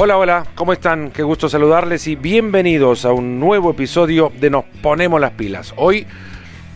Hola, 0.00 0.16
hola, 0.16 0.46
¿cómo 0.54 0.72
están? 0.72 1.10
Qué 1.10 1.24
gusto 1.24 1.48
saludarles 1.48 2.06
y 2.06 2.14
bienvenidos 2.14 3.04
a 3.04 3.10
un 3.10 3.40
nuevo 3.40 3.72
episodio 3.72 4.30
de 4.38 4.48
Nos 4.48 4.64
Ponemos 4.80 5.20
las 5.20 5.32
Pilas. 5.32 5.74
Hoy 5.76 6.06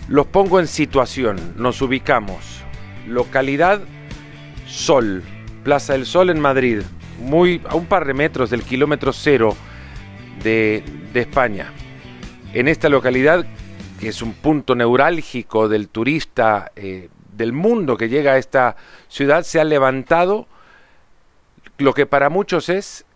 los 0.08 0.26
pongo 0.26 0.58
en 0.58 0.66
situación, 0.66 1.54
nos 1.56 1.80
ubicamos. 1.82 2.64
Localidad 3.06 3.80
Sol, 4.66 5.22
Plaza 5.62 5.92
del 5.92 6.04
Sol 6.04 6.30
en 6.30 6.40
Madrid, 6.40 6.82
muy 7.20 7.62
a 7.68 7.76
un 7.76 7.86
par 7.86 8.06
de 8.06 8.12
metros 8.12 8.50
del 8.50 8.64
kilómetro 8.64 9.12
cero 9.12 9.54
de, 10.42 10.82
de 11.12 11.20
España. 11.20 11.72
En 12.52 12.66
esta 12.66 12.88
localidad, 12.88 13.46
que 14.00 14.08
es 14.08 14.20
un 14.20 14.32
punto 14.32 14.74
neurálgico 14.74 15.68
del 15.68 15.90
turista 15.90 16.72
eh, 16.74 17.08
del 17.36 17.52
mundo 17.52 17.96
que 17.96 18.08
llega 18.08 18.32
a 18.32 18.38
esta 18.38 18.74
ciudad, 19.06 19.44
se 19.44 19.60
ha 19.60 19.64
levantado 19.64 20.48
lo 21.78 21.94
que 21.94 22.04
para 22.04 22.28
muchos 22.28 22.68
es 22.68 23.06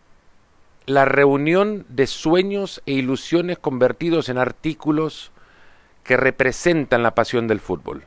la 0.87 1.05
reunión 1.05 1.85
de 1.89 2.07
sueños 2.07 2.81
e 2.87 2.93
ilusiones 2.93 3.59
convertidos 3.59 4.29
en 4.29 4.39
artículos 4.39 5.33
que 6.05 6.17
representan 6.17 7.03
la 7.03 7.15
pasión 7.15 7.49
del 7.49 7.61
fútbol. 7.61 8.05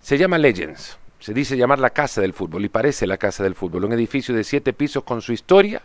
Se 0.00 0.18
llama 0.18 0.38
Legends, 0.38 0.98
se 1.20 1.32
dice 1.32 1.56
llamar 1.56 1.78
la 1.78 1.90
casa 1.90 2.20
del 2.20 2.32
fútbol 2.32 2.64
y 2.64 2.68
parece 2.68 3.06
la 3.06 3.18
casa 3.18 3.44
del 3.44 3.54
fútbol, 3.54 3.84
un 3.84 3.92
edificio 3.92 4.34
de 4.34 4.42
siete 4.42 4.72
pisos 4.72 5.04
con 5.04 5.22
su 5.22 5.32
historia 5.32 5.82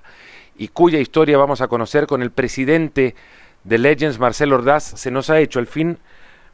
y 0.57 0.69
cuya 0.69 0.97
historia 0.97 1.37
vamos 1.37 1.61
a 1.61 1.67
conocer 1.67 2.07
con 2.07 2.23
el 2.23 2.31
presidente 2.31 3.13
de 3.63 3.77
Legends, 3.77 4.17
Marcelo 4.17 4.55
Ordaz. 4.55 4.83
Se 4.83 5.11
nos 5.11 5.29
ha 5.29 5.39
hecho 5.39 5.59
al 5.59 5.67
fin 5.67 5.99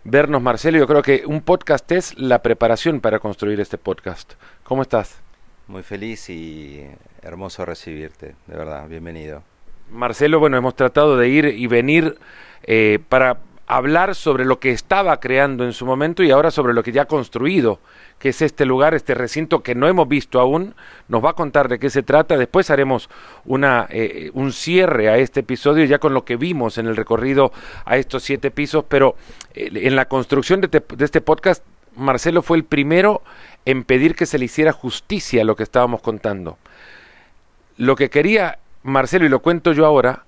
vernos, 0.04 0.42
Marcelo. 0.42 0.78
Yo 0.78 0.88
creo 0.88 1.02
que 1.02 1.24
un 1.26 1.42
podcast 1.42 1.90
es 1.94 2.18
la 2.20 2.42
preparación 2.42 3.00
para 3.00 3.20
construir 3.20 3.62
este 3.62 3.78
podcast. 3.78 4.34
¿Cómo 4.64 4.82
estás? 4.82 5.22
Muy 5.68 5.84
feliz 5.84 6.30
y 6.30 6.86
hermoso 7.22 7.64
recibirte, 7.64 8.36
de 8.48 8.58
verdad, 8.58 8.90
bienvenido. 8.90 9.53
Marcelo, 9.92 10.40
bueno, 10.40 10.58
hemos 10.58 10.76
tratado 10.76 11.18
de 11.18 11.30
ir 11.30 11.46
y 11.46 11.68
venir 11.68 12.18
eh, 12.64 13.00
para 13.10 13.38
hablar 13.68 14.14
sobre 14.16 14.46
lo 14.46 14.60
que 14.60 14.72
estaba 14.72 15.20
creando 15.20 15.64
en 15.64 15.74
su 15.74 15.86
momento 15.86 16.22
y 16.22 16.32
ahora 16.32 16.52
sobre 16.52 16.74
lo 16.74 16.84
que 16.84 16.92
ya 16.92 17.04
ha 17.04 17.06
construido, 17.06 17.80
que 18.20 18.30
es 18.30 18.42
este 18.42 18.66
lugar, 18.66 18.94
este 18.94 19.14
recinto 19.14 19.64
que 19.64 19.76
no 19.76 19.88
hemos 19.88 20.08
visto 20.08 20.40
aún. 20.40 20.76
Nos 21.08 21.24
va 21.24 21.32
a 21.32 21.34
contar 21.34 21.70
de 21.70 21.80
qué 21.80 21.90
se 21.90 22.04
trata. 22.04 22.38
Después 22.38 22.70
haremos 22.70 23.10
una, 23.46 23.88
eh, 23.90 24.32
un 24.34 24.52
cierre 24.52 25.10
a 25.10 25.18
este 25.18 25.42
episodio 25.42 25.86
ya 25.86 26.00
con 26.00 26.14
lo 26.14 26.26
que 26.26 26.36
vimos 26.36 26.78
en 26.78 26.88
el 26.88 26.96
recorrido 26.96 27.52
a 27.86 27.98
estos 27.98 28.24
siete 28.24 28.52
pisos. 28.52 28.86
Pero 28.88 29.16
eh, 29.54 29.70
en 29.74 29.96
la 29.96 30.06
construcción 30.06 30.62
de, 30.62 30.68
te, 30.68 30.84
de 30.96 31.06
este 31.06 31.22
podcast, 31.22 31.64
Marcelo 31.96 32.42
fue 32.42 32.58
el 32.58 32.64
primero 32.64 33.22
en 33.66 33.84
pedir 33.84 34.16
que 34.16 34.26
se 34.26 34.38
le 34.38 34.46
hiciera 34.46 34.72
justicia 34.72 35.42
a 35.42 35.46
lo 35.46 35.56
que 35.56 35.64
estábamos 35.64 36.02
contando. 36.02 36.58
Lo 37.78 37.96
que 37.96 38.10
quería 38.10 38.60
Marcelo, 38.84 39.26
y 39.26 39.30
lo 39.30 39.40
cuento 39.40 39.72
yo 39.72 39.86
ahora, 39.86 40.26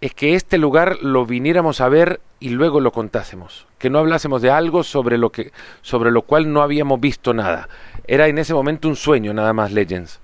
es 0.00 0.12
que 0.14 0.34
este 0.34 0.58
lugar 0.58 0.98
lo 1.02 1.24
viniéramos 1.24 1.80
a 1.80 1.88
ver 1.88 2.20
y 2.38 2.50
luego 2.50 2.80
lo 2.80 2.92
contásemos, 2.92 3.66
que 3.78 3.90
no 3.90 3.98
hablásemos 3.98 4.42
de 4.42 4.50
algo 4.50 4.82
sobre 4.82 5.16
lo 5.16 5.30
que 5.30 5.52
sobre 5.80 6.10
lo 6.10 6.22
cual 6.22 6.52
no 6.52 6.62
habíamos 6.62 7.00
visto 7.00 7.32
nada. 7.32 7.68
Era 8.06 8.28
en 8.28 8.38
ese 8.38 8.52
momento 8.52 8.88
un 8.88 8.96
sueño 8.96 9.32
nada 9.32 9.52
más 9.52 9.72
Legends. 9.72 10.20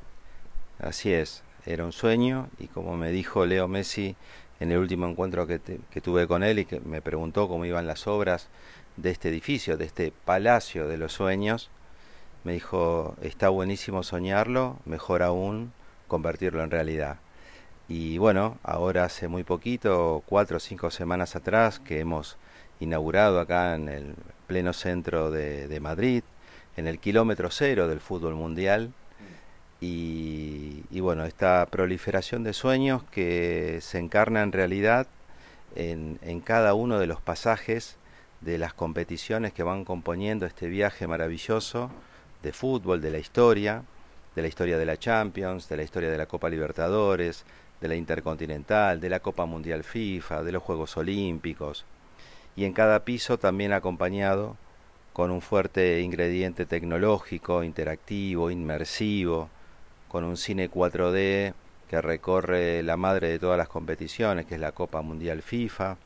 Así 0.78 1.12
es, 1.12 1.42
era 1.64 1.84
un 1.84 1.92
sueño 1.92 2.48
y 2.58 2.66
como 2.66 2.96
me 2.96 3.10
dijo 3.10 3.46
Leo 3.46 3.68
Messi 3.68 4.16
en 4.60 4.72
el 4.72 4.78
último 4.78 5.06
encuentro 5.06 5.46
que, 5.46 5.58
te, 5.58 5.80
que 5.90 6.00
tuve 6.00 6.26
con 6.26 6.42
él 6.42 6.58
y 6.58 6.64
que 6.64 6.80
me 6.80 7.00
preguntó 7.00 7.48
cómo 7.48 7.64
iban 7.64 7.86
las 7.86 8.06
obras 8.06 8.48
de 8.96 9.10
este 9.10 9.28
edificio, 9.28 9.76
de 9.76 9.86
este 9.86 10.12
palacio 10.24 10.86
de 10.86 10.98
los 10.98 11.12
sueños, 11.14 11.70
me 12.44 12.52
dijo, 12.52 13.16
está 13.22 13.48
buenísimo 13.48 14.02
soñarlo, 14.02 14.76
mejor 14.84 15.22
aún 15.22 15.72
convertirlo 16.08 16.62
en 16.62 16.70
realidad. 16.70 17.18
Y 17.88 18.18
bueno, 18.18 18.58
ahora 18.62 19.04
hace 19.04 19.28
muy 19.28 19.44
poquito, 19.44 20.22
cuatro 20.26 20.58
o 20.58 20.60
cinco 20.60 20.90
semanas 20.90 21.36
atrás, 21.36 21.78
que 21.80 22.00
hemos 22.00 22.36
inaugurado 22.80 23.40
acá 23.40 23.74
en 23.74 23.88
el 23.88 24.14
pleno 24.46 24.72
centro 24.72 25.30
de, 25.30 25.78
Madrid, 25.80 26.22
en 26.76 26.86
el 26.86 26.98
kilómetro 26.98 27.50
cero 27.50 27.88
del 27.88 28.00
fútbol 28.00 28.34
mundial, 28.34 28.92
y, 29.80 30.84
y, 30.92 31.00
bueno, 31.00 31.24
esta 31.24 31.66
proliferación 31.66 32.44
de 32.44 32.52
sueños 32.52 33.02
que 33.10 33.78
se 33.80 33.98
encarna 33.98 34.42
en 34.42 34.52
realidad 34.52 35.08
en, 35.74 36.20
en 36.22 36.40
cada 36.40 36.74
uno 36.74 37.00
de 37.00 37.08
los 37.08 37.20
pasajes 37.20 37.96
de 38.40 38.58
las 38.58 38.74
competiciones 38.74 39.52
que 39.52 39.64
van 39.64 39.84
componiendo 39.84 40.46
este 40.46 40.68
viaje 40.68 41.08
maravilloso 41.08 41.90
de 42.42 42.52
fútbol, 42.52 43.00
de 43.00 43.10
la 43.10 43.18
historia, 43.18 43.82
de 44.34 44.42
la 44.42 44.48
historia 44.48 44.78
de 44.78 44.86
la 44.86 44.96
Champions, 44.96 45.68
de 45.68 45.76
la 45.76 45.82
historia 45.82 46.10
de 46.10 46.18
la 46.18 46.26
Copa 46.26 46.48
Libertadores, 46.48 47.44
de 47.82 47.88
la 47.88 47.96
Intercontinental, 47.96 49.00
de 49.00 49.10
la 49.10 49.20
Copa 49.20 49.44
Mundial 49.44 49.82
FIFA, 49.82 50.44
de 50.44 50.52
los 50.52 50.62
Juegos 50.62 50.96
Olímpicos, 50.96 51.84
y 52.54 52.64
en 52.64 52.72
cada 52.72 53.04
piso 53.04 53.38
también 53.38 53.72
acompañado 53.72 54.56
con 55.12 55.30
un 55.30 55.42
fuerte 55.42 56.00
ingrediente 56.00 56.64
tecnológico, 56.64 57.64
interactivo, 57.64 58.50
inmersivo, 58.50 59.50
con 60.08 60.24
un 60.24 60.36
cine 60.36 60.70
4D 60.70 61.54
que 61.90 62.00
recorre 62.00 62.82
la 62.82 62.96
madre 62.96 63.28
de 63.28 63.38
todas 63.38 63.58
las 63.58 63.68
competiciones, 63.68 64.46
que 64.46 64.54
es 64.54 64.60
la 64.60 64.72
Copa 64.72 65.02
Mundial 65.02 65.42
FIFA, 65.42 65.96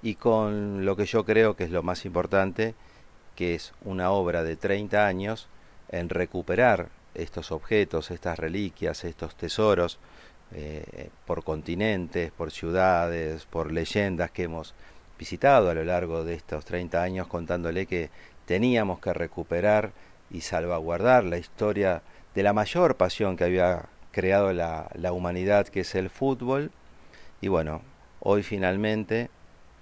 y 0.00 0.14
con 0.14 0.84
lo 0.84 0.96
que 0.96 1.06
yo 1.06 1.24
creo 1.24 1.56
que 1.56 1.64
es 1.64 1.70
lo 1.70 1.82
más 1.82 2.04
importante, 2.04 2.74
que 3.34 3.54
es 3.56 3.72
una 3.84 4.12
obra 4.12 4.44
de 4.44 4.56
30 4.56 5.06
años 5.06 5.48
en 5.88 6.08
recuperar 6.08 6.88
estos 7.14 7.52
objetos, 7.52 8.10
estas 8.10 8.38
reliquias, 8.38 9.04
estos 9.04 9.34
tesoros, 9.34 9.98
eh, 10.54 11.08
por 11.26 11.44
continentes, 11.44 12.30
por 12.30 12.50
ciudades, 12.50 13.46
por 13.46 13.72
leyendas 13.72 14.30
que 14.30 14.44
hemos 14.44 14.74
visitado 15.18 15.70
a 15.70 15.74
lo 15.74 15.84
largo 15.84 16.24
de 16.24 16.34
estos 16.34 16.64
30 16.64 17.02
años, 17.02 17.26
contándole 17.26 17.86
que 17.86 18.10
teníamos 18.44 18.98
que 19.00 19.14
recuperar 19.14 19.92
y 20.30 20.40
salvaguardar 20.42 21.24
la 21.24 21.38
historia 21.38 22.02
de 22.34 22.42
la 22.42 22.52
mayor 22.52 22.96
pasión 22.96 23.36
que 23.36 23.44
había 23.44 23.86
creado 24.10 24.52
la, 24.52 25.12
humanidad, 25.12 25.68
que 25.68 25.80
es 25.80 25.94
el 25.94 26.10
fútbol. 26.10 26.70
Y 27.40 27.48
bueno, 27.48 27.82
hoy 28.20 28.42
finalmente 28.42 29.30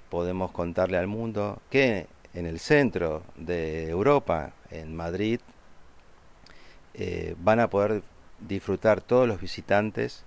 podemos 0.09 0.51
contarle 0.53 0.99
al 0.99 1.07
mundo 1.07 1.61
que 1.71 2.07
en 2.35 2.47
el 2.47 2.61
centro 2.61 3.23
de 3.37 3.89
Europa, 3.89 4.53
en 4.71 4.95
Madrid, 4.95 5.41
eh, 6.95 7.35
van 7.39 7.61
a 7.61 7.71
poder 7.71 8.03
disfrutar 8.41 9.01
todos 9.01 9.27
los 9.27 9.41
visitantes 9.41 10.25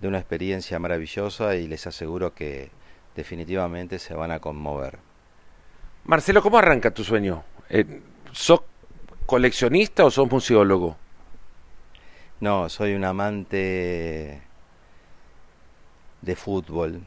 de 0.00 0.08
una 0.08 0.18
experiencia 0.18 0.78
maravillosa 0.78 1.56
y 1.56 1.66
les 1.66 1.86
aseguro 1.86 2.34
que 2.34 2.70
definitivamente 3.14 3.98
se 3.98 4.14
van 4.14 4.30
a 4.30 4.40
conmover. 4.40 4.98
Marcelo, 6.04 6.42
¿cómo 6.42 6.58
arranca 6.58 6.92
tu 6.92 7.02
sueño? 7.02 7.44
Eh, 7.68 8.00
¿Sos 8.32 8.60
coleccionista 9.24 10.04
o 10.04 10.10
sos 10.10 10.30
museólogo? 10.30 10.96
No, 12.40 12.68
soy 12.68 12.94
un 12.94 13.04
amante 13.04 14.42
de 16.20 16.36
fútbol. 16.36 17.02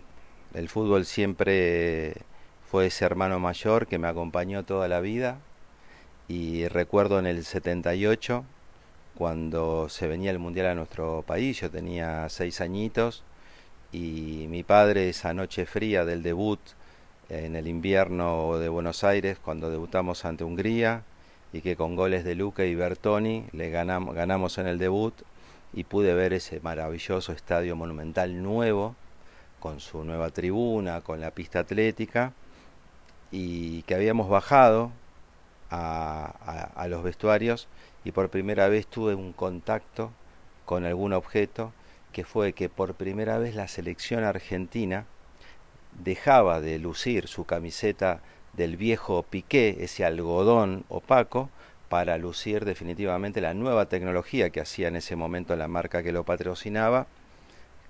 El 0.54 0.70
fútbol 0.70 1.06
siempre 1.06 2.16
fue 2.70 2.88
ese 2.88 3.06
hermano 3.06 3.40
mayor 3.40 3.88
que 3.88 4.00
me 4.00 4.08
acompañó 4.08 4.66
toda 4.66 4.88
la 4.88 5.00
vida 5.00 5.40
y 6.28 6.68
recuerdo 6.68 7.20
en 7.20 7.28
el 7.28 7.46
78 7.46 8.44
cuando 9.20 9.90
se 9.90 10.08
venía 10.08 10.32
el 10.32 10.40
mundial 10.40 10.68
a 10.68 10.76
nuestro 10.76 11.26
país, 11.28 11.60
yo 11.60 11.70
tenía 11.70 12.30
seis 12.30 12.62
añitos 12.62 13.22
y 13.92 14.46
mi 14.48 14.64
padre 14.64 15.10
esa 15.10 15.34
noche 15.34 15.66
fría 15.66 16.06
del 16.06 16.24
debut 16.24 16.62
en 17.28 17.58
el 17.58 17.68
invierno 17.68 18.58
de 18.60 18.70
Buenos 18.70 19.04
Aires 19.04 19.38
cuando 19.38 19.70
debutamos 19.70 20.24
ante 20.24 20.46
Hungría 20.46 21.04
y 21.52 21.60
que 21.60 21.76
con 21.76 21.98
goles 21.98 22.24
de 22.24 22.36
Luca 22.36 22.64
y 22.64 22.76
Bertoni 22.76 23.44
le 23.52 23.70
ganamos, 23.72 24.16
ganamos 24.16 24.58
en 24.58 24.68
el 24.68 24.78
debut 24.78 25.14
y 25.74 25.84
pude 25.84 26.14
ver 26.14 26.32
ese 26.32 26.62
maravilloso 26.62 27.34
estadio 27.34 27.76
monumental 27.76 28.42
nuevo 28.42 28.96
con 29.60 29.82
su 29.82 30.06
nueva 30.06 30.30
tribuna, 30.30 31.02
con 31.02 31.20
la 31.20 31.32
pista 31.32 31.60
atlética 31.60 32.32
y 33.34 33.82
que 33.82 33.96
habíamos 33.96 34.30
bajado 34.30 34.94
a, 35.70 36.72
a 36.74 36.88
los 36.88 37.04
vestuarios 37.04 37.68
y 38.04 38.12
por 38.12 38.30
primera 38.30 38.68
vez 38.68 38.88
tuve 38.88 39.16
un 39.16 39.34
contacto 39.34 40.12
con 40.66 40.86
algún 40.86 41.14
objeto 41.14 41.74
que 42.12 42.24
fue 42.24 42.54
que 42.54 42.70
por 42.70 42.96
primera 42.96 43.38
vez 43.38 43.56
la 43.56 43.68
selección 43.68 44.24
argentina 44.24 45.06
dejaba 46.04 46.62
de 46.62 46.80
lucir 46.80 47.28
su 47.28 47.46
camiseta 47.46 48.22
del 48.54 48.78
viejo 48.78 49.24
piqué, 49.24 49.78
ese 49.80 50.06
algodón 50.06 50.86
opaco, 50.90 51.50
para 51.88 52.18
lucir 52.18 52.66
definitivamente 52.66 53.42
la 53.42 53.56
nueva 53.56 53.88
tecnología 53.88 54.52
que 54.52 54.62
hacía 54.62 54.88
en 54.88 54.96
ese 54.96 55.16
momento 55.16 55.56
la 55.56 55.68
marca 55.68 56.04
que 56.04 56.12
lo 56.12 56.24
patrocinaba, 56.24 57.08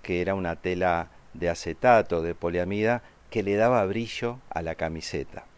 que 0.02 0.22
era 0.22 0.36
una 0.36 0.56
tela 0.56 1.10
de 1.34 1.50
acetato, 1.50 2.22
de 2.22 2.34
poliamida, 2.34 3.04
que 3.30 3.44
le 3.44 3.56
daba 3.56 3.86
brillo 3.86 4.40
a 4.50 4.62
la 4.62 4.76
camiseta. 4.76 5.49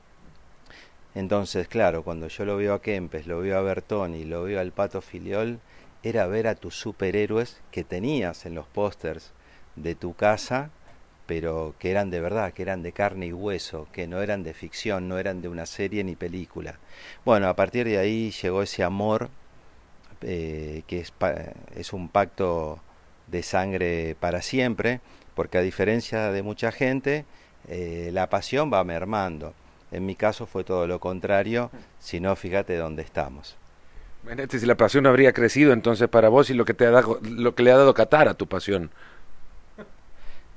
Entonces, 1.13 1.67
claro, 1.67 2.03
cuando 2.03 2.27
yo 2.27 2.45
lo 2.45 2.57
veo 2.57 2.73
a 2.73 2.81
Kempes, 2.81 3.27
lo 3.27 3.39
veo 3.39 3.57
a 3.57 3.61
Bertoni, 3.61 4.23
lo 4.23 4.43
veo 4.43 4.59
al 4.59 4.71
Pato 4.71 5.01
Filiol, 5.01 5.59
era 6.03 6.25
ver 6.27 6.47
a 6.47 6.55
tus 6.55 6.75
superhéroes 6.75 7.61
que 7.71 7.83
tenías 7.83 8.45
en 8.45 8.55
los 8.55 8.65
pósters 8.67 9.31
de 9.75 9.95
tu 9.95 10.13
casa, 10.13 10.69
pero 11.27 11.75
que 11.79 11.91
eran 11.91 12.09
de 12.09 12.21
verdad, 12.21 12.53
que 12.53 12.61
eran 12.61 12.81
de 12.81 12.91
carne 12.91 13.27
y 13.27 13.33
hueso, 13.33 13.87
que 13.91 14.07
no 14.07 14.21
eran 14.21 14.43
de 14.43 14.53
ficción, 14.53 15.07
no 15.07 15.17
eran 15.17 15.41
de 15.41 15.49
una 15.49 15.65
serie 15.65 16.03
ni 16.03 16.15
película. 16.15 16.79
Bueno, 17.25 17.47
a 17.47 17.55
partir 17.55 17.87
de 17.87 17.97
ahí 17.97 18.31
llegó 18.31 18.63
ese 18.63 18.83
amor, 18.83 19.29
eh, 20.21 20.83
que 20.87 20.99
es, 21.01 21.13
es 21.75 21.93
un 21.93 22.09
pacto 22.09 22.79
de 23.27 23.43
sangre 23.43 24.15
para 24.19 24.41
siempre, 24.41 25.01
porque 25.35 25.57
a 25.57 25.61
diferencia 25.61 26.31
de 26.31 26.41
mucha 26.41 26.71
gente, 26.71 27.25
eh, 27.67 28.09
la 28.13 28.29
pasión 28.29 28.71
va 28.73 28.83
mermando. 28.83 29.53
En 29.91 30.05
mi 30.05 30.15
caso 30.15 30.45
fue 30.45 30.63
todo 30.63 30.87
lo 30.87 30.99
contrario, 30.99 31.69
si 31.99 32.19
no, 32.19 32.35
fíjate 32.35 32.77
dónde 32.77 33.01
estamos. 33.01 33.57
si 34.49 34.65
la 34.65 34.75
pasión 34.75 35.05
habría 35.05 35.33
crecido 35.33 35.73
entonces 35.73 36.07
para 36.07 36.29
vos 36.29 36.49
y 36.49 36.53
lo 36.53 36.63
que, 36.63 36.73
te 36.73 36.85
ha 36.85 36.91
dado, 36.91 37.19
lo 37.21 37.53
que 37.55 37.63
le 37.63 37.71
ha 37.71 37.77
dado 37.77 37.93
Qatar 37.93 38.29
a 38.29 38.33
tu 38.33 38.47
pasión. 38.47 38.89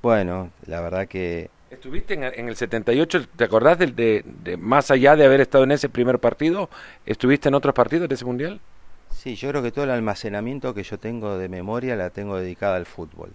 Bueno, 0.02 0.50
la 0.66 0.80
verdad 0.80 1.08
que... 1.08 1.50
¿Estuviste 1.70 2.14
en, 2.14 2.48
el 2.48 2.54
78, 2.54 3.26
te 3.34 3.44
acordás 3.44 3.78
de, 3.78 3.88
de, 3.88 4.24
de, 4.44 4.56
más 4.56 4.92
allá 4.92 5.16
de 5.16 5.24
haber 5.24 5.40
estado 5.40 5.64
en 5.64 5.72
ese 5.72 5.88
primer 5.88 6.20
partido, 6.20 6.70
estuviste 7.04 7.48
en 7.48 7.54
otros 7.54 7.74
partidos 7.74 8.08
de 8.08 8.14
ese 8.14 8.24
mundial? 8.24 8.60
Sí, 9.10 9.34
yo 9.34 9.48
creo 9.48 9.62
que 9.62 9.72
todo 9.72 9.84
el 9.84 9.90
almacenamiento 9.90 10.74
que 10.74 10.84
yo 10.84 10.98
tengo 10.98 11.38
de 11.38 11.48
memoria 11.48 11.96
la 11.96 12.10
tengo 12.10 12.36
dedicada 12.36 12.76
al 12.76 12.86
fútbol. 12.86 13.30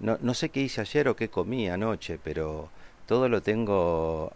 No, 0.00 0.18
no 0.20 0.34
sé 0.34 0.50
qué 0.50 0.60
hice 0.60 0.82
ayer 0.82 1.08
o 1.08 1.16
qué 1.16 1.28
comí 1.28 1.70
anoche, 1.70 2.18
pero 2.22 2.68
todo 3.06 3.28
lo 3.28 3.42
tengo, 3.42 4.32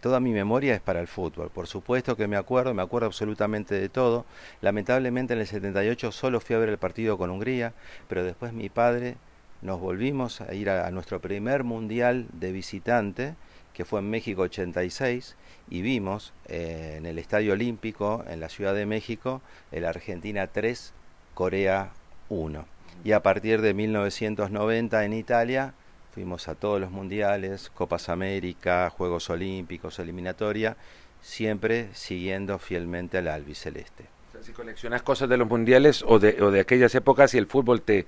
toda 0.00 0.20
mi 0.20 0.32
memoria 0.32 0.74
es 0.74 0.80
para 0.80 1.00
el 1.00 1.06
fútbol. 1.06 1.50
Por 1.50 1.66
supuesto 1.66 2.16
que 2.16 2.26
me 2.26 2.36
acuerdo, 2.36 2.74
me 2.74 2.82
acuerdo 2.82 3.06
absolutamente 3.06 3.74
de 3.74 3.88
todo. 3.88 4.24
Lamentablemente 4.60 5.34
en 5.34 5.40
el 5.40 5.46
78 5.46 6.12
solo 6.12 6.40
fui 6.40 6.56
a 6.56 6.58
ver 6.58 6.68
el 6.68 6.78
partido 6.78 7.18
con 7.18 7.30
Hungría, 7.30 7.72
pero 8.08 8.24
después 8.24 8.52
mi 8.52 8.68
padre 8.68 9.16
nos 9.62 9.80
volvimos 9.80 10.40
a 10.40 10.54
ir 10.54 10.70
a, 10.70 10.90
nuestro 10.90 11.20
primer 11.20 11.64
mundial 11.64 12.26
de 12.32 12.52
visitante, 12.52 13.34
que 13.74 13.84
fue 13.84 14.00
en 14.00 14.10
México 14.10 14.42
86, 14.42 15.36
y 15.68 15.82
vimos 15.82 16.32
eh, 16.46 16.94
en 16.98 17.06
el 17.06 17.18
Estadio 17.18 17.52
Olímpico, 17.52 18.24
en 18.28 18.40
la 18.40 18.48
Ciudad 18.48 18.74
de 18.74 18.86
México, 18.86 19.42
el 19.72 19.84
Argentina 19.84 20.46
3, 20.46 20.92
Corea 21.34 21.92
1. 22.28 22.64
Y 23.04 23.12
a 23.12 23.22
partir 23.22 23.60
de 23.60 23.74
1990 23.74 25.04
en 25.04 25.12
Italia, 25.12 25.74
fuimos 26.16 26.48
a 26.48 26.54
todos 26.54 26.80
los 26.80 26.90
mundiales, 26.90 27.70
Copas 27.74 28.08
América, 28.08 28.88
Juegos 28.88 29.28
Olímpicos, 29.28 29.98
eliminatoria, 29.98 30.74
siempre 31.20 31.90
siguiendo 31.92 32.58
fielmente 32.58 33.18
al 33.18 33.28
albiceleste. 33.28 34.06
si 34.40 34.52
coleccionas 34.52 35.02
cosas 35.02 35.28
de 35.28 35.36
los 35.36 35.46
mundiales 35.46 36.02
o 36.08 36.18
de, 36.18 36.42
o 36.42 36.50
de 36.50 36.60
aquellas 36.60 36.94
épocas 36.94 37.34
y 37.34 37.38
el 37.38 37.46
fútbol 37.46 37.82
te 37.82 38.06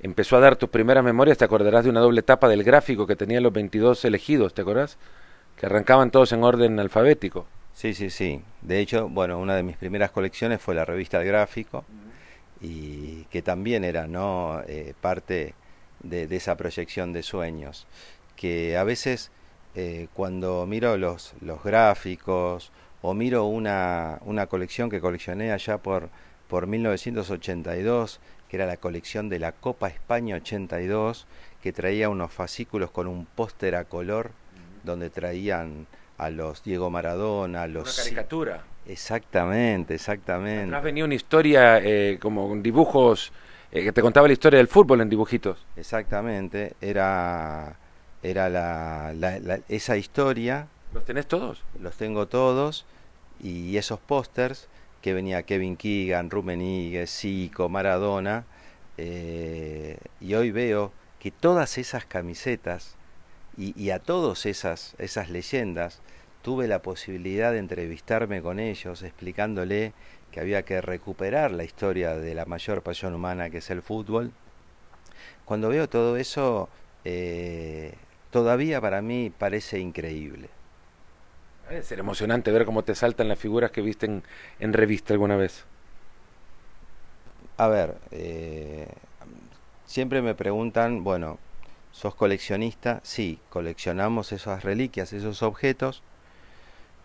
empezó 0.00 0.36
a 0.36 0.40
dar 0.40 0.56
tus 0.56 0.68
primeras 0.68 1.02
memorias, 1.02 1.38
te 1.38 1.46
acordarás 1.46 1.84
de 1.84 1.88
una 1.88 2.00
doble 2.00 2.20
etapa 2.20 2.46
del 2.46 2.62
gráfico 2.62 3.06
que 3.06 3.16
tenían 3.16 3.42
los 3.42 3.54
22 3.54 4.04
elegidos, 4.04 4.52
¿te 4.52 4.60
acordás? 4.60 4.98
Que 5.58 5.64
arrancaban 5.64 6.10
todos 6.10 6.32
en 6.32 6.44
orden 6.44 6.78
alfabético. 6.78 7.46
Sí, 7.72 7.94
sí, 7.94 8.10
sí. 8.10 8.42
De 8.60 8.80
hecho, 8.80 9.08
bueno, 9.08 9.38
una 9.38 9.56
de 9.56 9.62
mis 9.62 9.78
primeras 9.78 10.10
colecciones 10.10 10.60
fue 10.60 10.74
la 10.74 10.84
revista 10.84 11.22
El 11.22 11.26
Gráfico 11.26 11.86
y 12.60 13.24
que 13.30 13.40
también 13.40 13.82
era, 13.82 14.06
¿no? 14.06 14.60
Eh, 14.68 14.92
parte 15.00 15.54
de, 16.08 16.24
esa 16.34 16.56
proyección 16.56 17.12
de 17.12 17.22
sueños, 17.22 17.86
que 18.36 18.76
a 18.76 18.84
veces 18.84 19.30
eh, 19.74 20.08
cuando 20.14 20.66
miro 20.66 20.96
los, 20.96 21.34
los 21.40 21.62
gráficos 21.62 22.72
o 23.02 23.14
miro 23.14 23.44
una, 23.44 24.18
una 24.24 24.46
colección 24.46 24.90
que 24.90 25.00
coleccioné 25.00 25.52
allá 25.52 25.78
por, 25.78 26.08
por 26.48 26.66
1982, 26.66 28.20
que 28.48 28.56
era 28.56 28.66
la 28.66 28.76
colección 28.76 29.28
de 29.28 29.38
la 29.38 29.52
Copa 29.52 29.88
España 29.88 30.36
82, 30.36 31.26
que 31.62 31.72
traía 31.72 32.08
unos 32.08 32.32
fascículos 32.32 32.90
con 32.90 33.06
un 33.06 33.26
póster 33.26 33.74
a 33.74 33.84
color 33.84 34.30
donde 34.84 35.10
traían 35.10 35.86
a 36.18 36.30
los 36.30 36.62
Diego 36.62 36.90
Maradona, 36.90 37.62
a 37.62 37.66
los... 37.66 37.94
Una 37.94 38.04
caricatura. 38.04 38.64
Exactamente, 38.86 39.94
exactamente. 39.94 40.66
Atrás 40.66 40.84
venía 40.84 41.04
una 41.04 41.14
historia 41.14 41.78
eh, 41.82 42.18
como 42.20 42.54
dibujos 42.56 43.32
eh, 43.72 43.84
que 43.84 43.92
te 43.92 44.02
contaba 44.02 44.26
la 44.26 44.32
historia 44.32 44.58
del 44.58 44.68
fútbol 44.68 45.00
en 45.00 45.08
dibujitos. 45.08 45.64
Exactamente, 45.76 46.74
era, 46.80 47.76
era 48.22 48.48
la, 48.48 49.60
esa 49.68 49.96
historia. 49.96 50.68
¿Los 50.92 51.04
tenés 51.04 51.26
todos? 51.26 51.62
Los 51.80 51.96
tengo 51.96 52.26
todos 52.26 52.86
y 53.42 53.76
esos 53.76 53.98
pósters 53.98 54.68
que 55.02 55.12
venía 55.14 55.42
Kevin 55.42 55.76
Keegan, 55.76 56.30
Rummenigge, 56.30 57.06
Zico, 57.06 57.68
Maradona, 57.68 58.44
eh, 58.98 59.98
y 60.20 60.34
hoy 60.34 60.50
veo 60.50 60.92
que 61.18 61.30
todas 61.30 61.78
esas 61.78 62.06
camisetas 62.06 62.96
y, 63.56 63.80
y 63.80 63.90
a 63.90 63.98
todas 63.98 64.46
esas, 64.46 64.94
esas 64.98 65.28
leyendas 65.28 66.00
tuve 66.42 66.68
la 66.68 66.80
posibilidad 66.80 67.52
de 67.52 67.58
entrevistarme 67.58 68.40
con 68.40 68.60
ellos 68.60 69.02
explicándole 69.02 69.92
que 70.36 70.40
había 70.40 70.64
que 70.64 70.82
recuperar 70.82 71.50
la 71.50 71.64
historia 71.64 72.14
de 72.14 72.34
la 72.34 72.44
mayor 72.44 72.82
pasión 72.82 73.14
humana 73.14 73.48
que 73.48 73.56
es 73.56 73.70
el 73.70 73.80
fútbol. 73.80 74.32
Cuando 75.46 75.70
veo 75.70 75.88
todo 75.88 76.18
eso, 76.18 76.68
eh, 77.06 77.94
todavía 78.30 78.78
para 78.78 79.00
mí 79.00 79.30
parece 79.30 79.78
increíble. 79.78 80.50
Debe 81.70 81.82
ser 81.82 82.00
emocionante 82.00 82.52
ver 82.52 82.66
cómo 82.66 82.84
te 82.84 82.94
saltan 82.94 83.28
las 83.28 83.38
figuras 83.38 83.70
que 83.70 83.80
viste 83.80 84.20
en, 84.60 84.72
revista 84.74 85.14
alguna 85.14 85.36
vez. 85.36 85.64
A 87.56 87.68
ver, 87.68 87.96
eh, 88.10 88.88
siempre 89.86 90.20
me 90.20 90.34
preguntan, 90.34 91.02
bueno, 91.02 91.38
¿sos 91.92 92.14
coleccionista? 92.14 93.00
Sí, 93.04 93.40
coleccionamos 93.48 94.32
esas 94.32 94.64
reliquias, 94.64 95.14
esos 95.14 95.42
objetos, 95.42 96.02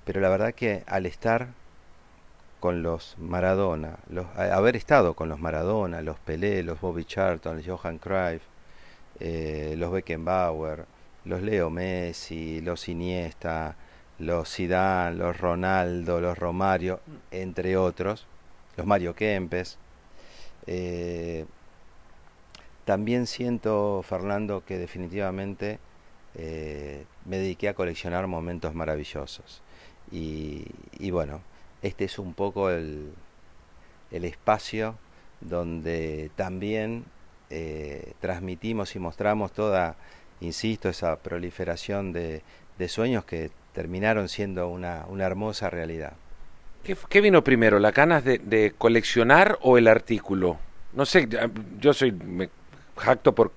pero 0.03 0.19
la 0.19 0.27
verdad 0.27 0.53
que 0.53 0.83
al 0.85 1.05
estar 1.05 1.60
con 2.61 2.83
los 2.83 3.17
Maradona, 3.17 3.97
los, 4.09 4.27
haber 4.37 4.75
estado 4.75 5.15
con 5.15 5.27
los 5.29 5.39
Maradona, 5.39 6.01
los 6.01 6.19
Pelé, 6.19 6.61
los 6.61 6.79
Bobby 6.79 7.03
Charlton, 7.05 7.57
los 7.57 7.65
Johan 7.65 7.97
Cruyff, 7.97 8.43
eh, 9.19 9.73
los 9.77 9.91
Beckenbauer, 9.91 10.85
los 11.25 11.41
Leo 11.41 11.71
Messi, 11.71 12.61
los 12.61 12.87
Iniesta, 12.87 13.75
los 14.19 14.53
Zidane, 14.53 15.17
los 15.17 15.39
Ronaldo, 15.39 16.21
los 16.21 16.37
Romario, 16.37 16.99
entre 17.31 17.77
otros, 17.77 18.27
los 18.77 18.85
Mario 18.85 19.15
Kempes. 19.15 19.79
Eh, 20.67 21.45
también 22.85 23.25
siento, 23.25 24.03
Fernando, 24.07 24.63
que 24.63 24.77
definitivamente 24.77 25.79
eh, 26.35 27.05
me 27.25 27.37
dediqué 27.37 27.69
a 27.69 27.73
coleccionar 27.73 28.27
momentos 28.27 28.75
maravillosos. 28.75 29.63
Y, 30.11 30.67
y 30.99 31.09
bueno, 31.09 31.41
este 31.81 32.05
es 32.05 32.19
un 32.19 32.33
poco 32.33 32.69
el, 32.69 33.11
el 34.11 34.25
espacio 34.25 34.95
donde 35.39 36.31
también 36.35 37.05
eh, 37.49 38.13
transmitimos 38.19 38.95
y 38.95 38.99
mostramos 38.99 39.51
toda, 39.51 39.95
insisto, 40.39 40.89
esa 40.89 41.17
proliferación 41.17 42.13
de, 42.13 42.43
de 42.77 42.87
sueños 42.87 43.25
que 43.25 43.51
terminaron 43.73 44.29
siendo 44.29 44.67
una, 44.67 45.05
una 45.07 45.25
hermosa 45.25 45.69
realidad. 45.69 46.13
¿Qué, 46.83 46.97
¿Qué, 47.09 47.21
vino 47.21 47.43
primero, 47.43 47.79
la 47.79 47.91
ganas 47.91 48.23
de, 48.23 48.39
de, 48.39 48.73
coleccionar 48.77 49.57
o 49.61 49.77
el 49.77 49.87
artículo? 49.87 50.57
No 50.93 51.05
sé, 51.05 51.27
yo 51.79 51.93
soy, 51.93 52.11
me 52.11 52.49
jacto 52.97 53.33
por 53.33 53.51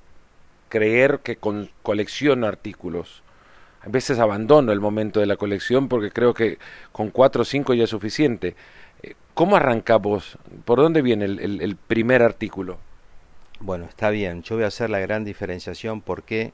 creer 0.69 1.21
que 1.21 1.37
con, 1.37 1.71
colecciono 1.83 2.47
artículos 2.47 3.24
a 3.85 3.88
veces 3.88 4.19
abandono 4.19 4.73
el 4.73 4.81
momento 4.81 5.21
de 5.21 5.26
la 5.26 5.37
colección 5.37 5.88
porque 5.88 6.11
creo 6.11 6.33
que 6.33 6.59
con 6.93 7.11
cuatro 7.11 7.43
o 7.43 7.45
cinco 7.45 7.75
ya 7.75 7.85
es 7.85 7.91
suficiente. 7.91 8.57
Eh, 9.03 9.14
¿Cómo 9.35 9.57
arrancamos? 9.57 10.38
¿Por 10.64 10.79
dónde 10.79 11.03
viene 11.03 11.26
el, 11.26 11.76
primer 11.76 12.23
artículo? 12.23 12.79
Bueno, 13.61 13.85
está 13.85 14.11
bien. 14.11 14.43
Yo 14.43 14.57
voy 14.57 14.64
a 14.64 14.69
hacer 14.69 14.88
la 14.88 15.00
gran 15.00 15.25
diferenciación 15.25 16.00
porque 16.00 16.53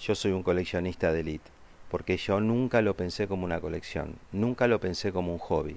yo 0.00 0.14
soy 0.14 0.32
un 0.32 0.42
coleccionista 0.42 1.12
de 1.12 1.20
élite. 1.20 1.50
Porque 1.90 2.16
yo 2.16 2.40
nunca 2.40 2.80
lo 2.80 2.94
pensé 2.94 3.28
como 3.28 3.44
una 3.44 3.60
colección, 3.60 4.14
nunca 4.32 4.66
lo 4.66 4.80
pensé 4.80 5.12
como 5.12 5.34
un 5.34 5.38
hobby, 5.38 5.76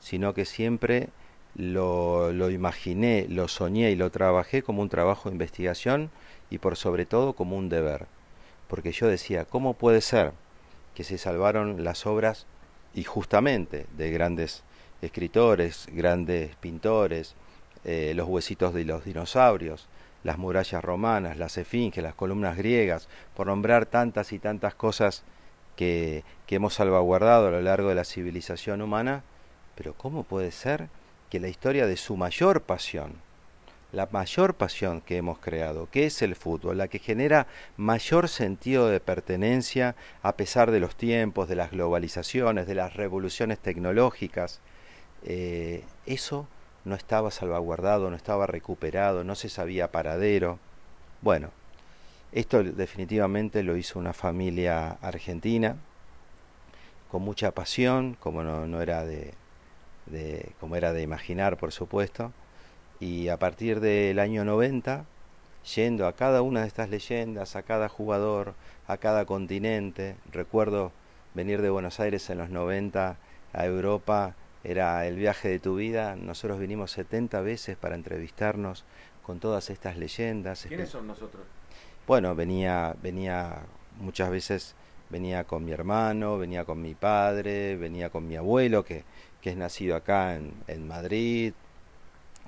sino 0.00 0.34
que 0.34 0.44
siempre 0.44 1.10
lo, 1.54 2.32
lo 2.32 2.50
imaginé, 2.50 3.26
lo 3.28 3.46
soñé 3.46 3.92
y 3.92 3.94
lo 3.94 4.10
trabajé 4.10 4.64
como 4.64 4.82
un 4.82 4.88
trabajo 4.88 5.28
de 5.28 5.34
investigación 5.34 6.10
y 6.50 6.58
por 6.58 6.76
sobre 6.76 7.06
todo 7.06 7.34
como 7.34 7.56
un 7.56 7.68
deber 7.68 8.08
porque 8.72 8.92
yo 8.92 9.06
decía, 9.06 9.44
¿cómo 9.44 9.74
puede 9.74 10.00
ser 10.00 10.32
que 10.94 11.04
se 11.04 11.18
salvaron 11.18 11.84
las 11.84 12.06
obras 12.06 12.46
y 12.94 13.04
justamente 13.04 13.84
de 13.98 14.10
grandes 14.10 14.62
escritores, 15.02 15.88
grandes 15.92 16.56
pintores, 16.56 17.34
eh, 17.84 18.14
los 18.16 18.26
huesitos 18.26 18.72
de 18.72 18.86
los 18.86 19.04
dinosaurios, 19.04 19.88
las 20.24 20.38
murallas 20.38 20.82
romanas, 20.82 21.36
las 21.36 21.58
esfinges, 21.58 22.02
las 22.02 22.14
columnas 22.14 22.56
griegas, 22.56 23.08
por 23.36 23.48
nombrar 23.48 23.84
tantas 23.84 24.32
y 24.32 24.38
tantas 24.38 24.74
cosas 24.74 25.22
que, 25.76 26.24
que 26.46 26.54
hemos 26.54 26.72
salvaguardado 26.72 27.48
a 27.48 27.50
lo 27.50 27.60
largo 27.60 27.90
de 27.90 27.96
la 27.96 28.04
civilización 28.04 28.80
humana, 28.80 29.22
pero 29.74 29.92
¿cómo 29.92 30.22
puede 30.22 30.50
ser 30.50 30.88
que 31.28 31.40
la 31.40 31.48
historia 31.48 31.86
de 31.86 31.98
su 31.98 32.16
mayor 32.16 32.62
pasión, 32.62 33.16
la 33.92 34.08
mayor 34.10 34.54
pasión 34.54 35.02
que 35.02 35.18
hemos 35.18 35.38
creado, 35.38 35.88
que 35.90 36.06
es 36.06 36.22
el 36.22 36.34
fútbol, 36.34 36.78
la 36.78 36.88
que 36.88 36.98
genera 36.98 37.46
mayor 37.76 38.28
sentido 38.28 38.88
de 38.88 39.00
pertenencia 39.00 39.94
a 40.22 40.36
pesar 40.36 40.70
de 40.70 40.80
los 40.80 40.96
tiempos, 40.96 41.48
de 41.48 41.56
las 41.56 41.70
globalizaciones, 41.70 42.66
de 42.66 42.74
las 42.74 42.94
revoluciones 42.94 43.58
tecnológicas. 43.58 44.60
Eh, 45.24 45.84
eso 46.06 46.48
no 46.84 46.94
estaba 46.94 47.30
salvaguardado, 47.30 48.10
no 48.10 48.16
estaba 48.16 48.46
recuperado, 48.46 49.24
no 49.24 49.34
se 49.34 49.50
sabía 49.50 49.92
paradero. 49.92 50.58
Bueno, 51.20 51.50
esto 52.32 52.64
definitivamente 52.64 53.62
lo 53.62 53.76
hizo 53.76 53.98
una 53.98 54.14
familia 54.14 54.92
argentina, 55.02 55.76
con 57.10 57.22
mucha 57.22 57.50
pasión, 57.50 58.16
como 58.18 58.42
no, 58.42 58.80
era 58.80 59.04
de, 59.04 59.34
como 60.58 60.76
era 60.76 60.94
de 60.94 61.02
imaginar, 61.02 61.58
por 61.58 61.72
supuesto, 61.72 62.32
y 63.02 63.30
a 63.30 63.36
partir 63.36 63.80
del 63.80 64.20
año 64.20 64.44
90, 64.44 65.06
yendo 65.74 66.06
a 66.06 66.12
cada 66.12 66.40
una 66.40 66.60
de 66.60 66.68
estas 66.68 66.88
leyendas, 66.88 67.56
a 67.56 67.64
cada 67.64 67.88
jugador, 67.88 68.54
a 68.86 68.96
cada 68.96 69.24
continente, 69.24 70.14
recuerdo 70.30 70.92
venir 71.34 71.62
de 71.62 71.70
Buenos 71.70 71.98
Aires 71.98 72.30
en 72.30 72.38
los 72.38 72.50
90 72.50 73.16
a 73.54 73.66
Europa, 73.66 74.36
era 74.62 75.04
el 75.04 75.16
viaje 75.16 75.48
de 75.48 75.58
tu 75.58 75.74
vida, 75.74 76.14
nosotros 76.14 76.60
vinimos 76.60 76.92
70 76.92 77.40
veces 77.40 77.76
para 77.76 77.96
entrevistarnos 77.96 78.84
con 79.24 79.40
todas 79.40 79.68
estas 79.70 79.96
leyendas. 79.96 80.66
¿Quiénes 80.68 80.90
son 80.90 81.08
nosotros? 81.08 81.42
Bueno, 82.06 82.36
venía, 82.36 82.94
venía 83.02 83.62
muchas 83.98 84.30
veces 84.30 84.76
venía 85.10 85.42
con 85.42 85.64
mi 85.64 85.72
hermano, 85.72 86.38
venía 86.38 86.64
con 86.64 86.80
mi 86.80 86.94
padre, 86.94 87.76
venía 87.76 88.10
con 88.10 88.28
mi 88.28 88.36
abuelo, 88.36 88.84
que, 88.84 89.02
que 89.40 89.50
es 89.50 89.56
nacido 89.56 89.96
acá 89.96 90.36
en, 90.36 90.52
en, 90.68 90.86
Madrid, 90.86 91.52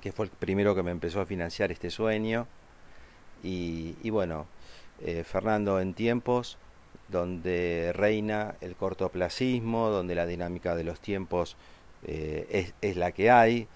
que 0.05 0.11
fue 0.11 0.25
el 0.25 0.31
primero 0.31 0.75
que 0.75 0.83
me 0.83 0.91
empezó 0.91 1.19
a 1.19 1.25
financiar 1.25 1.71
este 1.71 1.89
sueño. 1.89 2.45
Y, 3.41 4.07
bueno, 4.11 4.45
eh, 5.01 5.23
Fernando, 5.23 5.79
en 5.79 5.95
tiempos 5.95 6.59
donde 7.07 7.91
reina 7.91 8.53
el 8.61 8.75
cortoplacismo, 8.75 9.89
donde 9.89 10.13
la 10.13 10.27
dinámica 10.27 10.75
de 10.75 10.83
los 10.83 10.99
tiempos 10.99 11.57
eh, 12.05 12.71
es, 12.81 12.97
la 12.97 13.13
que 13.13 13.31
hay, 13.31 13.67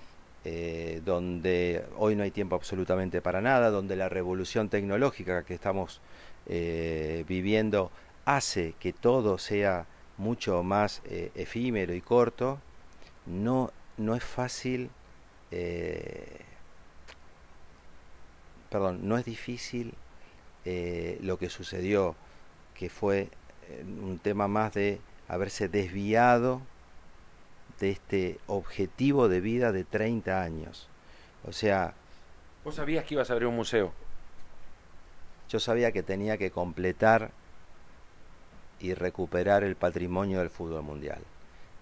eh, 0.45 1.01
donde 1.03 1.83
hoy 1.97 2.15
no 2.15 2.21
hay 2.21 2.29
tiempo 2.29 2.55
absolutamente 2.55 3.23
para 3.23 3.41
nada, 3.41 3.71
donde 3.71 3.95
la 3.95 4.07
revolución 4.07 4.69
tecnológica 4.69 5.43
que 5.43 5.55
estamos 5.55 5.99
viviendo 6.45 7.89
hace 8.25 8.75
que 8.79 8.93
todo 8.93 9.39
sea 9.39 9.87
mucho 10.17 10.61
más 10.61 11.01
efímero 11.33 11.95
y 11.95 12.01
corto, 12.01 12.59
no, 13.25 13.71
no 13.97 14.15
es 14.15 14.23
fácil, 14.23 14.91
eh, 15.51 16.41
perdón, 18.69 19.07
no 19.07 19.17
es 19.17 19.25
difícil 19.25 19.93
eh, 20.65 21.17
lo 21.21 21.37
que 21.37 21.49
sucedió, 21.49 22.15
que 22.75 22.89
fue 22.89 23.29
un 24.01 24.19
tema 24.19 24.47
más 24.47 24.73
de 24.73 24.99
haberse 25.27 25.69
desviado 25.69 26.61
de 27.79 27.91
este 27.91 28.39
objetivo 28.47 29.29
de 29.29 29.41
vida 29.41 29.71
de 29.71 29.83
30 29.83 30.41
años. 30.41 30.87
O 31.45 31.51
sea... 31.51 31.93
¿Vos 32.63 32.75
sabías 32.75 33.05
que 33.05 33.13
ibas 33.13 33.29
a 33.29 33.33
abrir 33.33 33.47
un 33.47 33.55
museo? 33.55 33.93
Yo 35.49 35.59
sabía 35.59 35.91
que 35.91 36.03
tenía 36.03 36.37
que 36.37 36.51
completar 36.51 37.31
y 38.79 38.93
recuperar 38.93 39.63
el 39.63 39.75
patrimonio 39.75 40.39
del 40.39 40.49
fútbol 40.49 40.83
mundial. 40.83 41.21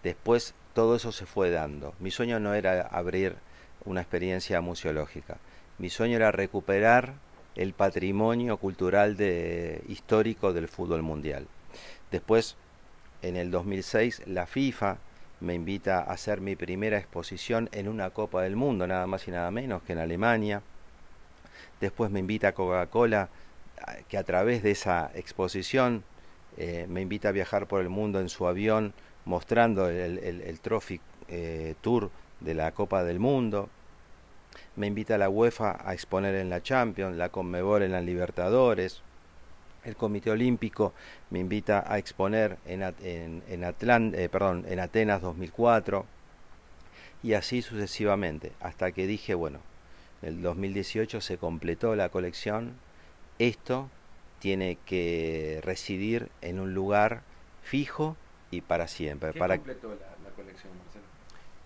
Después 0.03 0.53
todo 0.73 0.95
eso 0.95 1.11
se 1.11 1.25
fue 1.25 1.51
dando. 1.51 1.93
Mi 1.99 2.11
sueño 2.11 2.39
no 2.39 2.53
era 2.53 2.81
abrir 2.81 3.35
una 3.87 4.01
experiencia 4.01 4.61
museológica. 4.61 5.37
Mi 5.77 5.89
sueño 5.89 6.17
era 6.17 6.31
recuperar 6.31 7.13
el 7.55 7.73
patrimonio 7.73 8.57
cultural 8.57 9.17
de, 9.17 9.81
histórico 9.87 10.53
del 10.53 10.67
fútbol 10.67 11.01
mundial. 11.01 11.47
Después, 12.11 12.55
en 13.21 13.35
el 13.35 13.49
2006, 13.49 14.23
la 14.27 14.45
FIFA 14.45 14.97
me 15.39 15.53
invita 15.53 15.99
a 15.99 16.11
hacer 16.11 16.41
mi 16.41 16.55
primera 16.55 16.97
exposición 16.97 17.69
en 17.71 17.87
una 17.87 18.09
Copa 18.11 18.41
del 18.43 18.55
Mundo, 18.55 18.87
nada 18.87 19.07
más 19.07 19.27
y 19.27 19.31
nada 19.31 19.49
menos 19.51 19.81
que 19.83 19.93
en 19.93 19.99
Alemania. 19.99 20.61
Después 21.79 22.11
me 22.11 22.19
invita 22.19 22.53
Coca-Cola, 22.53 23.29
que 24.09 24.17
a 24.17 24.23
través 24.23 24.63
de 24.63 24.71
esa 24.71 25.11
exposición 25.13 26.03
eh, 26.57 26.85
me 26.89 27.01
invita 27.01 27.29
a 27.29 27.31
viajar 27.31 27.67
por 27.67 27.81
el 27.81 27.89
mundo 27.89 28.19
en 28.19 28.29
su 28.29 28.47
avión 28.47 28.93
mostrando 29.25 29.89
el 29.89 30.59
Trophy 30.61 30.99
eh, 31.29 31.75
Tour 31.81 32.09
de 32.39 32.53
la 32.53 32.71
Copa 32.71 33.03
del 33.03 33.19
Mundo. 33.19 33.69
Me 34.75 34.87
invita 34.87 35.15
a 35.15 35.17
la 35.17 35.29
UEFA 35.29 35.77
a 35.83 35.93
exponer 35.93 36.35
en 36.35 36.49
la 36.49 36.61
Champions, 36.61 37.17
la 37.17 37.29
Conmebol 37.29 37.83
en 37.83 37.91
la 37.91 38.01
Libertadores. 38.01 39.01
El 39.83 39.95
Comité 39.95 40.31
Olímpico 40.31 40.93
me 41.29 41.39
invita 41.39 41.83
a 41.87 41.97
exponer 41.97 42.57
en, 42.65 42.83
en, 42.83 43.43
en, 43.47 43.63
Atlant 43.63 44.13
eh, 44.15 44.27
perdón, 44.29 44.65
en 44.67 44.79
Atenas 44.79 45.21
2004 45.21 46.05
y 47.23 47.33
así 47.33 47.61
sucesivamente, 47.61 48.51
hasta 48.59 48.91
que 48.91 49.07
dije, 49.07 49.33
bueno, 49.33 49.59
en 50.21 50.29
el 50.29 50.41
2018 50.41 51.21
se 51.21 51.37
completó 51.37 51.95
la 51.95 52.09
colección, 52.09 52.73
esto 53.39 53.89
tiene 54.39 54.77
que 54.85 55.59
residir 55.63 56.29
en 56.41 56.59
un 56.59 56.73
lugar 56.73 57.21
fijo 57.63 58.15
y 58.51 58.61
para 58.61 58.87
siempre. 58.87 59.33
¿Qué 59.33 59.39
para... 59.39 59.57
completó 59.57 59.89
la? 59.89 60.06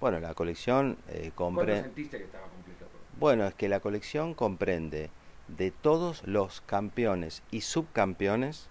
Bueno, 0.02 0.20
la 0.20 0.34
colección 0.34 0.98
eh, 1.10 1.32
comprende... 1.36 1.84
sentiste 1.84 2.18
que 2.18 2.24
estaba 2.24 2.48
completa? 2.48 2.86
Bueno, 3.20 3.46
es 3.46 3.54
que 3.54 3.70
la 3.70 3.80
colección 3.80 4.34
comprende 4.34 5.12
de 5.48 5.70
todos 5.70 6.24
los 6.26 6.62
campeones 6.62 7.44
y 7.52 7.62
subcampeones 7.62 8.68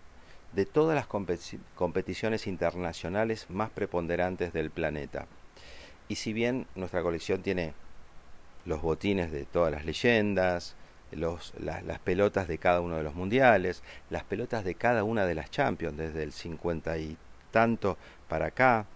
de 0.53 0.67
todas 0.67 0.97
las 0.97 1.07
competi 1.07 1.61
competiciones 1.77 2.49
internacionales 2.49 3.47
más 3.49 3.71
preponderantes 3.71 4.53
del 4.53 4.71
planeta. 4.71 5.27
Y 6.09 6.17
si 6.17 6.33
bien 6.33 6.67
nuestra 6.75 7.03
colección 7.03 7.43
tiene 7.43 7.75
los 8.65 8.83
botines 8.83 9.31
de 9.31 9.45
todas 9.45 9.71
las 9.71 9.85
leyendas, 9.85 10.75
los, 11.13 11.53
las, 11.61 11.85
las, 11.85 12.01
pelotas 12.01 12.49
de 12.49 12.59
cada 12.59 12.81
uno 12.81 12.97
de 12.97 13.05
los 13.05 13.15
mundiales, 13.15 13.85
las 14.11 14.25
pelotas 14.25 14.65
de 14.65 14.75
cada 14.75 15.05
una 15.05 15.27
de 15.27 15.37
las 15.37 15.51
Champions, 15.51 15.97
desde 15.97 16.25
el 16.25 16.33
50 16.33 16.99
y 16.99 17.17
tanto 17.53 17.97
para 18.29 18.47
acá. 18.47 18.87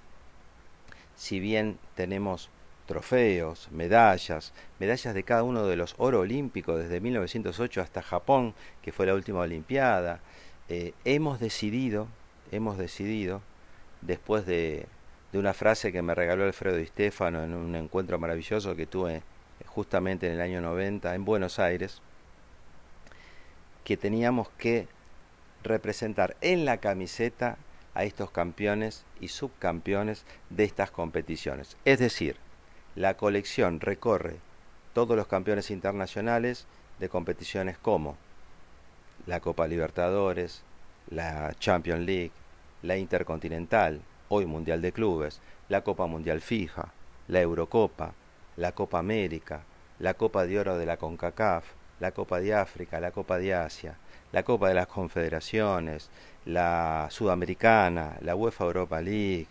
Si 1.17 1.41
bien 1.41 1.79
tenemos 1.95 2.51
trofeos, 2.87 3.69
medallas, 3.71 4.53
medallas 4.79 5.15
de 5.15 5.23
cada 5.23 5.43
uno 5.43 5.67
de 5.67 5.77
los 5.77 5.95
oro 5.99 6.21
olímpicos 6.21 6.79
desde 6.79 7.01
1908 7.01 7.81
hasta 7.81 8.03
Japón, 8.03 8.55
que 8.83 8.93
fue 8.93 9.07
la 9.07 9.15
última 9.15 9.41
Olimpiada, 9.41 10.21
eh, 10.69 10.93
hemos 11.05 11.41
decidido, 11.41 12.09
hemos 12.53 12.79
decidido, 12.79 13.43
después 14.03 14.45
de, 14.47 14.87
de, 15.33 15.39
una 15.39 15.55
frase 15.55 15.93
que 15.93 16.03
me 16.03 16.15
regaló 16.15 16.45
Alfredo 16.45 16.77
Di 16.77 16.87
Stefano 16.87 17.43
en 17.43 17.55
un 17.55 17.75
encuentro 17.75 18.19
maravilloso 18.19 18.77
que 18.77 18.87
tuve 18.87 19.23
justamente 19.67 20.27
en 20.27 20.35
el 20.35 20.41
año 20.41 20.61
90 20.61 21.15
en 21.15 21.25
Buenos 21.25 21.59
Aires, 21.59 22.03
que 23.83 23.97
teníamos 23.97 24.49
que 24.59 24.89
representar 25.63 26.37
en 26.41 26.65
la 26.65 26.79
camiseta 26.79 27.57
a 27.95 28.05
estos 28.05 28.31
campeones 28.31 29.05
y 29.21 29.29
subcampeones 29.29 30.25
de 30.51 30.65
estas 30.65 30.91
competiciones. 30.91 31.77
Es 31.85 31.99
decir, 31.99 32.37
la 32.97 33.17
colección 33.17 33.81
recorre 33.81 34.37
todos 34.93 35.17
los 35.17 35.27
campeones 35.27 35.71
internacionales 35.71 36.67
de 36.99 37.09
competiciones 37.09 37.79
como 37.79 38.17
la 39.27 39.41
Copa 39.41 39.67
Libertadores, 39.67 40.63
la 41.11 41.55
Champions 41.59 42.05
League, 42.05 42.33
la 42.83 42.97
Intercontinental, 42.97 44.01
hoy 44.29 44.47
Mundial 44.47 44.83
de 44.83 44.93
Clubes, 44.93 45.41
la 45.69 45.83
Copa 45.83 46.07
Mundial 46.07 46.41
FIFA, 46.41 46.89
la 47.29 47.41
Eurocopa, 47.41 48.13
la 48.57 48.73
Copa 48.73 48.99
América, 48.99 49.63
la 49.99 50.15
Copa 50.15 50.45
de 50.45 50.59
Oro 50.59 50.77
de 50.77 50.87
la 50.87 50.97
CONCACAF, 50.97 51.65
la 52.01 52.13
Copa 52.13 52.41
de 52.41 52.55
África, 52.55 53.01
la 53.01 53.11
Copa 53.11 53.39
de 53.39 53.55
Asia, 53.55 53.97
la 54.35 54.43
Copa 54.43 54.67
de 54.67 54.75
las 54.75 54.89
Confederaciones, 54.89 56.11
la 56.45 57.07
Sudamericana, 57.09 58.17
la 58.21 58.35
UEFA 58.35 58.65
Europa 58.65 59.01
League, 59.01 59.47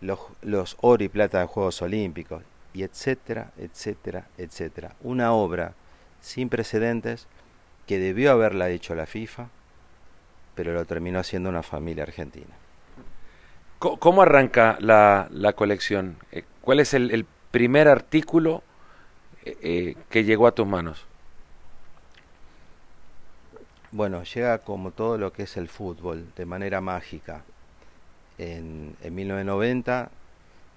los, 0.00 0.76
oro 0.80 1.04
y 1.04 1.08
plata 1.08 1.40
de 1.40 1.46
Juegos 1.46 1.82
Olímpicos, 1.82 2.42
y 2.72 2.82
etcétera, 2.82 3.52
etcétera, 3.58 4.28
etcétera. 4.38 4.94
Una 5.02 5.34
obra 5.34 5.74
sin 6.22 6.48
precedentes 6.48 7.26
que 7.86 7.98
debió 7.98 8.32
haberla 8.32 8.70
hecho 8.70 8.94
la 8.94 9.04
FIFA, 9.04 9.48
pero 10.54 10.72
lo 10.72 10.86
terminó 10.86 11.18
haciendo 11.18 11.50
una 11.50 11.62
familia 11.62 12.04
argentina. 12.04 12.54
¿Cómo 13.78 14.22
arranca 14.22 14.78
la, 14.80 15.28
la 15.30 15.52
colección? 15.52 16.16
Eh, 16.30 16.44
¿Cuál 16.62 16.80
es 16.80 16.94
el, 16.94 17.26
primer 17.50 17.86
artículo 17.86 18.62
eh, 19.44 19.94
que 20.08 20.24
llegó 20.24 20.46
a 20.46 20.52
tus 20.52 20.66
manos? 20.66 21.04
Bueno, 23.94 24.22
llega 24.22 24.56
como 24.60 24.90
todo 24.90 25.18
lo 25.18 25.34
que 25.34 25.42
es 25.42 25.58
el 25.58 25.68
fútbol, 25.68 26.32
de 26.34 26.46
manera 26.46 26.80
mágica. 26.80 27.44
En, 28.38 28.96
en 29.02 29.14
1990, 29.14 30.10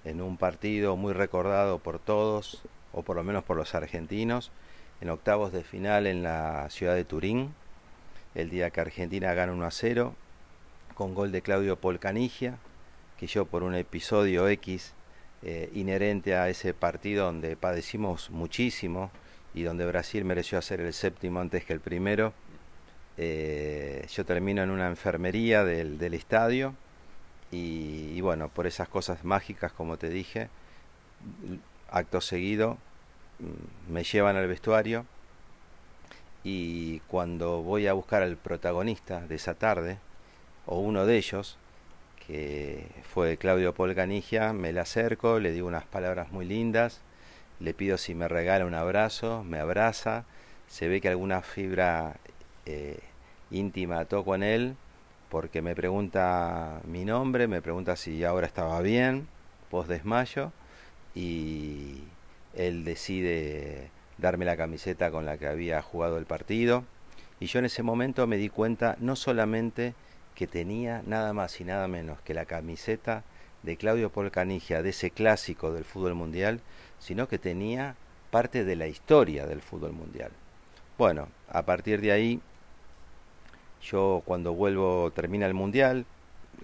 en 0.04 0.20
un 0.20 0.36
partido 0.36 0.96
muy 0.96 1.14
recordado 1.14 1.78
por 1.78 1.98
todos, 1.98 2.60
o 2.92 3.02
por 3.02 3.16
lo 3.16 3.24
menos 3.24 3.42
por 3.42 3.56
los 3.56 3.74
argentinos, 3.74 4.52
en 5.00 5.08
octavos 5.08 5.50
de 5.50 5.64
final 5.64 6.06
en 6.06 6.22
la 6.22 6.68
ciudad 6.68 6.94
de 6.94 7.04
Turín, 7.04 7.54
el 8.34 8.50
día 8.50 8.68
que 8.68 8.82
Argentina 8.82 9.32
gana 9.32 9.52
1 9.52 9.64
a 9.64 9.70
0, 9.70 10.14
con 10.94 11.14
gol 11.14 11.32
de 11.32 11.40
Claudio 11.40 11.76
Polcanigia, 11.76 12.58
que 13.18 13.26
yo 13.26 13.46
por 13.46 13.62
un 13.62 13.74
episodio 13.76 14.46
X 14.46 14.92
eh, 15.42 15.70
inherente 15.72 16.36
a 16.36 16.50
ese 16.50 16.74
partido 16.74 17.24
donde 17.24 17.56
padecimos 17.56 18.30
muchísimo 18.30 19.10
y 19.54 19.62
donde 19.62 19.86
Brasil 19.86 20.22
mereció 20.26 20.58
hacer 20.58 20.82
el 20.82 20.92
séptimo 20.92 21.40
antes 21.40 21.64
que 21.64 21.72
el 21.72 21.80
primero, 21.80 22.34
eh, 23.18 24.06
yo 24.12 24.24
termino 24.24 24.62
en 24.62 24.70
una 24.70 24.88
enfermería 24.88 25.64
del, 25.64 26.14
estadio 26.14 26.74
y, 27.50 28.20
bueno, 28.20 28.48
por 28.48 28.66
esas 28.66 28.88
cosas 28.88 29.24
mágicas, 29.24 29.72
como 29.72 29.96
te 29.96 30.10
dije, 30.10 30.48
acto 31.90 32.20
seguido 32.20 32.78
mm, 33.38 33.92
me 33.92 34.04
llevan 34.04 34.36
al 34.36 34.48
vestuario 34.48 35.06
y 36.44 37.00
cuando 37.08 37.62
voy 37.62 37.86
a 37.86 37.92
buscar 37.92 38.22
al 38.22 38.36
protagonista 38.36 39.20
de 39.26 39.34
esa 39.34 39.54
tarde, 39.54 39.98
o 40.66 40.78
uno 40.78 41.06
de 41.06 41.16
ellos, 41.16 41.58
que 42.26 42.86
fue 43.12 43.36
Claudio 43.36 43.74
Polcanigia, 43.74 44.52
me 44.52 44.72
le 44.72 44.80
acerco, 44.80 45.40
le 45.40 45.52
digo 45.52 45.66
unas 45.66 45.86
palabras 45.86 46.30
muy 46.32 46.44
lindas, 46.44 47.00
le 47.60 47.74
pido 47.74 47.98
si 47.98 48.14
me 48.14 48.28
regala 48.28 48.66
un 48.66 48.74
abrazo, 48.74 49.42
me 49.44 49.58
abraza, 49.58 50.24
se 50.68 50.88
ve 50.88 51.00
que 51.00 51.08
alguna 51.08 51.42
fibra 51.42 52.16
eh, 52.66 52.98
íntima 53.50 54.04
toco 54.04 54.34
en 54.34 54.42
él, 54.42 54.76
porque 55.30 55.62
me 55.62 55.74
pregunta 55.74 56.80
mi 56.84 57.04
nombre, 57.04 57.48
me 57.48 57.62
pregunta 57.62 57.96
si 57.96 58.24
ahora 58.24 58.46
estaba 58.46 58.80
bien, 58.80 59.28
post 59.70 59.88
desmayo, 59.88 60.52
y 61.14 62.02
él 62.54 62.84
decide 62.84 63.90
darme 64.18 64.44
la 64.44 64.56
camiseta 64.56 65.10
con 65.10 65.24
la 65.24 65.38
que 65.38 65.46
había 65.46 65.82
jugado 65.82 66.18
el 66.18 66.26
partido. 66.26 66.84
Y 67.40 67.46
yo 67.46 67.58
en 67.58 67.66
ese 67.66 67.82
momento 67.82 68.26
me 68.26 68.36
di 68.36 68.48
cuenta 68.48 68.96
no 69.00 69.16
solamente 69.16 69.94
que 70.34 70.46
tenía 70.46 71.02
nada 71.06 71.32
más 71.32 71.60
y 71.60 71.64
nada 71.64 71.88
menos 71.88 72.20
que 72.22 72.34
la 72.34 72.44
camiseta 72.44 73.24
de 73.62 73.76
Claudio 73.76 74.10
Polcanigia, 74.10 74.82
de 74.82 74.90
ese 74.90 75.10
clásico 75.10 75.72
del 75.72 75.84
fútbol 75.84 76.14
mundial, 76.14 76.60
sino 76.98 77.28
que 77.28 77.38
tenía 77.38 77.96
parte 78.30 78.64
de 78.64 78.76
la 78.76 78.86
historia 78.86 79.46
del 79.46 79.60
fútbol 79.60 79.92
mundial. 79.92 80.30
Bueno, 80.98 81.28
a 81.48 81.62
partir 81.62 82.00
de 82.00 82.12
ahí, 82.12 82.40
yo 83.90 84.22
cuando 84.24 84.52
vuelvo, 84.54 85.10
termina 85.12 85.46
el 85.46 85.54
mundial 85.54 86.04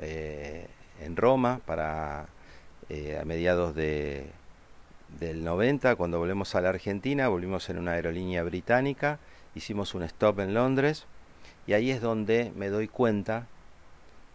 eh, 0.00 0.66
en 1.00 1.16
Roma 1.16 1.60
para 1.64 2.26
eh, 2.88 3.18
a 3.20 3.24
mediados 3.24 3.74
de, 3.74 4.26
del 5.20 5.44
90, 5.44 5.96
cuando 5.96 6.18
volvemos 6.18 6.54
a 6.54 6.60
la 6.60 6.70
Argentina, 6.70 7.28
volvimos 7.28 7.68
en 7.70 7.78
una 7.78 7.92
aerolínea 7.92 8.42
británica, 8.42 9.18
hicimos 9.54 9.94
un 9.94 10.02
stop 10.02 10.40
en 10.40 10.54
Londres 10.54 11.06
y 11.66 11.74
ahí 11.74 11.90
es 11.90 12.00
donde 12.00 12.52
me 12.56 12.68
doy 12.68 12.88
cuenta 12.88 13.46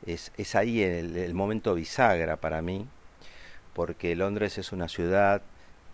es, 0.05 0.31
es 0.37 0.55
ahí 0.55 0.81
el, 0.81 1.17
el 1.17 1.33
momento 1.33 1.73
bisagra 1.75 2.37
para 2.37 2.61
mí, 2.61 2.87
porque 3.73 4.15
Londres 4.15 4.57
es 4.57 4.71
una 4.71 4.87
ciudad 4.87 5.41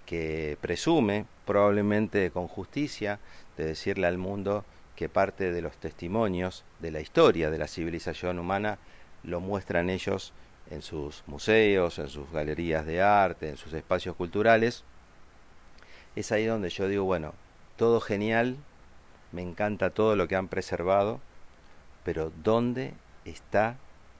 que 0.05 0.57
presume, 0.61 1.25
probablemente 1.45 2.29
con 2.29 2.47
justicia, 2.47 3.19
de 3.57 3.65
decirle 3.65 4.07
al 4.07 4.17
mundo 4.17 4.65
que 4.95 5.09
parte 5.09 5.51
de 5.51 5.61
los 5.61 5.77
testimonios 5.77 6.63
de 6.79 6.91
la 6.91 7.01
historia 7.01 7.49
de 7.49 7.57
la 7.57 7.67
civilización 7.67 8.39
humana 8.39 8.77
lo 9.23 9.39
muestran 9.39 9.89
ellos 9.89 10.33
en 10.69 10.81
sus 10.81 11.23
museos, 11.27 11.99
en 11.99 12.09
sus 12.09 12.29
galerías 12.31 12.85
de 12.85 13.01
arte, 13.01 13.49
en 13.49 13.57
sus 13.57 13.73
espacios 13.73 14.15
culturales. 14.15 14.83
Es 16.15 16.31
ahí 16.31 16.45
donde 16.45 16.69
yo 16.69 16.87
digo, 16.87 17.03
bueno, 17.03 17.33
todo 17.75 17.99
genial, 18.01 18.57
me 19.31 19.41
encanta 19.41 19.89
todo 19.89 20.15
lo 20.15 20.27
que 20.27 20.35
han 20.35 20.47
preservado, 20.47 21.19
pero 22.03 22.31
¿dónde 22.43 22.93
está 23.25 23.77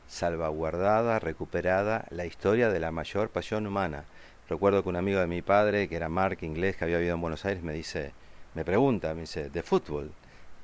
salvaguardada, 0.07 1.19
recuperada 1.19 2.05
la 2.09 2.25
historia 2.25 2.69
de 2.69 2.79
la 2.79 2.91
mayor 2.91 3.29
pasión 3.29 3.65
humana. 3.65 4.05
Recuerdo 4.49 4.83
que 4.83 4.89
un 4.89 4.95
amigo 4.95 5.19
de 5.19 5.27
mi 5.27 5.41
padre, 5.41 5.87
que 5.87 5.95
era 5.95 6.09
Mark 6.09 6.39
inglés, 6.41 6.75
que 6.75 6.83
había 6.83 6.97
vivido 6.97 7.15
en 7.15 7.21
Buenos 7.21 7.45
Aires, 7.45 7.63
me 7.63 7.73
dice, 7.73 8.13
me 8.53 8.65
pregunta, 8.65 9.13
me 9.13 9.21
dice, 9.21 9.49
¿de 9.49 9.63
fútbol? 9.63 10.11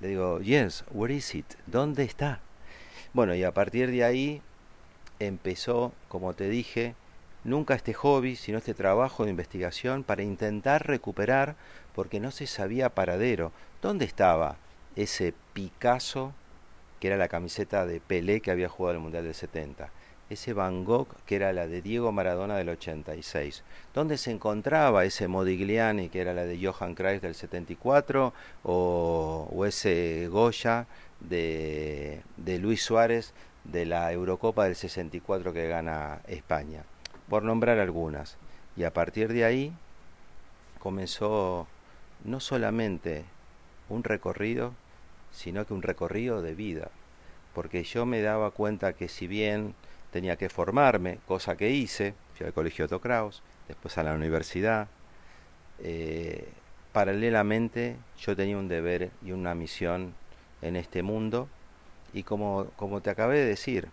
Le 0.01 0.07
digo, 0.09 0.39
yes, 0.39 0.85
where 0.91 1.13
is 1.13 1.35
it? 1.35 1.45
¿Dónde 1.65 2.03
está? 2.03 2.39
Bueno, 3.13 3.35
y 3.35 3.43
a 3.43 3.53
partir 3.53 3.91
de 3.91 4.03
ahí 4.03 4.41
empezó, 5.19 5.91
como 6.07 6.33
te 6.33 6.47
dije, 6.47 6.95
nunca 7.43 7.75
este 7.75 7.93
hobby, 7.93 8.35
sino 8.35 8.57
este 8.57 8.73
trabajo 8.73 9.25
de 9.25 9.31
investigación 9.31 10.03
para 10.03 10.23
intentar 10.23 10.87
recuperar, 10.87 11.55
porque 11.93 12.19
no 12.19 12.31
se 12.31 12.47
sabía 12.47 12.89
paradero, 12.89 13.51
dónde 13.81 14.05
estaba 14.05 14.57
ese 14.95 15.33
Picasso 15.53 16.33
que 16.99 17.07
era 17.07 17.17
la 17.17 17.27
camiseta 17.27 17.85
de 17.85 17.99
Pelé 17.99 18.41
que 18.41 18.51
había 18.51 18.69
jugado 18.69 18.95
el 18.95 19.01
Mundial 19.01 19.23
del 19.23 19.33
70. 19.33 19.89
Ese 20.29 20.53
Van 20.53 20.85
Gogh, 20.85 21.07
que 21.25 21.35
era 21.35 21.53
la 21.53 21.67
de 21.67 21.81
Diego 21.81 22.11
Maradona 22.11 22.55
del 22.55 22.69
86. 22.69 23.63
¿Dónde 23.93 24.17
se 24.17 24.31
encontraba 24.31 25.05
ese 25.05 25.27
Modigliani, 25.27 26.09
que 26.09 26.21
era 26.21 26.33
la 26.33 26.45
de 26.45 26.63
Johan 26.63 26.93
Cruyff 26.93 27.21
del 27.21 27.33
74? 27.33 28.33
O, 28.63 29.65
ese 29.65 30.27
Goya 30.29 30.85
de, 31.19 32.21
de 32.37 32.59
Luis 32.59 32.83
Suárez 32.83 33.33
de 33.63 33.85
la 33.85 34.11
Eurocopa 34.11 34.65
del 34.65 34.75
64 34.75 35.51
que 35.51 35.67
gana 35.67 36.21
España. 36.27 36.83
Por 37.27 37.43
nombrar 37.43 37.79
algunas. 37.79 38.37
Y 38.75 38.83
a 38.83 38.93
partir 38.93 39.33
de 39.33 39.45
ahí 39.45 39.73
comenzó 40.79 41.67
no 42.23 42.39
solamente 42.39 43.25
un 43.89 44.03
recorrido, 44.03 44.73
sino 45.31 45.65
que 45.65 45.73
un 45.73 45.81
recorrido 45.81 46.41
de 46.41 46.55
vida, 46.55 46.89
porque 47.53 47.83
yo 47.83 48.05
me 48.05 48.21
daba 48.21 48.51
cuenta 48.51 48.93
que 48.93 49.07
si 49.09 49.27
bien 49.27 49.75
tenía 50.11 50.35
que 50.35 50.49
formarme, 50.49 51.19
cosa 51.27 51.55
que 51.55 51.69
hice, 51.69 52.13
fui 52.35 52.45
al 52.45 52.53
colegio 52.53 52.85
Otto 52.85 52.99
Kraus, 52.99 53.41
después 53.67 53.97
a 53.97 54.03
la 54.03 54.13
universidad, 54.13 54.87
eh, 55.79 56.47
paralelamente 56.91 57.95
yo 58.19 58.35
tenía 58.35 58.57
un 58.57 58.67
deber 58.67 59.11
y 59.23 59.31
una 59.31 59.55
misión 59.55 60.13
en 60.61 60.75
este 60.75 61.03
mundo 61.03 61.47
y 62.13 62.23
como, 62.23 62.65
como 62.75 63.01
te 63.01 63.09
acabé 63.09 63.39
de 63.39 63.45
decir, 63.45 63.87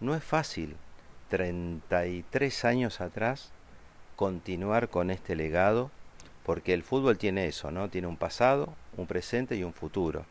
no 0.00 0.14
es 0.14 0.24
fácil 0.24 0.76
33 1.28 2.64
años 2.64 3.00
atrás 3.00 3.52
continuar 4.16 4.88
con 4.88 5.10
este 5.10 5.36
legado 5.36 5.90
porque 6.44 6.74
el 6.74 6.82
fútbol 6.82 7.16
tiene 7.16 7.46
eso, 7.46 7.70
¿no? 7.70 7.88
Tiene 7.88 8.08
un 8.08 8.16
pasado, 8.16 8.74
un 8.96 9.06
presente 9.06 9.56
y 9.56 9.62
un 9.62 9.72
futuro 9.72 10.24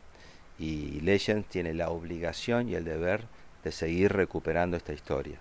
y 0.58 1.00
Legends 1.00 1.48
tiene 1.48 1.72
la 1.72 1.88
obligación 1.88 2.68
y 2.68 2.74
el 2.74 2.84
deber 2.84 3.24
de 3.64 3.72
seguir 3.72 4.12
recuperando 4.12 4.76
esta 4.76 4.92
historia. 4.92 5.38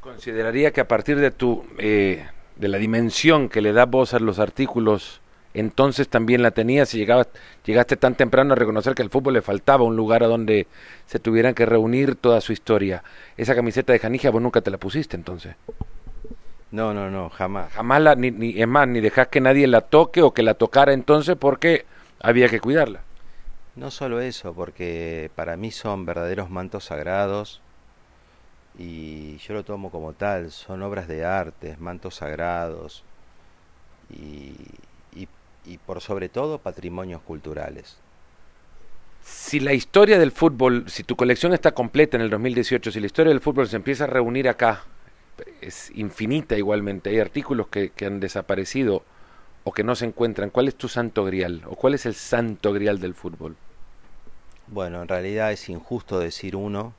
Consideraría 0.00 0.72
que 0.72 0.80
a 0.80 0.88
partir 0.88 1.18
de 1.18 1.30
tu 1.30 1.64
eh, 1.78 2.26
de 2.56 2.68
la 2.68 2.78
dimensión 2.78 3.48
que 3.48 3.60
le 3.60 3.72
da 3.72 3.86
vos 3.86 4.14
a 4.14 4.18
los 4.18 4.38
artículos, 4.38 5.20
entonces 5.54 6.08
también 6.08 6.42
la 6.42 6.52
tenías 6.52 6.94
y 6.94 6.98
llegabas, 6.98 7.28
llegaste 7.64 7.96
tan 7.96 8.14
temprano 8.14 8.52
a 8.52 8.56
reconocer 8.56 8.94
que 8.94 9.02
al 9.02 9.10
fútbol 9.10 9.34
le 9.34 9.42
faltaba 9.42 9.84
un 9.84 9.96
lugar 9.96 10.22
a 10.22 10.26
donde 10.26 10.66
se 11.06 11.18
tuvieran 11.18 11.54
que 11.54 11.66
reunir 11.66 12.14
toda 12.14 12.40
su 12.40 12.52
historia. 12.52 13.02
Esa 13.36 13.54
camiseta 13.54 13.92
de 13.92 13.98
Janigia 13.98 14.30
vos 14.30 14.42
nunca 14.42 14.60
te 14.60 14.70
la 14.70 14.78
pusiste 14.78 15.16
entonces. 15.16 15.56
No, 16.70 16.94
no, 16.94 17.10
no, 17.10 17.28
jamás. 17.28 17.70
Jamás 17.72 18.00
la, 18.00 18.14
ni, 18.14 18.30
ni, 18.30 18.60
es 18.60 18.66
más, 18.66 18.88
ni 18.88 19.00
dejás 19.00 19.28
que 19.28 19.42
nadie 19.42 19.66
la 19.66 19.82
toque 19.82 20.22
o 20.22 20.32
que 20.32 20.42
la 20.42 20.54
tocara 20.54 20.94
entonces 20.94 21.36
porque 21.38 21.84
había 22.20 22.48
que 22.48 22.60
cuidarla. 22.60 23.02
No 23.74 23.90
solo 23.90 24.20
eso, 24.20 24.52
porque 24.52 25.30
para 25.34 25.56
mí 25.56 25.70
son 25.70 26.04
verdaderos 26.04 26.50
mantos 26.50 26.84
sagrados 26.84 27.62
y 28.78 29.38
yo 29.38 29.54
lo 29.54 29.64
tomo 29.64 29.90
como 29.90 30.12
tal, 30.12 30.50
son 30.50 30.82
obras 30.82 31.08
de 31.08 31.24
arte, 31.24 31.76
mantos 31.78 32.16
sagrados 32.16 33.02
y, 34.10 34.54
y, 35.64 35.78
por 35.78 36.00
sobre 36.00 36.28
todo 36.28 36.58
patrimonios 36.58 37.22
culturales. 37.22 37.96
Si 39.22 39.60
la 39.60 39.72
historia 39.72 40.18
del 40.18 40.32
fútbol, 40.32 40.84
si 40.88 41.04
tu 41.04 41.14
colección 41.16 41.54
está 41.54 41.72
completa 41.72 42.16
en 42.16 42.22
el 42.22 42.30
2018, 42.30 42.90
si 42.90 43.00
la 43.00 43.06
historia 43.06 43.30
del 43.30 43.40
fútbol 43.40 43.68
se 43.68 43.76
empieza 43.76 44.04
a 44.04 44.08
reunir 44.08 44.48
acá, 44.48 44.84
es 45.60 45.92
infinita 45.94 46.58
igualmente, 46.58 47.10
hay 47.10 47.20
artículos 47.20 47.68
que, 47.68 47.90
que 47.90 48.06
han 48.06 48.20
desaparecido 48.20 49.04
o 49.64 49.72
que 49.72 49.84
no 49.84 49.94
se 49.94 50.06
encuentran, 50.06 50.50
¿cuál 50.50 50.68
es 50.68 50.74
tu 50.74 50.88
santo 50.88 51.24
grial? 51.24 51.62
¿O 51.66 51.76
cuál 51.76 51.94
es 51.94 52.06
el 52.06 52.14
santo 52.14 52.72
grial 52.72 52.98
del 53.00 53.14
fútbol? 53.14 53.56
Bueno, 54.66 55.02
en 55.02 55.08
realidad 55.08 55.52
es 55.52 55.68
injusto 55.68 56.18
decir 56.18 56.56
uno, 56.56 56.94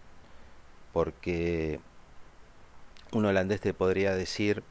porque 0.93 1.79
un 3.11 3.25
holandés 3.25 3.61
te 3.61 3.73
podría 3.73 4.15
decir 4.15 4.63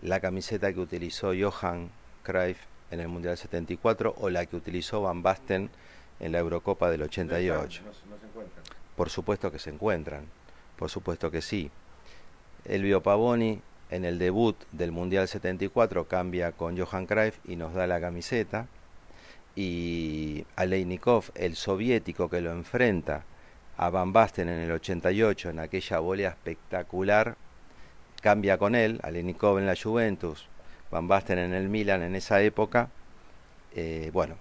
la 0.00 0.20
camiseta 0.20 0.72
que 0.72 0.80
utilizó 0.80 1.32
Johan 1.38 1.90
Cruyff 2.24 2.58
en 2.90 3.00
el 3.00 3.08
Mundial 3.08 3.36
74 3.38 4.14
o 4.18 4.30
la 4.30 4.46
que 4.46 4.56
utilizó 4.56 5.00
Van 5.02 5.22
Basten 5.22 5.70
en 6.20 6.32
la 6.32 6.38
Eurocopa 6.38 6.90
del 6.90 7.02
88. 7.02 7.82
Por 8.96 9.08
supuesto 9.08 9.50
que 9.50 9.58
se 9.58 9.70
encuentran, 9.70 10.26
por 10.76 10.90
supuesto 10.90 11.30
que 11.30 11.40
sí. 11.40 11.70
Elvio 12.64 13.02
Pavoni 13.02 13.60
en 13.92 14.06
el 14.06 14.18
debut 14.18 14.56
del 14.72 14.90
Mundial 14.90 15.28
74 15.28 16.08
cambia 16.08 16.52
con 16.52 16.78
Johan 16.78 17.06
Cruyff 17.06 17.38
y 17.44 17.56
nos 17.56 17.74
da 17.74 17.86
la 17.86 18.00
camiseta. 18.00 18.66
y 19.54 20.46
Aleinikov, 20.56 21.26
el 21.34 21.56
soviético 21.56 22.30
que 22.30 22.40
lo 22.40 22.52
enfrenta 22.52 23.24
a 23.76 23.90
Van 23.90 24.14
Basten 24.14 24.48
en 24.48 24.60
el 24.60 24.72
88 24.72 25.50
en 25.50 25.58
aquella 25.58 25.98
volea 25.98 26.30
espectacular, 26.30 27.36
cambia 28.22 28.56
con 28.56 28.74
él, 28.74 28.98
Aleinikov 29.02 29.58
en 29.58 29.66
la 29.66 29.76
Juventus, 29.76 30.46
Van 30.90 31.06
Basten 31.06 31.38
en 31.38 31.52
el 31.52 31.68
Milan 31.68 32.02
en 32.02 32.14
esa 32.14 32.40
época, 32.40 32.88
eh, 33.74 34.10
bueno, 34.14 34.36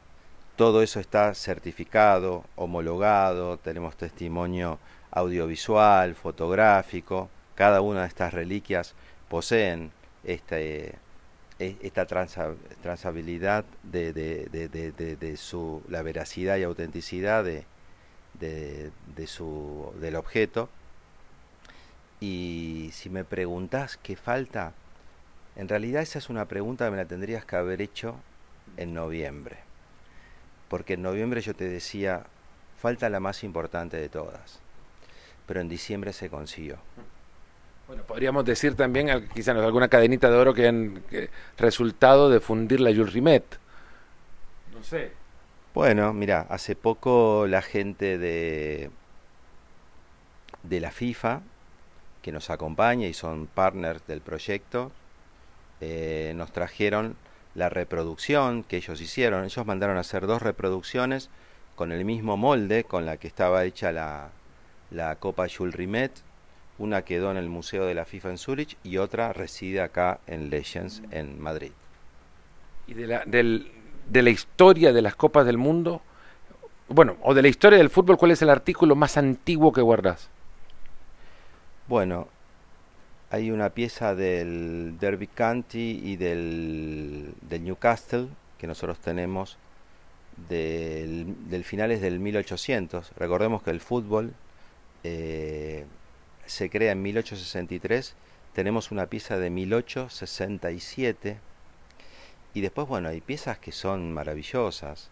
todo 0.56 0.82
eso 0.82 1.02
está 1.02 1.34
certificado, 1.34 2.46
homologado, 2.56 3.58
tenemos 3.58 3.98
testimonio 3.98 4.80
audiovisual, 5.12 6.16
fotográfico, 6.16 7.30
cada 7.56 7.82
una 7.82 8.04
de 8.04 8.08
estas 8.08 8.34
reliquias 8.34 8.96
poseen 9.32 9.92
este, 10.26 10.96
e, 11.58 11.78
esta 11.82 12.06
transabilidad 12.06 13.64
de, 13.82 15.38
la 15.88 16.02
veracidad 16.02 16.58
y 16.58 16.64
autenticidad 16.64 17.46
del 18.40 20.16
objeto. 20.18 20.68
Y 22.20 22.90
si 22.92 23.10
me 23.10 23.24
preguntas 23.24 23.98
qué 24.04 24.18
falta, 24.18 24.74
en 25.56 25.70
realidad 25.70 26.02
esa 26.02 26.20
es 26.20 26.30
una 26.30 26.46
pregunta 26.50 26.84
que 26.86 26.92
me 26.92 26.98
la 26.98 27.06
tendrías 27.06 27.46
que 27.46 27.56
haber 27.56 27.82
hecho 27.82 28.18
en 28.76 28.94
noviembre. 28.94 29.60
Porque 30.68 30.96
en 30.96 31.04
noviembre 31.04 31.40
yo 31.40 31.56
te 31.56 31.70
decía, 31.70 32.26
falta 32.82 33.10
la 33.10 33.22
más 33.22 33.46
importante 33.46 33.96
de 33.96 34.10
todas. 34.10 34.60
Pero 35.48 35.62
en 35.62 35.70
diciembre 35.70 36.12
se 36.12 36.30
consiguió. 36.30 36.80
Bueno, 37.92 38.06
podríamos 38.06 38.46
decir 38.46 38.76
también, 38.76 39.28
quizás 39.34 39.58
alguna 39.58 39.90
cadenita 39.90 40.32
de 40.32 40.38
oro 40.38 40.54
que 40.54 40.66
han 40.66 41.04
resultado 41.58 42.30
de 42.30 42.40
fundir 42.40 42.80
la 42.80 42.92
Jules 42.92 43.12
Rimet. 43.12 43.44
No 44.74 44.82
sé. 44.82 45.12
Bueno, 45.74 46.14
mira, 46.14 46.46
hace 46.48 46.78
poco 46.78 47.48
la 47.50 47.62
gente 47.62 48.18
de, 48.18 48.92
de 50.64 50.80
la 50.80 50.92
FIFA, 50.92 51.42
que 52.22 52.32
nos 52.32 52.50
acompaña 52.50 53.08
y 53.08 53.14
son 53.14 53.48
partners 53.48 54.08
del 54.08 54.22
proyecto, 54.22 54.94
eh, 55.82 56.32
nos 56.38 56.54
trajeron 56.54 57.18
la 57.56 57.68
reproducción 57.68 58.64
que 58.64 58.78
ellos 58.78 59.02
hicieron. 59.02 59.44
Ellos 59.44 59.66
mandaron 59.66 59.98
a 59.98 60.00
hacer 60.00 60.28
dos 60.28 60.42
reproducciones 60.42 61.30
con 61.76 61.92
el 61.92 62.06
mismo 62.06 62.38
molde 62.38 62.86
con 62.86 63.06
la 63.06 63.18
que 63.18 63.28
estaba 63.28 63.66
hecha 63.66 63.92
la, 63.92 64.30
la 64.92 65.18
Copa 65.18 65.48
Jules 65.54 65.76
Rimet 65.76 66.14
una 66.78 67.04
quedó 67.04 67.32
en 67.32 67.38
el 67.38 67.50
Museo 67.50 67.86
de 67.86 67.94
la 67.94 68.06
FIFA 68.06 68.32
en 68.32 68.38
Zurich 68.38 68.78
y 68.84 68.98
otra 68.98 69.34
reside 69.34 69.82
acá 69.82 70.20
en 70.28 70.50
Legends, 70.50 71.04
en 71.12 71.40
Madrid. 71.40 71.72
¿Y 72.88 72.94
de 72.94 73.08
la, 73.08 73.24
de 73.26 74.22
la 74.22 74.30
historia 74.30 74.92
de 74.92 75.02
las 75.02 75.16
Copas 75.16 75.46
del 75.46 75.58
Mundo? 75.58 76.02
Bueno, 76.88 77.18
o 77.22 77.34
de 77.34 77.42
la 77.42 77.48
historia 77.48 77.78
del 77.78 77.90
fútbol, 77.90 78.18
¿cuál 78.18 78.32
es 78.32 78.42
el 78.42 78.50
artículo 78.50 78.96
más 78.96 79.16
antiguo 79.18 79.72
que 79.72 79.82
guardas? 79.82 80.30
Bueno, 81.88 82.28
hay 83.30 83.50
una 83.52 83.70
pieza 83.70 84.14
del 84.14 84.98
Derby 85.00 85.28
County 85.28 86.02
y 86.04 86.18
del, 86.18 87.34
del 87.42 87.64
Newcastle 87.64 88.28
que 88.58 88.68
nosotros 88.68 89.00
tenemos 89.00 89.58
del, 90.50 91.50
del 91.50 91.64
finales 91.64 92.02
del 92.02 92.20
1800. 92.20 93.14
Recordemos 93.16 93.64
que 93.64 93.72
el 93.72 93.80
fútbol 93.80 94.34
eh, 95.04 95.86
se 96.52 96.70
crea 96.70 96.92
en 96.92 97.02
1863, 97.02 98.14
tenemos 98.54 98.92
una 98.92 99.06
pieza 99.06 99.40
de 99.40 99.50
1867 99.50 101.38
y 102.54 102.60
después, 102.60 102.90
bueno, 102.90 103.08
hay 103.08 103.22
piezas 103.22 103.58
que 103.58 103.72
son 103.72 104.12
maravillosas. 104.12 105.10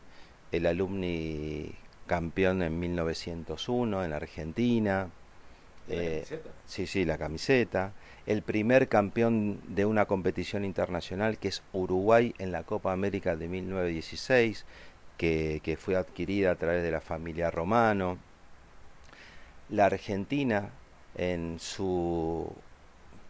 El 0.52 0.66
alumni 0.66 1.74
campeón 2.08 2.62
en 2.62 2.78
1901 2.78 4.04
en 4.04 4.12
Argentina. 4.12 5.10
Eh, 5.88 6.26
sí, 6.66 6.86
sí, 6.86 7.06
la 7.06 7.18
camiseta. 7.18 7.94
El 8.26 8.42
primer 8.42 8.90
campeón 8.90 9.62
de 9.68 9.86
una 9.86 10.06
competición 10.06 10.66
internacional 10.66 11.38
que 11.38 11.48
es 11.48 11.64
Uruguay 11.72 12.36
en 12.38 12.52
la 12.52 12.64
Copa 12.64 12.92
América 12.92 13.38
de 13.38 13.48
1916, 13.48 14.66
que, 15.18 15.62
que 15.64 15.78
fue 15.78 15.96
adquirida 15.96 16.52
a 16.52 16.56
través 16.56 16.84
de 16.84 16.92
la 16.92 17.00
familia 17.00 17.50
Romano. 17.50 18.18
La 19.70 19.86
Argentina 19.86 20.72
en 21.20 21.60
su 21.60 22.50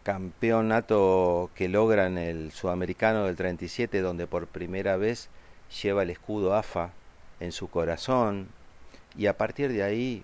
campeonato 0.04 1.50
que 1.56 1.68
logra 1.68 2.06
en 2.06 2.18
el 2.18 2.52
sudamericano 2.52 3.24
del 3.24 3.34
37, 3.34 4.00
donde 4.00 4.28
por 4.28 4.46
primera 4.46 4.96
vez 4.96 5.28
lleva 5.82 6.04
el 6.04 6.10
escudo 6.10 6.54
AFA 6.54 6.92
en 7.40 7.50
su 7.50 7.68
corazón, 7.68 8.46
y 9.18 9.26
a 9.26 9.36
partir 9.36 9.72
de 9.72 9.82
ahí 9.82 10.22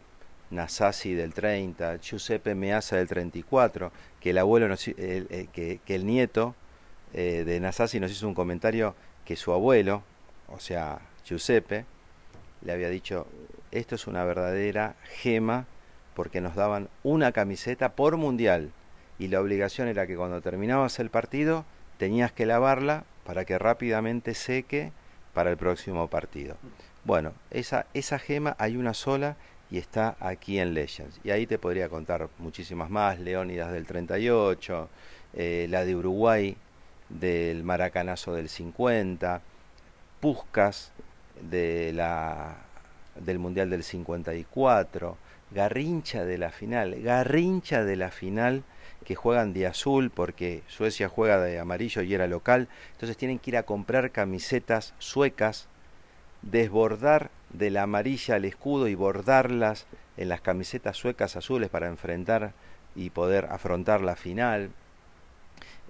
Nasasi 0.51 1.15
del 1.15 1.35
30, 1.35 1.97
Giuseppe 1.97 2.55
Meazza 2.55 2.99
del 2.99 3.09
34, 3.09 3.91
que 4.21 4.31
el 4.31 4.39
abuelo 4.39 4.73
que, 4.77 5.81
que, 5.85 5.95
el 5.95 6.07
nieto 6.07 6.55
eh, 7.15 7.43
de 7.45 7.59
Nasasi 7.59 7.99
nos 7.99 8.13
hizo 8.13 8.29
un 8.29 8.35
comentario 8.35 8.95
que 9.25 9.35
su 9.35 9.53
abuelo, 9.53 10.05
o 10.47 10.61
sea, 10.61 11.01
Giuseppe, 11.25 11.85
le 12.63 12.73
había 12.73 12.91
dicho, 12.91 13.27
esto 13.73 13.97
es 13.97 14.07
una 14.07 14.25
verdadera 14.25 14.95
gema 15.03 15.67
porque 16.17 16.41
nos 16.41 16.57
daban 16.57 16.89
una 17.05 17.31
camiseta 17.31 17.93
por 17.93 18.17
mundial 18.17 18.73
y 19.19 19.29
la 19.29 19.41
obligación 19.41 19.87
era 19.87 20.07
que 20.07 20.17
cuando 20.17 20.41
terminabas 20.41 20.99
el 20.99 21.11
partido 21.11 21.67
tenías 21.99 22.33
que 22.33 22.47
lavarla 22.47 23.05
para 23.25 23.45
que 23.45 23.59
rápidamente 23.59 24.35
seque 24.35 24.93
para 25.35 25.51
el 25.51 25.59
próximo 25.59 26.09
partido. 26.09 26.57
Bueno, 27.05 27.35
esa, 27.51 27.87
esa 27.93 28.19
gema 28.19 28.57
hay 28.59 28.79
una 28.79 28.95
sola 28.95 29.37
y 29.71 29.77
está 29.77 30.17
aquí 30.19 30.59
en 30.59 30.73
Legends. 30.73 31.21
Y 31.23 31.31
ahí 31.31 31.47
te 31.47 31.59
podría 31.59 31.91
contar 31.91 32.31
muchísimas 32.39 32.89
más, 32.89 33.21
Leónidas 33.21 33.71
del 33.71 33.87
38, 33.87 34.89
eh, 35.35 35.67
la 35.69 35.85
de 35.85 35.95
Uruguay 35.95 36.57
del 37.11 37.63
Maracanazo 37.63 38.33
del 38.33 38.49
50, 38.49 39.43
Puscas 40.21 40.93
de 41.43 41.93
la, 41.93 42.57
del 43.17 43.39
Mundial 43.39 43.69
del 43.69 43.85
54, 43.85 45.17
Garrincha 45.51 46.25
de 46.25 46.39
la 46.39 46.51
final, 46.51 47.01
Garrincha 47.03 47.85
de 47.85 47.97
la 47.97 48.11
final 48.11 48.65
que 49.05 49.15
juegan 49.15 49.53
de 49.53 49.67
azul 49.67 50.11
porque 50.11 50.63
Suecia 50.67 51.09
juega 51.09 51.41
de 51.41 51.61
amarillo 51.61 52.03
y 52.03 52.13
era 52.13 52.27
local, 52.27 52.69
entonces 52.93 53.17
tienen 53.17 53.39
que 53.39 53.51
ir 53.51 53.57
a 53.57 53.63
comprar 53.63 54.11
camisetas 54.11 54.95
suecas, 54.99 55.69
desbordar 56.43 57.31
de 57.51 57.71
la 57.71 57.83
amarilla 57.83 58.35
al 58.35 58.45
escudo 58.45 58.89
y 58.89 58.95
bordarlas 58.97 59.87
en 60.17 60.29
las 60.29 60.41
camisetas 60.41 60.97
suecas 60.97 61.37
azules 61.37 61.71
para 61.71 61.87
enfrentar 61.87 62.53
y 62.97 63.11
poder 63.11 63.47
afrontar 63.47 64.01
la 64.01 64.17
final. 64.17 64.71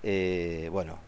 Eh, 0.02 0.68
bueno, 0.70 0.98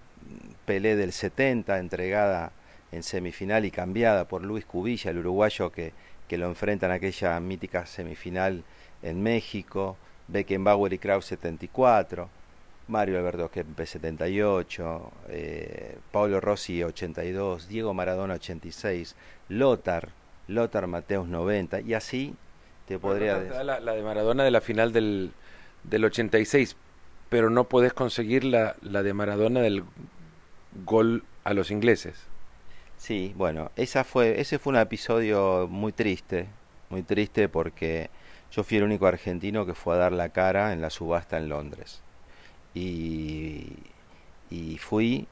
Pelé 0.64 0.96
del 0.96 1.12
70, 1.12 1.78
entregada 1.78 2.52
en 2.92 3.02
semifinal 3.02 3.64
y 3.64 3.70
cambiada 3.70 4.26
por 4.26 4.42
Luis 4.42 4.64
Cubilla, 4.64 5.10
el 5.10 5.18
uruguayo 5.18 5.72
que 5.72 5.92
que 6.28 6.38
lo 6.38 6.46
enfrentan 6.46 6.90
a 6.90 6.94
aquella 6.94 7.38
mítica 7.40 7.86
semifinal 7.86 8.62
en 9.02 9.22
México, 9.22 9.96
Beckenbauer 10.28 10.92
y 10.92 10.98
Kraus 10.98 11.24
74, 11.26 12.28
Mario 12.88 13.18
Alberto 13.18 13.50
Kempe 13.50 13.86
78, 13.86 15.12
eh, 15.28 15.98
Paulo 16.12 16.40
Rossi 16.40 16.82
82, 16.82 17.68
Diego 17.68 17.94
Maradona 17.94 18.34
86, 18.34 19.14
Lothar, 19.48 20.10
Lothar 20.48 20.86
Mateus 20.86 21.28
90, 21.28 21.80
y 21.80 21.94
así 21.94 22.34
te 22.86 22.98
podría 22.98 23.38
decir. 23.38 23.64
La, 23.64 23.80
de 23.80 24.02
Maradona 24.02 24.44
de 24.44 24.50
la 24.50 24.60
final 24.60 24.92
del, 24.92 25.32
del 25.84 26.04
86, 26.04 26.76
pero 27.28 27.50
no 27.50 27.64
puedes 27.64 27.92
conseguir 27.92 28.44
la, 28.44 28.76
la 28.82 29.02
de 29.02 29.12
Maradona 29.12 29.60
del 29.60 29.84
gol 30.84 31.24
a 31.44 31.54
los 31.54 31.70
ingleses. 31.70 32.26
Sí, 32.98 33.32
bueno, 33.36 33.70
esa 33.76 34.04
fue, 34.04 34.40
ese 34.40 34.58
fue 34.58 34.72
un 34.72 34.78
episodio 34.78 35.68
muy 35.70 35.92
triste, 35.92 36.46
muy 36.90 37.02
triste 37.02 37.48
porque 37.48 38.10
yo 38.52 38.64
fui 38.64 38.76
el 38.78 38.84
único 38.84 39.06
argentino 39.06 39.64
que 39.64 39.74
fue 39.74 39.94
a 39.94 39.98
dar 39.98 40.12
la 40.12 40.30
cara 40.30 40.72
en 40.72 40.80
la 40.80 40.90
subasta 40.90 41.38
en 41.38 41.48
Londres. 41.48 42.02
Y, 42.74 43.72
y 44.50 44.78
fui 44.78 45.26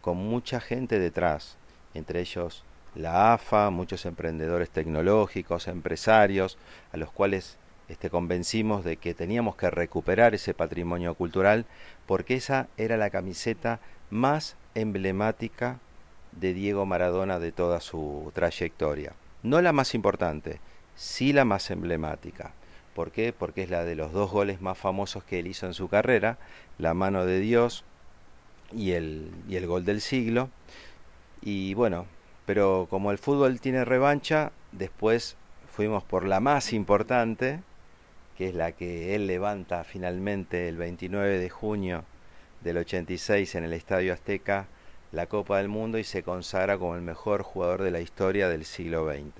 con 0.00 0.16
mucha 0.16 0.60
gente 0.60 0.98
detrás, 0.98 1.56
entre 1.94 2.20
ellos 2.20 2.64
la 2.94 3.34
AFA, 3.34 3.70
muchos 3.70 4.06
emprendedores 4.06 4.70
tecnológicos, 4.70 5.68
empresarios, 5.68 6.58
a 6.92 6.96
los 6.96 7.10
cuales 7.10 7.58
este, 7.88 8.08
convencimos 8.08 8.84
de 8.84 8.96
que 8.96 9.14
teníamos 9.14 9.56
que 9.56 9.70
recuperar 9.70 10.34
ese 10.34 10.54
patrimonio 10.54 11.14
cultural, 11.14 11.66
porque 12.06 12.34
esa 12.34 12.68
era 12.76 12.96
la 12.96 13.10
camiseta 13.10 13.80
más 14.10 14.56
emblemática 14.74 15.80
de 16.40 16.54
Diego 16.54 16.86
Maradona 16.86 17.38
de 17.38 17.52
toda 17.52 17.80
su 17.80 18.30
trayectoria. 18.34 19.12
No 19.42 19.60
la 19.60 19.72
más 19.72 19.94
importante, 19.94 20.60
sí 20.96 21.32
la 21.32 21.44
más 21.44 21.70
emblemática. 21.70 22.52
¿Por 22.94 23.10
qué? 23.10 23.32
Porque 23.32 23.62
es 23.62 23.70
la 23.70 23.84
de 23.84 23.96
los 23.96 24.12
dos 24.12 24.30
goles 24.30 24.60
más 24.60 24.78
famosos 24.78 25.24
que 25.24 25.40
él 25.40 25.46
hizo 25.48 25.66
en 25.66 25.74
su 25.74 25.88
carrera, 25.88 26.38
la 26.78 26.94
mano 26.94 27.26
de 27.26 27.40
Dios 27.40 27.84
y 28.72 28.92
el, 28.92 29.30
y 29.48 29.56
el 29.56 29.66
gol 29.66 29.84
del 29.84 30.00
siglo. 30.00 30.48
Y 31.42 31.74
bueno, 31.74 32.06
Pero 32.46 32.86
como 32.90 33.10
el 33.10 33.18
fútbol 33.18 33.60
tiene 33.60 33.84
revancha, 33.84 34.52
después 34.72 35.36
fuimos 35.70 36.04
por 36.04 36.26
la 36.26 36.40
más 36.40 36.72
importante, 36.72 37.60
que 38.36 38.48
es 38.48 38.54
la 38.54 38.72
que 38.72 39.14
él 39.14 39.26
levanta 39.26 39.82
finalmente 39.84 40.68
el 40.68 40.76
29 40.76 41.38
de 41.38 41.50
junio 41.50 42.04
del 42.62 42.78
86 42.78 43.54
en 43.54 43.64
el 43.64 43.72
Estadio 43.72 44.12
Azteca, 44.12 44.66
la 45.14 45.26
Copa 45.26 45.58
del 45.58 45.68
Mundo 45.68 45.98
y 45.98 46.04
se 46.04 46.22
consagra 46.22 46.76
como 46.76 46.96
el 46.96 47.02
mejor 47.02 47.42
jugador 47.42 47.82
de 47.82 47.90
la 47.90 48.00
historia 48.00 48.48
del 48.48 48.64
siglo 48.64 49.08
XX. 49.08 49.32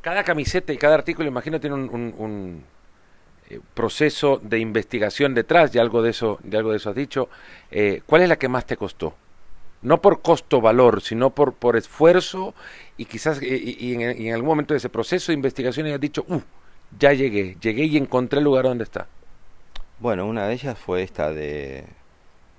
Cada 0.00 0.24
camiseta 0.24 0.72
y 0.72 0.78
cada 0.78 0.94
artículo, 0.94 1.28
imagino, 1.28 1.60
tiene 1.60 1.76
un, 1.76 2.64
eh, 3.48 3.60
proceso 3.74 4.40
de 4.42 4.58
investigación 4.58 5.34
detrás, 5.34 5.74
y 5.74 5.78
algo 5.78 6.02
de 6.02 6.10
eso, 6.10 6.38
de 6.42 6.56
algo 6.56 6.70
de 6.70 6.78
eso 6.78 6.90
has 6.90 6.96
dicho. 6.96 7.28
Eh, 7.70 8.02
¿Cuál 8.06 8.22
es 8.22 8.28
la 8.28 8.36
que 8.36 8.48
más 8.48 8.64
te 8.64 8.76
costó? 8.76 9.14
No 9.82 10.00
por 10.00 10.22
costo-valor, 10.22 11.02
sino 11.02 11.30
por, 11.30 11.54
por 11.54 11.76
esfuerzo 11.76 12.54
y 12.96 13.06
quizás 13.06 13.40
y, 13.42 13.94
en, 13.94 14.34
algún 14.34 14.48
momento 14.48 14.74
de 14.74 14.78
ese 14.78 14.90
proceso 14.90 15.32
de 15.32 15.36
investigación 15.36 15.86
hayas 15.86 16.00
dicho, 16.00 16.24
uh, 16.28 16.40
ya 16.98 17.12
llegué, 17.12 17.56
llegué 17.60 17.84
y 17.84 17.96
encontré 17.96 18.38
el 18.38 18.44
lugar 18.44 18.64
donde 18.64 18.84
está. 18.84 19.06
Bueno, 19.98 20.26
una 20.26 20.46
de 20.46 20.54
ellas 20.54 20.78
fue 20.78 21.02
esta 21.02 21.32
de 21.32 21.84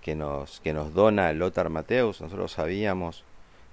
que 0.02 0.16
nos, 0.16 0.60
que 0.62 0.74
nos 0.74 0.94
dona 0.94 1.32
Lothar 1.34 1.70
Mateus. 1.70 2.22
Nosotros 2.22 2.52
sabíamos 2.52 3.24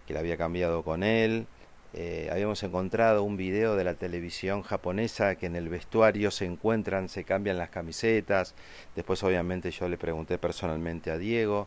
que 0.06 0.14
la 0.14 0.20
había 0.20 0.36
cambiado 0.36 0.82
con 0.82 1.02
él. 1.02 1.46
Eh, 1.94 2.28
habíamos 2.30 2.62
encontrado 2.62 3.22
un 3.22 3.36
video 3.36 3.74
de 3.74 3.84
la 3.84 3.94
televisión 3.94 4.62
japonesa 4.62 5.36
que 5.36 5.46
en 5.46 5.56
el 5.56 5.70
vestuario 5.70 6.30
se 6.30 6.44
encuentran, 6.44 7.08
se 7.08 7.24
cambian 7.24 7.56
las 7.56 7.70
camisetas. 7.70 8.54
Después 8.94 9.22
obviamente 9.22 9.70
yo 9.70 9.88
le 9.88 9.96
pregunté 9.96 10.38
personalmente 10.38 11.10
a 11.10 11.18
Diego. 11.18 11.66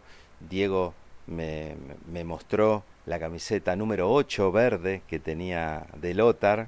Diego 0.49 0.93
me, 1.25 1.75
me 2.11 2.23
mostró 2.23 2.83
la 3.05 3.19
camiseta 3.19 3.75
número 3.75 4.11
8 4.11 4.51
verde 4.51 5.01
que 5.07 5.19
tenía 5.19 5.87
de 5.99 6.13
Lothar 6.13 6.67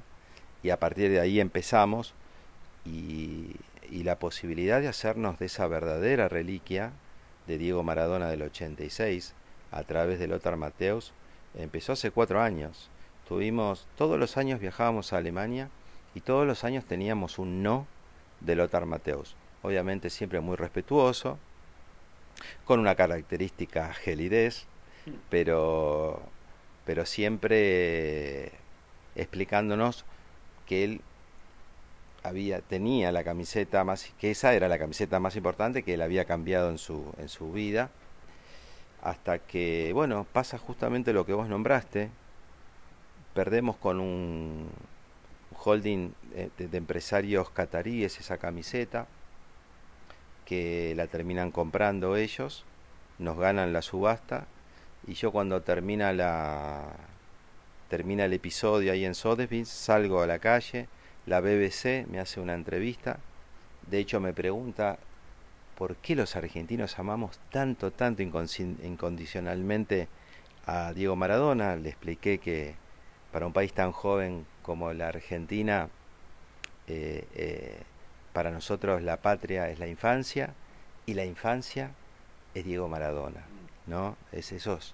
y 0.64 0.72
a 0.72 0.80
partir 0.80 1.12
de 1.12 1.20
ahí 1.20 1.40
empezamos 1.40 2.14
y, 2.86 3.56
y 3.92 4.04
la 4.04 4.18
posibilidad 4.18 4.82
de 4.82 4.88
hacernos 4.88 5.38
de 5.38 5.46
esa 5.46 5.68
verdadera 5.68 6.28
reliquia 6.28 6.92
de 7.48 7.58
Diego 7.58 7.84
Maradona 7.84 8.30
del 8.30 8.44
86 8.44 9.34
a 9.72 9.84
través 9.84 10.20
de 10.20 10.28
Lothar 10.28 10.58
Mateus 10.58 11.14
empezó 11.56 11.94
hace 11.94 12.12
cuatro 12.12 12.42
años. 12.42 12.90
Tuvimos, 13.28 13.88
todos 13.98 14.20
los 14.20 14.38
años 14.38 14.60
viajábamos 14.60 15.14
a 15.14 15.18
Alemania 15.18 15.70
y 16.16 16.22
todos 16.22 16.46
los 16.46 16.64
años 16.64 16.86
teníamos 16.86 17.40
un 17.40 17.64
no 17.64 17.88
de 18.42 18.56
Lothar 18.56 18.86
Mateus. 18.86 19.36
Obviamente 19.62 20.10
siempre 20.10 20.40
muy 20.42 20.56
respetuoso, 20.56 21.38
con 22.66 22.80
una 22.80 22.96
característica 22.96 23.94
gelidez, 23.94 24.66
pero, 25.30 26.22
pero 26.86 27.06
siempre 27.06 28.52
explicándonos 29.16 30.06
que 30.66 30.84
él 30.84 31.02
tenía 32.68 33.12
la 33.12 33.24
camiseta 33.24 33.84
más, 33.84 34.12
que 34.20 34.32
esa 34.32 34.54
era 34.54 34.68
la 34.68 34.80
camiseta 34.80 35.20
más 35.20 35.36
importante 35.36 35.84
que 35.84 35.96
él 35.96 36.02
había 36.02 36.26
cambiado 36.26 36.70
en 36.70 36.78
su, 36.78 37.14
en 37.18 37.30
su 37.30 37.52
vida, 37.52 37.90
hasta 39.02 39.40
que, 39.40 39.92
bueno, 39.94 40.26
pasa 40.32 40.58
justamente 40.58 41.12
lo 41.12 41.26
que 41.26 41.34
vos 41.34 41.50
nombraste, 41.50 42.10
perdemos 43.34 43.76
con 43.76 44.00
un 44.00 44.70
holding 45.64 46.14
de, 46.58 46.68
de 46.68 46.78
empresarios 46.78 47.50
cataríes 47.50 48.20
esa 48.20 48.38
camiseta, 48.38 49.08
que 50.46 50.94
la 50.96 51.08
terminan 51.08 51.52
comprando 51.52 52.16
ellos, 52.16 52.64
nos 53.20 53.38
ganan 53.38 53.74
la 53.74 53.82
subasta, 53.82 54.48
y 55.06 55.14
yo 55.16 55.32
cuando 55.32 55.62
termina 55.62 56.14
la 56.14 56.86
termina 57.90 58.26
el 58.26 58.34
episodio 58.34 58.92
ahí 58.92 59.06
en 59.06 59.14
Sotheby's, 59.14 59.70
salgo 59.70 60.22
a 60.22 60.28
la 60.28 60.40
calle, 60.40 60.88
la 61.26 61.40
BBC 61.40 62.06
me 62.08 62.20
hace 62.20 62.40
una 62.40 62.54
entrevista, 62.54 63.20
de 63.88 64.00
hecho 64.00 64.20
me 64.20 64.34
pregunta 64.34 64.98
por 65.78 65.96
qué 65.98 66.16
los 66.16 66.36
argentinos 66.36 67.00
amamos 67.00 67.40
tanto, 67.52 67.92
tanto 67.92 68.22
incondicionalmente 68.22 70.08
a 70.66 70.94
Diego 70.94 71.16
Maradona. 71.16 71.76
Le 71.76 71.90
expliqué 71.90 72.38
que 72.38 72.76
para 73.32 73.48
un 73.48 73.54
país 73.54 73.74
tan 73.74 73.92
joven 73.92 74.46
como 74.62 74.94
la 74.94 75.08
Argentina, 75.08 75.90
eh, 76.88 77.28
eh, 77.36 77.82
para 78.34 78.52
nosotros 78.52 79.02
la 79.02 79.18
patria 79.18 79.70
es 79.70 79.80
la 79.80 79.88
infancia 79.88 80.54
y 81.06 81.14
la 81.14 81.26
infancia 81.26 81.92
es 82.54 82.66
Diego 82.66 82.88
Maradona, 82.88 83.44
¿no? 83.88 84.16
Es 84.32 84.52
esos 84.52 84.94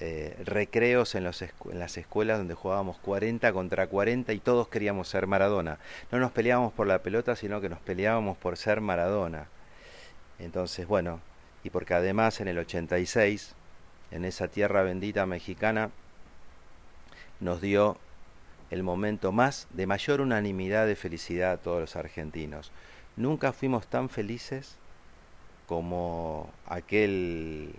eh, 0.00 0.36
recreos 0.44 1.14
en, 1.14 1.24
los 1.24 1.40
en 1.42 1.78
las 1.78 1.96
escuelas 1.96 2.38
donde 2.38 2.54
jugábamos 2.54 2.98
40 2.98 3.52
contra 3.52 3.86
40 3.86 4.32
y 4.32 4.40
todos 4.40 4.68
queríamos 4.68 5.08
ser 5.08 5.26
Maradona. 5.26 5.78
No 6.10 6.18
nos 6.18 6.32
peleábamos 6.32 6.72
por 6.72 6.86
la 6.86 7.02
pelota, 7.02 7.36
sino 7.36 7.60
que 7.60 7.68
nos 7.68 7.78
peleábamos 7.80 8.36
por 8.36 8.56
ser 8.56 8.80
Maradona. 8.80 9.46
Entonces, 10.38 10.86
bueno, 10.86 11.20
y 11.62 11.70
porque 11.70 11.94
además 11.94 12.40
en 12.40 12.48
el 12.48 12.58
86, 12.58 13.54
en 14.10 14.24
esa 14.24 14.48
tierra 14.48 14.82
bendita 14.82 15.26
mexicana, 15.26 15.90
nos 17.40 17.60
dio 17.60 17.96
el 18.70 18.82
momento 18.82 19.30
más 19.30 19.68
de 19.70 19.86
mayor 19.86 20.20
unanimidad 20.20 20.86
de 20.86 20.96
felicidad 20.96 21.52
a 21.52 21.56
todos 21.58 21.80
los 21.80 21.96
argentinos. 21.96 22.72
Nunca 23.16 23.52
fuimos 23.52 23.86
tan 23.86 24.08
felices 24.08 24.76
como 25.66 26.50
aquel 26.66 27.74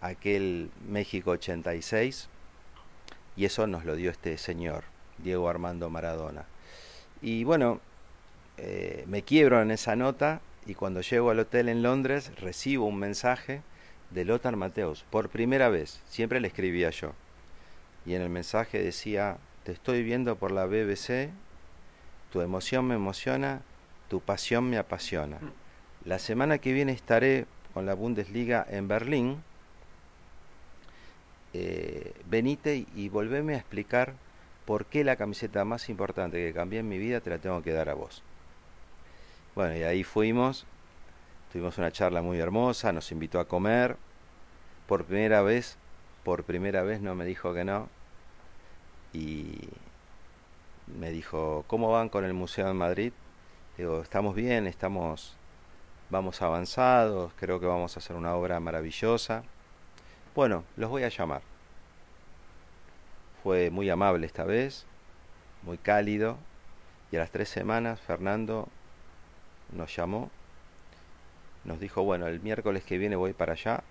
aquel 0.00 0.70
México 0.88 1.32
86 1.32 2.28
y 3.36 3.44
eso 3.44 3.66
nos 3.66 3.84
lo 3.84 3.94
dio 3.96 4.10
este 4.10 4.36
señor, 4.38 4.84
Diego 5.18 5.48
Armando 5.48 5.90
Maradona. 5.90 6.44
Y 7.22 7.44
bueno, 7.44 7.80
eh, 8.56 9.04
me 9.06 9.22
quiebro 9.22 9.62
en 9.62 9.70
esa 9.70 9.96
nota 9.96 10.40
y 10.66 10.74
cuando 10.74 11.00
llego 11.00 11.30
al 11.30 11.38
hotel 11.38 11.68
en 11.68 11.82
Londres 11.82 12.32
recibo 12.40 12.86
un 12.86 12.98
mensaje 12.98 13.62
de 14.10 14.24
Lothar 14.24 14.56
Mateus, 14.56 15.04
por 15.10 15.28
primera 15.28 15.68
vez, 15.68 16.00
siempre 16.08 16.40
le 16.40 16.48
escribía 16.48 16.90
yo. 16.90 17.12
Y 18.06 18.14
en 18.14 18.22
el 18.22 18.30
mensaje 18.30 18.82
decía, 18.82 19.36
te 19.64 19.72
estoy 19.72 20.02
viendo 20.02 20.36
por 20.36 20.50
la 20.50 20.66
BBC, 20.66 21.30
tu 22.32 22.40
emoción 22.40 22.86
me 22.86 22.94
emociona, 22.94 23.60
tu 24.08 24.20
pasión 24.20 24.68
me 24.68 24.78
apasiona. 24.78 25.38
La 26.04 26.18
semana 26.18 26.58
que 26.58 26.72
viene 26.72 26.92
estaré 26.92 27.46
con 27.74 27.86
la 27.86 27.94
Bundesliga 27.94 28.66
en 28.68 28.88
Berlín 28.88 29.42
eh, 31.54 32.12
venite 32.26 32.86
y 32.94 33.08
volveme 33.08 33.54
a 33.54 33.58
explicar 33.58 34.14
por 34.64 34.84
qué 34.86 35.02
la 35.02 35.16
camiseta 35.16 35.64
más 35.64 35.88
importante 35.88 36.36
que 36.36 36.52
cambié 36.52 36.80
en 36.80 36.88
mi 36.88 36.98
vida 36.98 37.20
te 37.20 37.30
la 37.30 37.38
tengo 37.38 37.62
que 37.62 37.72
dar 37.72 37.88
a 37.88 37.94
vos. 37.94 38.22
Bueno, 39.54 39.76
y 39.76 39.82
ahí 39.82 40.04
fuimos, 40.04 40.66
tuvimos 41.52 41.78
una 41.78 41.90
charla 41.90 42.22
muy 42.22 42.38
hermosa, 42.38 42.92
nos 42.92 43.10
invitó 43.10 43.40
a 43.40 43.48
comer, 43.48 43.96
por 44.86 45.04
primera 45.04 45.42
vez, 45.42 45.78
por 46.22 46.44
primera 46.44 46.82
vez 46.82 47.00
no 47.00 47.14
me 47.14 47.24
dijo 47.24 47.54
que 47.54 47.64
no, 47.64 47.88
y 49.12 49.68
me 50.98 51.10
dijo, 51.10 51.64
¿cómo 51.66 51.90
van 51.90 52.08
con 52.08 52.24
el 52.24 52.34
Museo 52.34 52.70
en 52.70 52.76
Madrid? 52.76 53.12
Digo, 53.76 54.02
estamos 54.02 54.34
bien, 54.34 54.66
estamos, 54.66 55.36
vamos 56.10 56.42
avanzados, 56.42 57.32
creo 57.36 57.60
que 57.60 57.66
vamos 57.66 57.96
a 57.96 58.00
hacer 58.00 58.16
una 58.16 58.34
obra 58.34 58.60
maravillosa. 58.60 59.44
Bueno, 60.38 60.62
los 60.76 60.88
voy 60.88 61.02
a 61.02 61.08
llamar. 61.08 61.42
Fue 63.42 63.70
muy 63.70 63.90
amable 63.90 64.24
esta 64.24 64.44
vez, 64.44 64.86
muy 65.64 65.78
cálido, 65.78 66.38
y 67.10 67.16
a 67.16 67.18
las 67.18 67.32
tres 67.32 67.48
semanas 67.48 68.00
Fernando 68.00 68.68
nos 69.72 69.96
llamó, 69.96 70.30
nos 71.64 71.80
dijo, 71.80 72.04
bueno, 72.04 72.28
el 72.28 72.38
miércoles 72.38 72.84
que 72.84 72.98
viene 72.98 73.16
voy 73.16 73.32
para 73.32 73.54
allá 73.54 73.82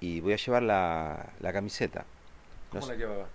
y 0.00 0.18
voy 0.18 0.32
a 0.32 0.38
llevar 0.38 0.64
la, 0.64 1.28
la 1.38 1.52
camiseta. 1.52 2.04
¿Cómo 2.72 2.88
la 2.88 2.96
llevaba? 2.96 3.28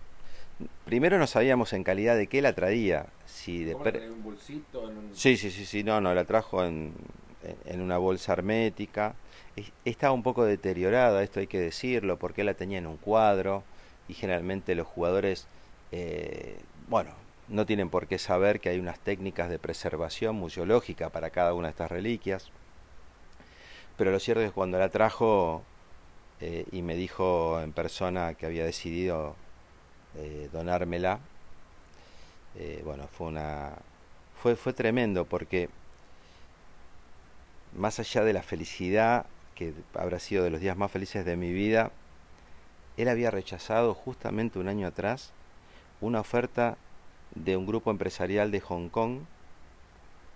Primero 0.83 1.17
no 1.17 1.27
sabíamos 1.27 1.71
en 1.71 1.85
calidad 1.85 2.17
de 2.17 2.27
qué 2.27 2.41
la 2.41 2.53
traía. 2.53 3.05
Si 3.25 3.63
de 3.63 3.75
un 3.75 4.21
bolsito? 4.21 4.91
Sí, 5.13 5.37
sí, 5.37 5.51
sí, 5.51 5.65
sí, 5.65 5.85
no, 5.85 6.01
no, 6.01 6.13
la 6.13 6.25
trajo 6.25 6.65
en, 6.65 6.93
en 7.65 7.81
una 7.81 7.97
bolsa 7.97 8.33
hermética 8.33 9.15
estaba 9.85 10.13
un 10.13 10.23
poco 10.23 10.43
deteriorada, 10.43 11.23
esto 11.23 11.39
hay 11.39 11.47
que 11.47 11.59
decirlo, 11.59 12.17
porque 12.17 12.43
la 12.43 12.53
tenía 12.55 12.77
en 12.77 12.87
un 12.87 12.97
cuadro 12.97 13.63
y 14.07 14.13
generalmente 14.13 14.75
los 14.75 14.87
jugadores, 14.87 15.47
eh, 15.91 16.57
bueno, 16.89 17.11
no 17.47 17.65
tienen 17.65 17.89
por 17.89 18.07
qué 18.07 18.17
saber 18.17 18.59
que 18.59 18.69
hay 18.69 18.79
unas 18.79 18.99
técnicas 18.99 19.49
de 19.49 19.59
preservación 19.59 20.35
museológica 20.35 21.09
para 21.09 21.29
cada 21.29 21.53
una 21.53 21.67
de 21.67 21.71
estas 21.71 21.91
reliquias. 21.91 22.49
Pero 23.97 24.11
lo 24.11 24.19
cierto 24.19 24.41
es 24.41 24.49
que 24.49 24.53
cuando 24.53 24.77
la 24.77 24.89
trajo 24.89 25.63
eh, 26.41 26.65
y 26.71 26.81
me 26.81 26.95
dijo 26.95 27.61
en 27.61 27.71
persona 27.71 28.33
que 28.33 28.45
había 28.45 28.65
decidido 28.65 29.35
eh, 30.17 30.49
donármela, 30.51 31.19
bueno, 32.85 33.07
fue 33.11 33.27
una 33.27 33.73
fue 34.41 34.55
fue 34.55 34.71
tremendo 34.71 35.25
porque 35.25 35.69
más 37.75 37.99
allá 37.99 38.23
de 38.23 38.33
la 38.33 38.43
felicidad 38.43 39.25
que 39.53 39.73
habrá 39.93 40.19
sido 40.19 40.43
de 40.43 40.49
los 40.49 40.59
días 40.59 40.77
más 40.77 40.91
felices 40.91 41.25
de 41.25 41.35
mi 41.35 41.53
vida, 41.53 41.91
él 42.97 43.07
había 43.07 43.31
rechazado 43.31 43.93
justamente 43.93 44.59
un 44.59 44.67
año 44.67 44.87
atrás 44.87 45.31
una 46.01 46.19
oferta 46.19 46.77
de 47.33 47.57
un 47.57 47.65
grupo 47.65 47.91
empresarial 47.91 48.51
de 48.51 48.61
Hong 48.61 48.89
Kong 48.89 49.21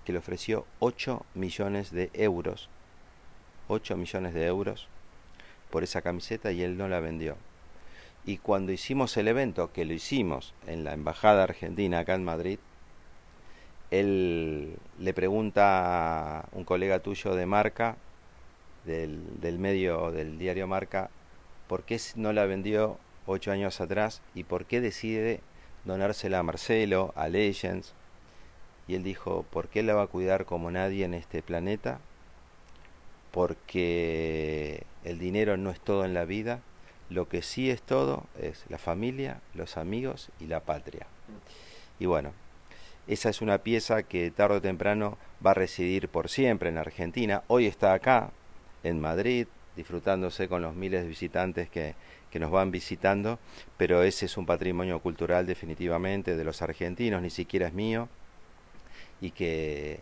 que 0.05 0.13
le 0.13 0.19
ofreció 0.19 0.65
8 0.79 1.25
millones 1.35 1.91
de 1.91 2.09
euros. 2.13 2.69
8 3.67 3.97
millones 3.97 4.33
de 4.33 4.45
euros 4.47 4.87
por 5.69 5.83
esa 5.83 6.01
camiseta 6.01 6.51
y 6.51 6.63
él 6.63 6.77
no 6.77 6.87
la 6.87 6.99
vendió. 6.99 7.37
Y 8.25 8.37
cuando 8.37 8.71
hicimos 8.71 9.15
el 9.17 9.27
evento, 9.27 9.71
que 9.71 9.85
lo 9.85 9.93
hicimos 9.93 10.53
en 10.67 10.83
la 10.83 10.93
Embajada 10.93 11.43
Argentina 11.43 11.99
acá 11.99 12.15
en 12.15 12.25
Madrid, 12.25 12.59
él 13.91 14.77
le 14.99 15.13
pregunta 15.13 16.39
a 16.41 16.45
un 16.53 16.63
colega 16.63 16.99
tuyo 16.99 17.35
de 17.35 17.45
marca, 17.45 17.97
del, 18.85 19.39
del 19.41 19.59
medio 19.59 20.11
del 20.11 20.37
diario 20.39 20.67
Marca, 20.67 21.09
por 21.67 21.83
qué 21.83 21.99
no 22.15 22.33
la 22.33 22.45
vendió 22.45 22.97
ocho 23.25 23.51
años 23.51 23.81
atrás 23.81 24.21
y 24.33 24.43
por 24.43 24.65
qué 24.65 24.81
decide 24.81 25.41
donársela 25.85 26.39
a 26.39 26.43
Marcelo, 26.43 27.13
a 27.15 27.27
Legends. 27.27 27.93
Y 28.87 28.95
él 28.95 29.03
dijo, 29.03 29.45
¿por 29.51 29.67
qué 29.67 29.83
la 29.83 29.93
va 29.93 30.03
a 30.03 30.07
cuidar 30.07 30.45
como 30.45 30.71
nadie 30.71 31.05
en 31.05 31.13
este 31.13 31.43
planeta? 31.43 31.99
Porque 33.31 34.83
el 35.03 35.19
dinero 35.19 35.57
no 35.57 35.69
es 35.69 35.79
todo 35.79 36.05
en 36.05 36.15
la 36.15 36.25
vida, 36.25 36.61
lo 37.09 37.29
que 37.29 37.43
sí 37.43 37.69
es 37.69 37.81
todo 37.81 38.23
es 38.41 38.65
la 38.69 38.79
familia, 38.79 39.41
los 39.53 39.77
amigos 39.77 40.29
y 40.39 40.47
la 40.47 40.61
patria. 40.61 41.05
Y 41.99 42.07
bueno, 42.07 42.33
esa 43.09 43.29
es 43.29 43.41
una 43.41 43.57
pieza 43.57 44.03
que 44.03 44.29
tarde 44.29 44.57
o 44.57 44.61
temprano 44.61 45.17
va 45.43 45.51
a 45.51 45.55
residir 45.55 46.09
por 46.09 46.29
siempre 46.29 46.69
en 46.69 46.77
Argentina. 46.77 47.41
Hoy 47.47 47.65
está 47.65 47.93
acá, 47.93 48.29
en 48.83 49.01
Madrid, 49.01 49.47
disfrutándose 49.75 50.47
con 50.47 50.61
los 50.61 50.75
miles 50.75 51.01
de 51.01 51.09
visitantes 51.09 51.69
que, 51.69 51.95
que 52.29 52.39
nos 52.39 52.51
van 52.51 52.69
visitando, 52.69 53.39
pero 53.77 54.03
ese 54.03 54.27
es 54.27 54.37
un 54.37 54.45
patrimonio 54.45 54.99
cultural 54.99 55.47
definitivamente 55.47 56.37
de 56.37 56.43
los 56.43 56.61
argentinos, 56.61 57.23
ni 57.23 57.31
siquiera 57.31 57.67
es 57.67 57.73
mío, 57.73 58.09
y 59.21 59.31
que 59.31 59.99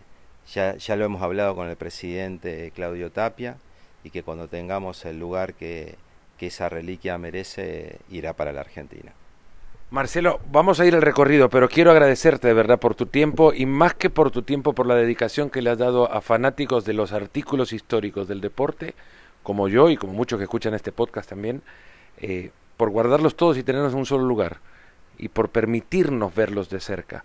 ya, 0.51 0.75
ya 0.75 0.97
lo 0.97 1.05
hemos 1.05 1.21
hablado 1.21 1.55
con 1.55 1.69
el 1.69 1.77
presidente 1.77 2.71
Claudio 2.75 3.09
Tapia, 3.09 3.55
y 4.03 4.09
que 4.09 4.21
cuando 4.23 4.49
tengamos 4.49 5.05
el 5.05 5.17
lugar 5.17 5.53
que, 5.53 5.95
que 6.37 6.47
esa 6.47 6.67
reliquia 6.67 7.17
merece, 7.17 7.99
irá 8.09 8.33
para 8.33 8.51
la 8.51 8.61
Argentina. 8.61 9.13
Marcelo, 9.89 10.41
vamos 10.51 10.81
a 10.81 10.85
ir 10.85 10.95
al 10.95 11.01
recorrido, 11.01 11.49
pero 11.49 11.69
quiero 11.69 11.91
agradecerte 11.91 12.49
de 12.49 12.53
verdad 12.53 12.77
por 12.77 12.93
tu 12.93 13.05
tiempo 13.05 13.53
y 13.53 13.65
más 13.65 13.93
que 13.93 14.09
por 14.09 14.31
tu 14.31 14.41
tiempo, 14.41 14.73
por 14.73 14.85
la 14.85 14.95
dedicación 14.95 15.49
que 15.49 15.61
le 15.61 15.69
has 15.69 15.77
dado 15.77 16.11
a 16.11 16.19
fanáticos 16.19 16.83
de 16.83 16.91
los 16.91 17.13
artículos 17.13 17.71
históricos 17.71 18.27
del 18.27 18.41
deporte, 18.41 18.95
como 19.43 19.69
yo 19.69 19.89
y 19.89 19.95
como 19.95 20.11
muchos 20.11 20.39
que 20.39 20.43
escuchan 20.43 20.73
este 20.73 20.91
podcast 20.91 21.29
también, 21.29 21.61
eh, 22.17 22.51
por 22.75 22.89
guardarlos 22.89 23.37
todos 23.37 23.57
y 23.57 23.63
tenerlos 23.63 23.93
en 23.93 23.99
un 23.99 24.05
solo 24.05 24.25
lugar 24.25 24.57
y 25.17 25.29
por 25.29 25.49
permitirnos 25.49 26.35
verlos 26.35 26.69
de 26.69 26.81
cerca. 26.81 27.23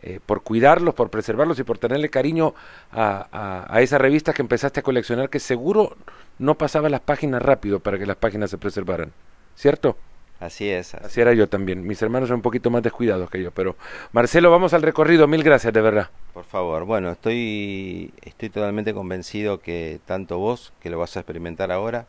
Eh, 0.00 0.20
por 0.24 0.44
cuidarlos, 0.44 0.94
por 0.94 1.10
preservarlos 1.10 1.58
y 1.58 1.64
por 1.64 1.78
tenerle 1.78 2.10
cariño 2.10 2.54
a, 2.92 3.26
a, 3.32 3.74
a 3.74 3.80
esa 3.80 3.98
revista 3.98 4.32
que 4.32 4.42
empezaste 4.42 4.78
a 4.78 4.82
coleccionar, 4.84 5.30
que 5.30 5.40
seguro 5.40 5.96
no 6.38 6.54
pasaba 6.54 6.88
las 6.88 7.00
páginas 7.00 7.42
rápido 7.42 7.80
para 7.80 7.98
que 7.98 8.06
las 8.06 8.16
páginas 8.16 8.50
se 8.50 8.58
preservaran, 8.58 9.10
¿cierto? 9.56 9.96
Así 10.40 10.68
es. 10.68 10.94
Así. 10.94 11.20
era 11.20 11.32
yo 11.32 11.48
también. 11.48 11.86
Mis 11.86 12.02
hermanos 12.02 12.28
son 12.28 12.36
un 12.36 12.42
poquito 12.42 12.70
más 12.70 12.82
descuidados 12.82 13.30
que 13.30 13.42
yo, 13.42 13.50
pero 13.50 13.76
Marcelo, 14.12 14.50
vamos 14.50 14.74
al 14.74 14.82
recorrido. 14.82 15.26
Mil 15.26 15.42
gracias, 15.42 15.72
de 15.72 15.80
verdad. 15.80 16.10
Por 16.32 16.44
favor. 16.44 16.84
Bueno, 16.84 17.10
estoy 17.12 18.12
estoy 18.22 18.50
totalmente 18.50 18.92
convencido 18.92 19.60
que 19.60 20.00
tanto 20.04 20.38
vos, 20.38 20.72
que 20.80 20.90
lo 20.90 20.98
vas 20.98 21.16
a 21.16 21.20
experimentar 21.20 21.72
ahora, 21.72 22.06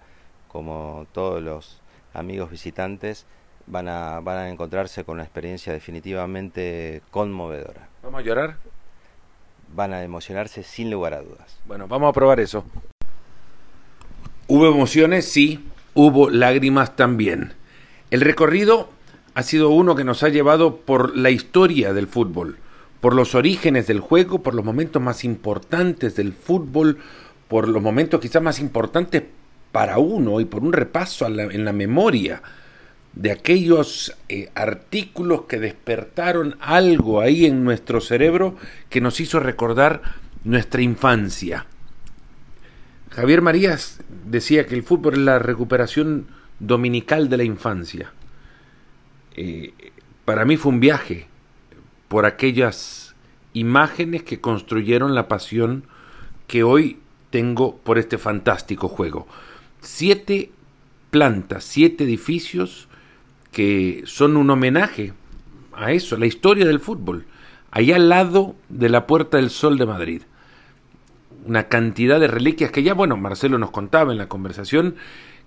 como 0.48 1.06
todos 1.14 1.42
los 1.42 1.82
amigos 2.14 2.50
visitantes 2.50 3.26
van 3.68 3.88
a 3.88 4.20
van 4.20 4.38
a 4.38 4.50
encontrarse 4.50 5.04
con 5.04 5.16
una 5.16 5.24
experiencia 5.24 5.74
definitivamente 5.74 7.02
conmovedora. 7.12 7.90
¿Vamos 8.04 8.22
a 8.22 8.24
llorar? 8.24 8.58
Van 9.74 9.94
a 9.94 10.04
emocionarse 10.04 10.64
sin 10.64 10.92
lugar 10.92 11.14
a 11.14 11.22
dudas. 11.22 11.60
Bueno, 11.66 11.88
vamos 11.88 12.10
a 12.10 12.14
probar 12.14 12.40
eso. 12.40 12.66
Hubo 14.48 14.68
emociones, 14.68 15.26
sí. 15.26 15.68
Hubo 15.96 16.30
lágrimas 16.30 16.96
también. 16.96 17.54
El 18.12 18.22
recorrido 18.22 18.90
ha 19.34 19.44
sido 19.44 19.70
uno 19.70 19.96
que 19.96 20.04
nos 20.04 20.24
ha 20.24 20.30
llevado 20.30 20.78
por 20.78 21.18
la 21.18 21.30
historia 21.30 21.94
del 21.94 22.08
fútbol, 22.08 22.58
por 23.02 23.16
los 23.16 23.36
orígenes 23.36 23.88
del 23.88 24.00
juego, 24.00 24.44
por 24.44 24.54
los 24.54 24.64
momentos 24.64 25.02
más 25.02 25.24
importantes 25.24 26.16
del 26.16 26.34
fútbol, 26.34 27.00
por 27.48 27.68
los 27.68 27.82
momentos 27.82 28.20
quizás 28.20 28.42
más 28.42 28.60
importantes 28.60 29.24
para 29.72 29.98
uno 29.98 30.40
y 30.40 30.46
por 30.46 30.64
un 30.64 30.72
repaso 30.72 31.28
en 31.28 31.66
la 31.66 31.74
memoria 31.74 32.42
de 33.14 33.32
aquellos 33.32 34.16
eh, 34.30 34.50
artículos 34.56 35.44
que 35.44 35.60
despertaron 35.60 36.58
algo 36.60 37.22
ahí 37.22 37.46
en 37.46 37.64
nuestro 37.64 38.02
cerebro 38.02 38.56
que 38.90 39.02
nos 39.02 39.20
hizo 39.20 39.40
recordar 39.40 40.02
nuestra 40.44 40.82
infancia. 40.82 41.66
Javier 43.10 43.42
Marías 43.42 44.00
decía 44.26 44.66
que 44.66 44.76
el 44.76 44.84
fútbol 44.84 45.14
es 45.14 45.20
la 45.20 45.40
recuperación 45.40 46.28
dominical 46.60 47.30
de 47.30 47.38
la 47.38 47.44
infancia. 47.44 48.14
Eh, 49.36 49.74
para 50.24 50.46
mí 50.46 50.58
fue 50.58 50.72
un 50.72 50.80
viaje 50.80 51.28
por 52.08 52.26
aquellas 52.26 53.16
imágenes 53.54 54.24
que 54.24 54.42
construyeron 54.42 55.16
la 55.16 55.28
pasión 55.28 55.84
que 56.48 56.64
hoy 56.64 57.00
tengo 57.30 57.78
por 57.78 57.98
este 57.98 58.18
fantástico 58.18 58.88
juego. 58.88 59.28
Siete 59.82 60.52
plantas, 61.12 61.64
siete 61.64 62.04
edificios 62.04 62.88
que 63.52 64.04
son 64.06 64.38
un 64.38 64.50
homenaje 64.50 65.14
a 65.74 65.92
eso, 65.92 66.16
a 66.16 66.20
la 66.20 66.26
historia 66.26 66.66
del 66.66 66.80
fútbol, 66.80 67.26
allá 67.72 67.96
al 67.96 68.10
lado 68.10 68.56
de 68.70 68.90
la 68.90 69.08
Puerta 69.08 69.38
del 69.38 69.50
Sol 69.50 69.78
de 69.78 69.86
Madrid. 69.86 70.22
Una 71.46 71.68
cantidad 71.68 72.20
de 72.20 72.28
reliquias 72.28 72.72
que 72.72 72.84
ya, 72.84 72.94
bueno, 72.94 73.18
Marcelo 73.18 73.58
nos 73.58 73.72
contaba 73.72 74.12
en 74.12 74.18
la 74.18 74.28
conversación, 74.28 74.96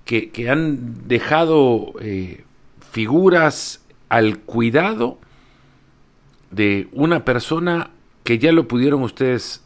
que, 0.04 0.48
han 0.48 1.06
dejado 1.06 1.92
eh, 2.00 2.44
figuras 2.90 3.84
al 4.08 4.38
cuidado 4.38 5.18
de 6.50 6.88
una 6.92 7.24
persona 7.24 7.90
que 8.24 8.38
ya 8.38 8.52
lo 8.52 8.68
pudieron 8.68 9.02
ustedes 9.02 9.62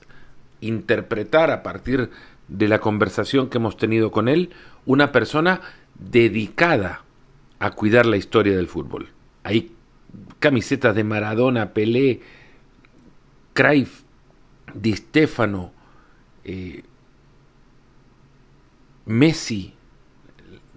interpretar 0.60 1.50
a 1.50 1.62
partir 1.62 2.10
de 2.48 2.68
la 2.68 2.80
conversación 2.80 3.48
que 3.48 3.58
hemos 3.58 3.76
tenido 3.76 4.10
con 4.10 4.28
él, 4.28 4.50
una 4.84 5.12
persona 5.12 5.60
dedicada 5.98 7.02
a 7.58 7.70
cuidar 7.70 8.06
la 8.06 8.16
historia 8.16 8.56
del 8.56 8.68
fútbol. 8.68 9.08
Hay 9.44 9.72
camisetas 10.38 10.94
de 10.94 11.04
Maradona, 11.04 11.72
Pelé, 11.72 12.20
Cruyff, 13.52 14.02
Di 14.74 14.96
Stefano, 14.96 15.72
eh, 16.44 16.82
Messi, 19.06 19.74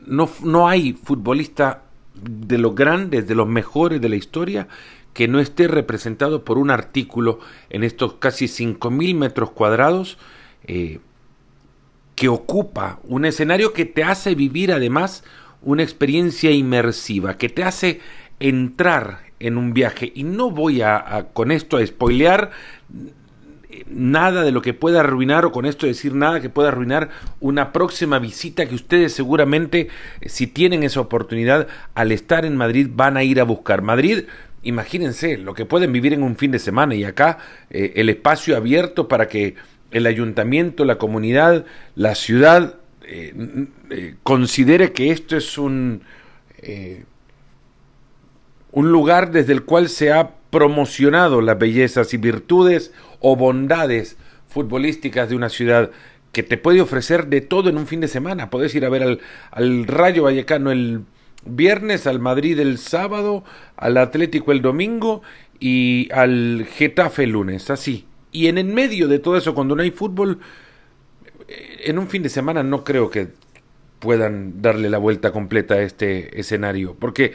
no, 0.07 0.29
no 0.43 0.67
hay 0.67 0.93
futbolista 0.93 1.83
de 2.15 2.57
los 2.57 2.75
grandes, 2.75 3.27
de 3.27 3.35
los 3.35 3.47
mejores 3.47 4.01
de 4.01 4.09
la 4.09 4.15
historia, 4.15 4.67
que 5.13 5.27
no 5.27 5.39
esté 5.39 5.67
representado 5.67 6.43
por 6.43 6.57
un 6.57 6.71
artículo 6.71 7.39
en 7.69 7.83
estos 7.83 8.15
casi 8.15 8.45
5.000 8.45 9.15
metros 9.15 9.51
cuadrados 9.51 10.17
eh, 10.65 10.99
que 12.15 12.27
ocupa 12.27 12.99
un 13.03 13.25
escenario 13.25 13.73
que 13.73 13.85
te 13.85 14.03
hace 14.03 14.35
vivir 14.35 14.71
además 14.71 15.23
una 15.61 15.83
experiencia 15.83 16.51
inmersiva, 16.51 17.37
que 17.37 17.49
te 17.49 17.63
hace 17.63 18.01
entrar 18.39 19.21
en 19.39 19.57
un 19.57 19.73
viaje. 19.73 20.11
Y 20.15 20.23
no 20.23 20.51
voy 20.51 20.81
a, 20.81 20.97
a 20.97 21.27
con 21.29 21.51
esto 21.51 21.77
a 21.77 21.85
spoilear 21.85 22.51
nada 23.87 24.43
de 24.43 24.51
lo 24.51 24.61
que 24.61 24.73
pueda 24.73 25.01
arruinar 25.01 25.45
o 25.45 25.51
con 25.51 25.65
esto 25.65 25.85
decir 25.85 26.13
nada 26.13 26.41
que 26.41 26.49
pueda 26.49 26.69
arruinar 26.69 27.09
una 27.39 27.73
próxima 27.73 28.19
visita 28.19 28.67
que 28.67 28.75
ustedes 28.75 29.13
seguramente 29.13 29.89
si 30.25 30.47
tienen 30.47 30.83
esa 30.83 31.01
oportunidad 31.01 31.67
al 31.93 32.11
estar 32.11 32.45
en 32.45 32.57
Madrid 32.57 32.89
van 32.91 33.17
a 33.17 33.23
ir 33.23 33.39
a 33.39 33.43
buscar. 33.43 33.81
Madrid 33.81 34.25
imagínense 34.63 35.37
lo 35.37 35.53
que 35.53 35.65
pueden 35.65 35.91
vivir 35.91 36.13
en 36.13 36.23
un 36.23 36.35
fin 36.35 36.51
de 36.51 36.59
semana 36.59 36.95
y 36.95 37.03
acá 37.03 37.37
eh, 37.69 37.93
el 37.95 38.09
espacio 38.09 38.57
abierto 38.57 39.07
para 39.07 39.27
que 39.27 39.55
el 39.91 40.07
ayuntamiento, 40.07 40.83
la 40.83 40.97
comunidad, 40.97 41.65
la 41.95 42.15
ciudad 42.15 42.75
eh, 43.07 43.33
eh, 43.91 44.15
considere 44.23 44.91
que 44.91 45.11
esto 45.11 45.37
es 45.37 45.57
un, 45.59 46.01
eh, 46.57 47.05
un 48.71 48.91
lugar 48.91 49.31
desde 49.31 49.53
el 49.53 49.63
cual 49.63 49.89
se 49.89 50.11
ha 50.11 50.31
promocionado 50.49 51.39
las 51.41 51.59
bellezas 51.59 52.13
y 52.13 52.17
virtudes 52.17 52.93
o 53.27 53.35
bondades 53.35 54.17
futbolísticas 54.47 55.29
de 55.29 55.35
una 55.35 55.49
ciudad 55.49 55.89
que 56.31 56.43
te 56.43 56.59
puede 56.59 56.79
ofrecer 56.79 57.25
de 57.25 57.41
todo 57.41 57.71
en 57.71 57.77
un 57.79 57.87
fin 57.87 57.99
de 57.99 58.07
semana. 58.07 58.51
Puedes 58.51 58.75
ir 58.75 58.85
a 58.85 58.89
ver 58.89 59.01
al, 59.01 59.19
al 59.49 59.87
Rayo 59.87 60.21
Vallecano 60.25 60.69
el 60.69 61.01
viernes, 61.43 62.05
al 62.05 62.19
Madrid 62.19 62.59
el 62.59 62.77
sábado, 62.77 63.43
al 63.77 63.97
Atlético 63.97 64.51
el 64.51 64.61
domingo 64.61 65.23
y 65.59 66.07
al 66.11 66.67
Getafe 66.69 67.23
el 67.23 67.31
lunes, 67.31 67.71
así. 67.71 68.05
Y 68.31 68.45
en 68.45 68.59
el 68.59 68.67
medio 68.67 69.07
de 69.07 69.17
todo 69.17 69.37
eso, 69.37 69.55
cuando 69.55 69.75
no 69.75 69.81
hay 69.81 69.89
fútbol, 69.89 70.37
en 71.47 71.97
un 71.97 72.07
fin 72.07 72.21
de 72.21 72.29
semana 72.29 72.61
no 72.61 72.83
creo 72.83 73.09
que 73.09 73.29
puedan 73.97 74.61
darle 74.61 74.87
la 74.87 74.99
vuelta 74.99 75.31
completa 75.31 75.73
a 75.73 75.81
este 75.81 76.39
escenario. 76.39 76.95
Porque 76.99 77.33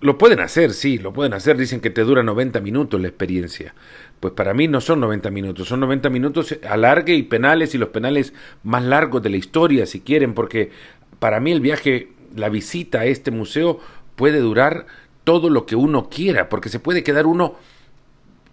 lo 0.00 0.16
pueden 0.16 0.40
hacer, 0.40 0.72
sí, 0.72 0.98
lo 0.98 1.12
pueden 1.12 1.34
hacer. 1.34 1.56
Dicen 1.56 1.80
que 1.80 1.90
te 1.90 2.02
dura 2.02 2.22
90 2.22 2.60
minutos 2.60 3.00
la 3.00 3.08
experiencia. 3.08 3.74
Pues 4.20 4.34
para 4.34 4.52
mí 4.54 4.66
no 4.66 4.80
son 4.80 5.00
90 5.00 5.30
minutos, 5.30 5.68
son 5.68 5.80
90 5.80 6.10
minutos 6.10 6.58
alargue 6.68 7.14
y 7.14 7.22
penales 7.22 7.74
y 7.74 7.78
los 7.78 7.90
penales 7.90 8.32
más 8.64 8.82
largos 8.82 9.22
de 9.22 9.30
la 9.30 9.36
historia, 9.36 9.86
si 9.86 10.00
quieren, 10.00 10.34
porque 10.34 10.70
para 11.18 11.40
mí 11.40 11.52
el 11.52 11.60
viaje, 11.60 12.12
la 12.34 12.48
visita 12.48 13.00
a 13.00 13.06
este 13.06 13.30
museo 13.30 13.80
puede 14.16 14.40
durar 14.40 14.86
todo 15.24 15.50
lo 15.50 15.66
que 15.66 15.76
uno 15.76 16.08
quiera, 16.08 16.48
porque 16.48 16.68
se 16.68 16.80
puede 16.80 17.04
quedar 17.04 17.26
uno, 17.26 17.56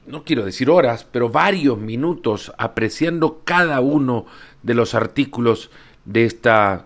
no 0.06 0.24
quiero 0.24 0.46
decir 0.46 0.70
horas, 0.70 1.06
pero 1.10 1.30
varios 1.30 1.80
minutos 1.80 2.54
apreciando 2.58 3.42
cada 3.44 3.80
uno 3.80 4.26
de 4.62 4.74
los 4.76 4.94
artículos 4.94 5.72
de 6.06 6.26
esta 6.26 6.86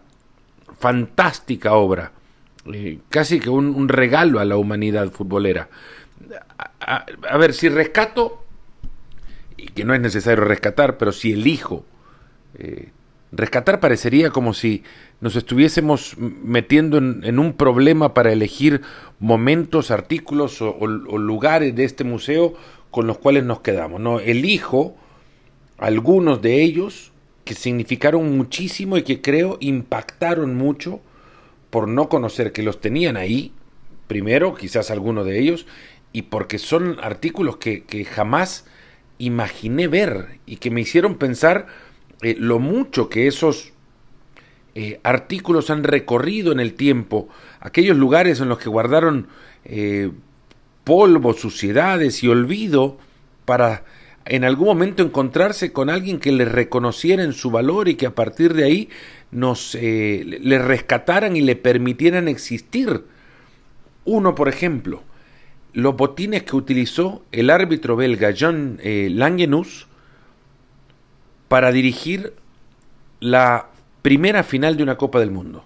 fantástica 0.80 1.74
obra. 1.74 2.12
Eh, 2.74 3.00
casi 3.10 3.40
que 3.40 3.50
un, 3.50 3.90
regalo 3.90 4.40
a 4.40 4.46
la 4.46 4.58
humanidad 4.58 5.12
futbolera. 5.12 5.70
A, 6.80 7.38
ver, 7.38 7.54
si 7.54 7.70
rescato, 7.70 8.39
que 9.68 9.84
no 9.84 9.93
es 9.93 10.01
necesario 10.01 10.43
rescatar, 10.43 10.97
pero 10.97 11.12
si 11.12 11.34
elijo, 11.34 11.86
eh, 12.57 12.89
rescatar 13.32 13.80
parecería 13.80 14.32
como 14.32 14.53
si 14.53 14.84
nos 15.22 15.36
estuviésemos 15.36 16.16
metiendo 16.18 16.97
en, 16.97 17.39
un 17.39 17.53
problema 17.53 18.14
para 18.14 18.32
elegir 18.32 18.82
momentos, 19.20 19.91
artículos 19.91 20.62
o, 20.62 20.88
lugares 20.88 21.76
de 21.76 21.84
este 21.84 22.03
museo 22.03 22.53
con 22.91 23.05
los 23.05 23.18
cuales 23.18 23.43
nos 23.43 23.62
quedamos. 23.62 23.99
No, 23.99 24.20
elijo 24.20 24.95
algunos 25.78 26.41
de 26.41 26.62
ellos 26.62 27.12
que 27.43 27.53
significaron 27.53 28.38
muchísimo 28.38 28.97
y 28.97 29.03
que 29.03 29.22
creo 29.22 29.57
impactaron 29.60 30.55
mucho 30.55 31.01
por 31.70 31.88
no 31.88 32.10
conocer 32.10 32.51
que 32.51 32.64
los 32.64 32.82
tenían 32.82 33.18
ahí, 33.18 33.53
primero, 34.07 34.55
quizás 34.55 34.91
alguno 34.91 35.24
de 35.24 35.39
ellos, 35.39 35.66
y 36.12 36.24
porque 36.24 36.57
son 36.57 36.97
artículos 37.01 37.57
que, 37.57 38.05
jamás 38.05 38.66
imaginé 39.20 39.88
ver 39.88 40.39
y 40.47 40.55
que 40.55 40.72
me 40.72 40.82
hicieron 40.82 41.15
pensar 41.15 41.67
eh, 42.22 42.36
lo 42.39 42.57
mucho 42.57 43.09
que 43.09 43.28
esos 43.28 43.74
eh, 44.74 44.99
artículos 45.03 45.70
han 45.70 45.84
recorrido 45.84 46.51
en 46.51 46.59
el 46.59 46.74
tiempo, 46.74 47.30
aquellos 47.59 47.97
lugares 47.97 48.39
en 48.39 48.49
los 48.49 48.57
que 48.57 48.70
guardaron 48.70 49.28
eh, 49.65 50.09
polvo, 50.84 51.34
suciedades 51.34 52.24
y 52.24 52.28
olvido 52.28 52.97
para 53.45 53.84
en 54.26 54.43
algún 54.43 54.67
momento 54.67 55.03
encontrarse 55.03 55.74
con 55.74 55.89
alguien 55.89 56.20
que 56.20 56.32
le 56.32 56.45
reconociera 56.45 57.24
en 57.24 57.34
su 57.34 57.51
valor 57.51 57.89
y 57.89 57.95
que 57.95 58.05
a 58.05 58.15
partir 58.15 58.53
de 58.53 58.63
ahí 58.63 58.89
nos 59.32 59.74
le 59.74 60.59
rescataran 60.59 61.36
y 61.36 61.41
le 61.41 61.55
permitieran 61.55 62.28
existir. 62.28 63.05
Uno, 64.05 64.36
por 64.36 64.47
ejemplo, 64.47 65.03
los 65.74 65.95
botines 65.95 66.43
que 66.43 66.55
utilizó 66.55 67.24
el 67.32 67.49
árbitro 67.49 67.95
belga 67.95 68.34
John 68.38 68.80
eh, 68.82 69.09
Langenus 69.11 69.88
para 71.47 71.72
dirigir 71.72 72.34
la 73.20 73.70
primera 74.01 74.43
final 74.43 74.78
de 74.78 74.84
una 74.84 74.97
Copa 74.97 75.20
del 75.20 75.32
Mundo, 75.32 75.65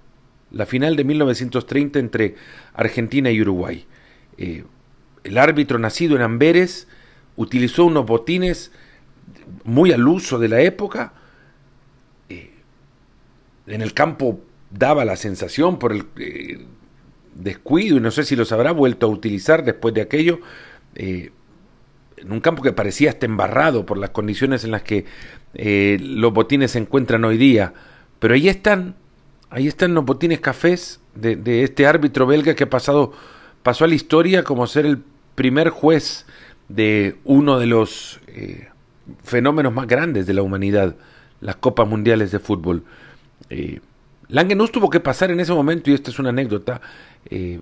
la 0.52 0.66
final 0.66 0.96
de 0.96 1.04
1930 1.04 2.00
entre 2.00 2.36
Argentina 2.74 3.32
y 3.32 3.42
Uruguay. 3.42 3.86
Eh, 4.38 4.64
el 5.24 5.38
árbitro 5.38 5.80
nacido 5.80 6.16
en 6.16 6.22
Amberes 6.22 6.88
utilizó 7.36 7.86
unos 7.86 8.06
botines 8.06 8.72
muy 9.64 9.92
al 9.92 10.08
uso 10.08 10.40
de 10.40 10.48
la 10.50 10.62
época. 10.62 11.14
Eh, 12.30 12.52
en 13.68 13.82
el 13.82 13.94
campo 13.94 14.42
daba 14.70 15.06
la 15.06 15.16
sensación 15.16 15.80
por 15.80 15.92
el 15.92 16.06
eh, 16.18 16.66
descuido, 17.36 17.98
y 17.98 18.00
no 18.00 18.12
sé 18.12 18.24
si 18.24 18.36
los 18.36 18.52
habrá 18.52 18.72
vuelto 18.72 19.06
a 19.06 19.10
utilizar 19.10 19.64
después 19.64 19.94
de 19.94 20.02
aquello, 20.02 20.40
eh, 20.96 21.32
en 22.18 22.32
un 22.32 22.40
campo 22.40 22.64
que 22.64 22.72
parecía 22.72 23.10
hasta 23.10 23.26
embarrado 23.26 23.86
por 23.86 23.98
las 23.98 24.12
condiciones 24.12 24.64
en 24.64 24.72
las 24.72 24.84
que 24.84 25.06
los 25.54 26.34
botines 26.34 26.72
se 26.72 26.80
encuentran 26.80 27.26
hoy 27.26 27.38
día. 27.38 27.74
Pero 28.20 28.36
ahí 28.36 28.48
están, 28.48 28.96
ahí 29.50 29.68
están 29.68 29.94
los 29.94 30.06
botines 30.06 30.40
cafés 30.40 31.02
de, 31.16 31.64
este 31.64 31.86
árbitro 31.86 32.26
belga 32.26 32.56
que 32.56 32.64
ha 32.64 32.70
pasado, 32.70 33.14
pasó 33.62 33.86
a 33.86 33.88
la 33.88 33.96
historia 33.96 34.44
como 34.44 34.68
ser 34.68 34.86
el 34.86 35.00
primer 35.36 35.70
juez 35.70 36.26
de 36.70 37.18
uno 37.24 37.60
de 37.60 37.68
los 37.68 38.20
eh, 38.28 38.70
fenómenos 39.24 39.74
más 39.74 39.88
grandes 39.88 40.26
de 40.26 40.34
la 40.34 40.42
humanidad, 40.42 40.96
las 41.42 41.58
Copas 41.58 41.88
Mundiales 41.88 42.32
de 42.32 42.40
Fútbol. 42.40 42.84
Eh, 43.50 43.80
Langenus 44.28 44.72
tuvo 44.72 44.90
que 44.90 45.00
pasar 45.00 45.32
en 45.32 45.40
ese 45.40 45.54
momento, 45.54 45.90
y 45.90 45.94
esta 45.94 46.12
es 46.12 46.20
una 46.20 46.30
anécdota, 46.30 46.82
eh, 47.30 47.60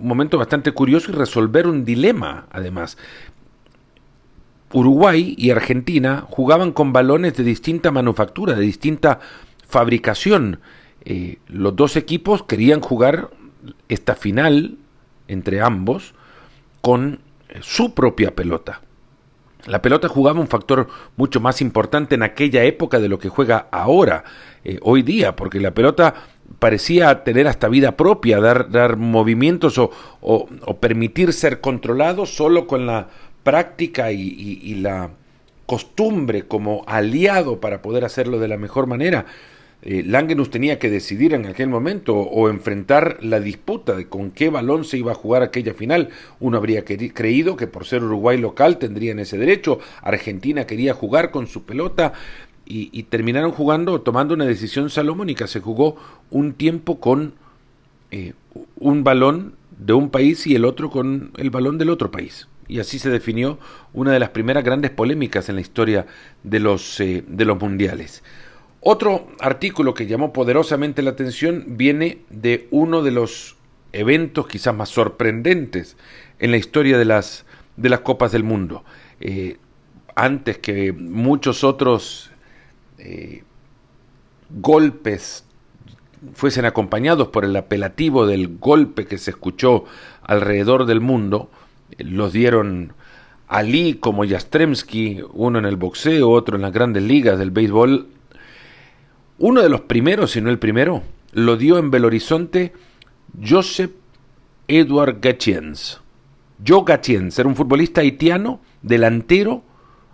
un 0.00 0.08
momento 0.08 0.38
bastante 0.38 0.72
curioso 0.72 1.10
y 1.10 1.14
resolver 1.14 1.66
un 1.66 1.84
dilema, 1.84 2.46
además. 2.50 2.96
Uruguay 4.72 5.34
y 5.38 5.50
Argentina 5.50 6.24
jugaban 6.28 6.72
con 6.72 6.92
balones 6.92 7.36
de 7.36 7.44
distinta 7.44 7.90
manufactura, 7.90 8.54
de 8.54 8.62
distinta 8.62 9.20
fabricación. 9.66 10.60
Eh, 11.04 11.38
los 11.48 11.74
dos 11.74 11.96
equipos 11.96 12.42
querían 12.42 12.80
jugar 12.80 13.30
esta 13.88 14.14
final 14.14 14.76
entre 15.26 15.60
ambos 15.60 16.14
con 16.80 17.20
su 17.60 17.94
propia 17.94 18.34
pelota. 18.34 18.82
La 19.66 19.82
pelota 19.82 20.08
jugaba 20.08 20.40
un 20.40 20.48
factor 20.48 20.88
mucho 21.16 21.40
más 21.40 21.60
importante 21.60 22.14
en 22.14 22.22
aquella 22.22 22.64
época 22.64 23.00
de 23.00 23.08
lo 23.08 23.18
que 23.18 23.28
juega 23.28 23.66
ahora, 23.70 24.24
eh, 24.64 24.78
hoy 24.82 25.02
día, 25.02 25.34
porque 25.36 25.60
la 25.60 25.72
pelota 25.72 26.14
parecía 26.58 27.24
tener 27.24 27.46
hasta 27.48 27.68
vida 27.68 27.96
propia, 27.96 28.40
dar, 28.40 28.70
dar 28.70 28.96
movimientos 28.96 29.76
o, 29.78 29.90
o, 30.20 30.76
permitir 30.78 31.32
ser 31.32 31.60
controlado 31.60 32.24
solo 32.24 32.66
con 32.66 32.86
la 32.86 33.08
práctica 33.42 34.12
y 34.12 34.74
la 34.76 35.10
costumbre 35.68 36.44
como 36.48 36.82
aliado 36.86 37.60
para 37.60 37.82
poder 37.82 38.04
hacerlo 38.06 38.38
de 38.38 38.48
la 38.48 38.56
mejor 38.56 38.86
manera. 38.86 39.26
Eh, 39.82 40.02
Langenus 40.04 40.50
tenía 40.50 40.78
que 40.80 40.90
decidir 40.90 41.34
en 41.34 41.46
aquel 41.46 41.68
momento 41.68 42.16
o 42.16 42.48
enfrentar 42.48 43.18
la 43.22 43.38
disputa 43.38 43.94
de 43.94 44.08
con 44.08 44.32
qué 44.32 44.50
balón 44.50 44.84
se 44.84 44.98
iba 44.98 45.12
a 45.12 45.14
jugar 45.14 45.42
aquella 45.42 45.72
final. 45.72 46.08
Uno 46.40 46.56
habría 46.58 46.84
creído 46.84 47.56
que 47.56 47.68
por 47.68 47.86
ser 47.86 48.02
Uruguay 48.02 48.38
local 48.38 48.78
tendrían 48.78 49.20
ese 49.20 49.38
derecho. 49.38 49.78
Argentina 50.02 50.66
quería 50.66 50.94
jugar 50.94 51.30
con 51.30 51.46
su 51.46 51.62
pelota 51.64 52.12
y, 52.70 53.04
terminaron 53.04 53.52
jugando, 53.52 54.02
tomando 54.02 54.34
una 54.34 54.44
decisión 54.44 54.90
salomónica. 54.90 55.46
Se 55.46 55.60
jugó 55.60 55.96
un 56.30 56.52
tiempo 56.52 57.00
con 57.00 57.32
eh, 58.10 58.34
un 58.76 59.04
balón 59.04 59.54
de 59.78 59.94
un 59.94 60.10
país 60.10 60.46
y 60.46 60.54
el 60.54 60.64
otro 60.64 60.90
con 60.90 61.30
el 61.38 61.50
balón 61.50 61.78
del 61.78 61.88
otro 61.88 62.10
país. 62.10 62.48
Y 62.66 62.80
así 62.80 62.98
se 62.98 63.08
definió 63.08 63.58
una 63.94 64.12
de 64.12 64.18
las 64.18 64.30
primeras 64.30 64.64
grandes 64.64 64.90
polémicas 64.90 65.48
en 65.48 65.54
la 65.54 65.62
historia 65.62 66.06
de 66.42 66.60
los, 66.60 67.00
eh, 67.00 67.24
de 67.26 67.44
los 67.46 67.58
mundiales. 67.58 68.22
Otro 68.80 69.28
artículo 69.40 69.94
que 69.94 70.06
llamó 70.06 70.32
poderosamente 70.32 71.02
la 71.02 71.10
atención 71.10 71.64
viene 71.68 72.18
de 72.30 72.68
uno 72.70 73.02
de 73.02 73.10
los 73.10 73.56
eventos 73.92 74.46
quizás 74.46 74.74
más 74.74 74.88
sorprendentes 74.90 75.96
en 76.38 76.50
la 76.50 76.58
historia 76.58 76.98
de 76.98 77.04
las, 77.04 77.44
de 77.76 77.88
las 77.88 78.00
Copas 78.00 78.32
del 78.32 78.44
Mundo. 78.44 78.84
Eh, 79.20 79.56
antes 80.14 80.58
que 80.58 80.92
muchos 80.92 81.64
otros 81.64 82.30
eh, 82.98 83.42
golpes 84.50 85.44
fuesen 86.34 86.64
acompañados 86.64 87.28
por 87.28 87.44
el 87.44 87.56
apelativo 87.56 88.26
del 88.26 88.58
golpe 88.58 89.06
que 89.06 89.18
se 89.18 89.30
escuchó 89.30 89.84
alrededor 90.22 90.86
del 90.86 91.00
mundo, 91.00 91.50
los 91.98 92.32
dieron 92.32 92.92
Ali 93.46 93.94
como 93.94 94.24
Yastremski, 94.24 95.20
uno 95.32 95.58
en 95.58 95.64
el 95.64 95.76
boxeo, 95.76 96.28
otro 96.30 96.56
en 96.56 96.62
las 96.62 96.72
grandes 96.72 97.02
ligas 97.02 97.38
del 97.38 97.50
béisbol, 97.50 98.08
uno 99.38 99.62
de 99.62 99.68
los 99.68 99.82
primeros, 99.82 100.32
si 100.32 100.40
no 100.40 100.50
el 100.50 100.58
primero, 100.58 101.02
lo 101.32 101.56
dio 101.56 101.78
en 101.78 101.90
Belo 101.90 102.08
Horizonte 102.08 102.72
Joseph 103.42 103.92
Edward 104.66 105.18
Gatiens. 105.20 106.00
Joe 106.66 106.82
Gatiens 106.84 107.38
era 107.38 107.48
un 107.48 107.56
futbolista 107.56 108.00
haitiano, 108.00 108.60
delantero, 108.82 109.62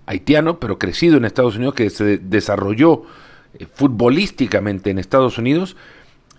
haitiano, 0.06 0.60
pero 0.60 0.78
crecido 0.78 1.16
en 1.16 1.24
Estados 1.24 1.56
Unidos, 1.56 1.74
que 1.74 1.90
se 1.90 2.18
desarrolló 2.18 3.04
eh, 3.58 3.66
futbolísticamente 3.72 4.90
en 4.90 4.98
Estados 4.98 5.38
Unidos 5.38 5.76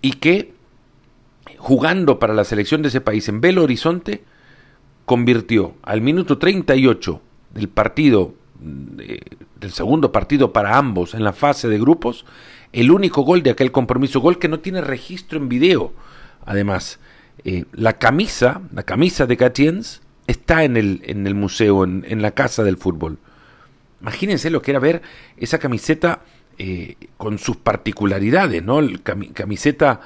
y 0.01 0.13
que 0.13 0.53
jugando 1.57 2.19
para 2.19 2.33
la 2.33 2.43
selección 2.43 2.83
de 2.83 2.89
ese 2.89 3.01
país 3.01 3.27
en 3.27 3.41
Belo 3.41 3.63
Horizonte, 3.63 4.23
convirtió 5.05 5.73
al 5.81 6.01
minuto 6.01 6.37
38 6.37 7.21
del 7.53 7.69
partido, 7.69 8.35
eh, 8.99 9.19
del 9.59 9.71
segundo 9.71 10.11
partido 10.11 10.53
para 10.53 10.77
ambos 10.77 11.13
en 11.13 11.23
la 11.23 11.33
fase 11.33 11.67
de 11.67 11.79
grupos, 11.79 12.25
el 12.73 12.91
único 12.91 13.21
gol 13.21 13.41
de 13.43 13.51
aquel 13.51 13.71
compromiso, 13.71 14.19
gol 14.19 14.37
que 14.37 14.47
no 14.47 14.59
tiene 14.59 14.81
registro 14.81 15.39
en 15.39 15.49
video. 15.49 15.93
Además, 16.45 16.99
eh, 17.43 17.65
la 17.73 17.93
camisa, 17.93 18.61
la 18.73 18.83
camisa 18.83 19.25
de 19.25 19.37
Catiens 19.37 20.01
está 20.27 20.63
en 20.63 20.77
el, 20.77 21.01
en 21.05 21.27
el 21.27 21.35
museo, 21.35 21.83
en, 21.83 22.21
la 22.21 22.31
casa 22.31 22.63
del 22.63 22.77
fútbol. 22.77 23.17
Imagínense 24.01 24.49
lo 24.49 24.61
que 24.61 24.71
era 24.71 24.79
ver 24.79 25.01
esa 25.37 25.59
camiseta 25.59 26.21
eh, 26.57 26.95
con 27.17 27.37
sus 27.37 27.57
particularidades, 27.57 28.63
¿no? 28.63 28.79
camiseta 29.33 30.01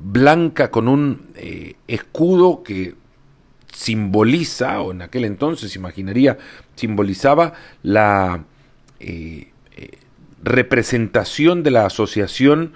blanca 0.00 0.70
con 0.70 0.88
un 0.88 1.28
eh, 1.34 1.74
escudo 1.88 2.62
que 2.62 2.94
simboliza, 3.72 4.80
o 4.80 4.92
en 4.92 5.02
aquel 5.02 5.24
entonces 5.24 5.74
imaginaría, 5.76 6.38
simbolizaba 6.74 7.52
la 7.82 8.44
eh, 9.00 9.48
representación 10.42 11.62
de 11.62 11.70
la 11.70 11.86
asociación 11.86 12.72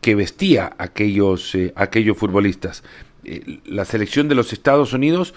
que 0.00 0.14
vestía 0.14 0.74
aquellos, 0.78 1.56
aquellos 1.74 2.16
futbolistas. 2.16 2.84
la 3.64 3.84
selección 3.84 4.28
de 4.28 4.34
los 4.34 4.52
Estados 4.52 4.92
Unidos 4.92 5.34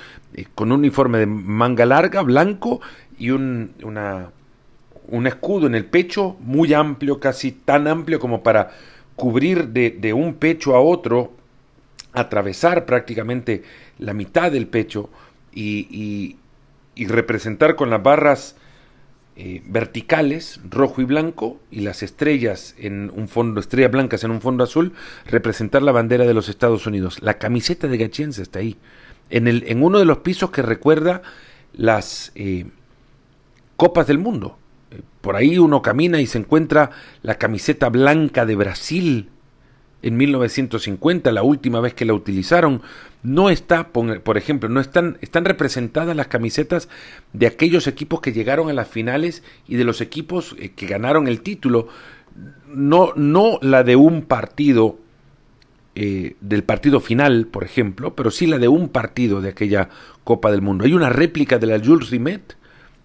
con 0.55 0.71
un 0.71 0.79
uniforme 0.79 1.17
de 1.17 1.25
manga 1.25 1.86
larga, 1.86 2.21
blanco, 2.21 2.79
y 3.17 3.32
un, 3.32 3.73
una, 3.84 4.29
un 5.07 5.27
escudo 5.27 5.67
en 5.67 5.75
el 5.75 5.86
pecho 5.86 6.38
muy 6.39 6.73
amplio, 6.73 7.19
casi 7.19 7.51
tan 7.51 7.88
amplio 7.88 8.19
como 8.19 8.43
para 8.43 8.71
cubrir 9.15 9.67
de, 9.67 10.13
un 10.13 10.36
pecho 10.36 10.75
a 10.75 10.82
otro, 10.82 11.34
atravesar 12.13 12.86
prácticamente 12.86 13.63
la 13.99 14.13
mitad 14.13 14.51
del 14.51 14.67
pecho 14.67 15.09
y, 15.53 16.38
representar 16.95 17.75
con 17.75 17.89
las 17.89 18.01
barras 18.01 18.55
eh, 19.36 19.61
verticales, 19.65 20.59
rojo 20.69 21.01
y 21.01 21.05
blanco, 21.05 21.59
y 21.71 21.82
las 21.82 22.03
estrellas 22.03 22.75
en 22.77 23.11
un 23.15 23.27
fondo, 23.27 23.59
estrellas 23.59 23.91
blancas 23.91 24.23
en 24.23 24.32
un 24.32 24.41
fondo 24.41 24.63
azul, 24.63 24.93
representar 25.25 25.82
la 25.82 25.91
bandera 25.91 26.25
de 26.25 26.34
los 26.34 26.49
Estados 26.49 26.86
Unidos. 26.86 27.21
La 27.21 27.38
camiseta 27.38 27.88
de 27.88 27.97
Gachiense 27.97 28.41
está 28.41 28.59
ahí, 28.59 28.77
en, 29.29 29.47
el, 29.47 29.63
en 29.67 29.84
uno 29.84 29.99
de 29.99 30.05
los 30.05 30.19
pisos 30.19 30.51
que 30.51 30.61
recuerda 30.61 31.21
las 31.73 32.32
eh, 32.36 32.65
Copas 33.77 34.07
del 34.07 34.19
Mundo. 34.19 34.57
Por 35.21 35.36
ahí 35.36 35.57
uno 35.57 35.82
camina 35.82 36.19
y 36.19 36.27
se 36.27 36.38
encuentra 36.38 36.91
la 37.21 37.36
camiseta 37.36 37.89
blanca 37.89 38.45
de 38.45 38.55
Brasil 38.55 39.29
en 40.01 40.17
1950, 40.17 41.31
la 41.31 41.43
última 41.43 41.79
vez 41.79 41.93
que 41.93 42.05
la 42.05 42.13
utilizaron. 42.13 42.81
No 43.23 43.49
está, 43.49 43.89
por 43.89 44.37
ejemplo, 44.37 44.67
no 44.67 44.79
están, 44.79 45.17
están 45.21 45.45
representadas 45.45 46.15
las 46.15 46.27
camisetas 46.27 46.89
de 47.33 47.47
aquellos 47.47 47.85
equipos 47.85 48.19
que 48.19 48.33
llegaron 48.33 48.69
a 48.69 48.73
las 48.73 48.87
finales 48.87 49.43
y 49.67 49.75
de 49.75 49.83
los 49.83 50.01
equipos 50.01 50.55
eh, 50.57 50.71
que 50.75 50.87
ganaron 50.87 51.27
el 51.27 51.41
título. 51.41 51.87
No, 52.67 53.13
no 53.15 53.59
la 53.61 53.83
de 53.83 53.95
un 53.95 54.23
partido, 54.23 54.97
eh, 55.93 56.35
del 56.41 56.63
partido 56.63 56.99
final, 56.99 57.47
por 57.47 57.63
ejemplo, 57.63 58.15
pero 58.15 58.31
sí 58.31 58.47
la 58.47 58.57
de 58.57 58.69
un 58.69 58.89
partido 58.89 59.41
de 59.41 59.49
aquella 59.49 59.89
Copa 60.23 60.49
del 60.49 60.61
Mundo. 60.61 60.85
Hay 60.85 60.93
una 60.93 61.09
réplica 61.09 61.59
de 61.59 61.67
la 61.67 61.79
Jules 61.83 62.09
Rimet 62.09 62.55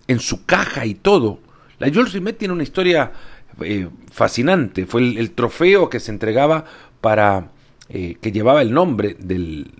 en 0.06 0.20
su 0.20 0.46
caja 0.46 0.86
y 0.86 0.94
todo. 0.94 1.40
La 1.78 1.88
Jules 1.88 2.12
Rimet 2.12 2.38
tiene 2.38 2.54
una 2.54 2.62
historia 2.62 3.12
eh, 3.60 3.88
fascinante. 4.12 4.86
Fue 4.86 5.00
el, 5.00 5.30
trofeo 5.30 5.88
que 5.88 5.98
se 5.98 6.10
entregaba 6.10 6.64
para 7.06 7.52
eh, 7.88 8.16
que 8.20 8.32
llevaba 8.32 8.62
el 8.62 8.72
nombre 8.72 9.14
del 9.16 9.70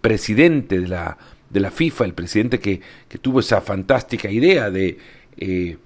presidente 0.00 0.78
de 0.78 0.86
la, 0.86 1.18
de 1.48 1.58
la 1.58 1.72
FIFA, 1.72 2.04
el 2.04 2.14
presidente 2.14 2.60
que, 2.60 2.80
tuvo 3.20 3.40
esa 3.40 3.60
fantástica 3.60 4.30
idea 4.30 4.70
de 4.70 4.96
eh, 5.36 5.78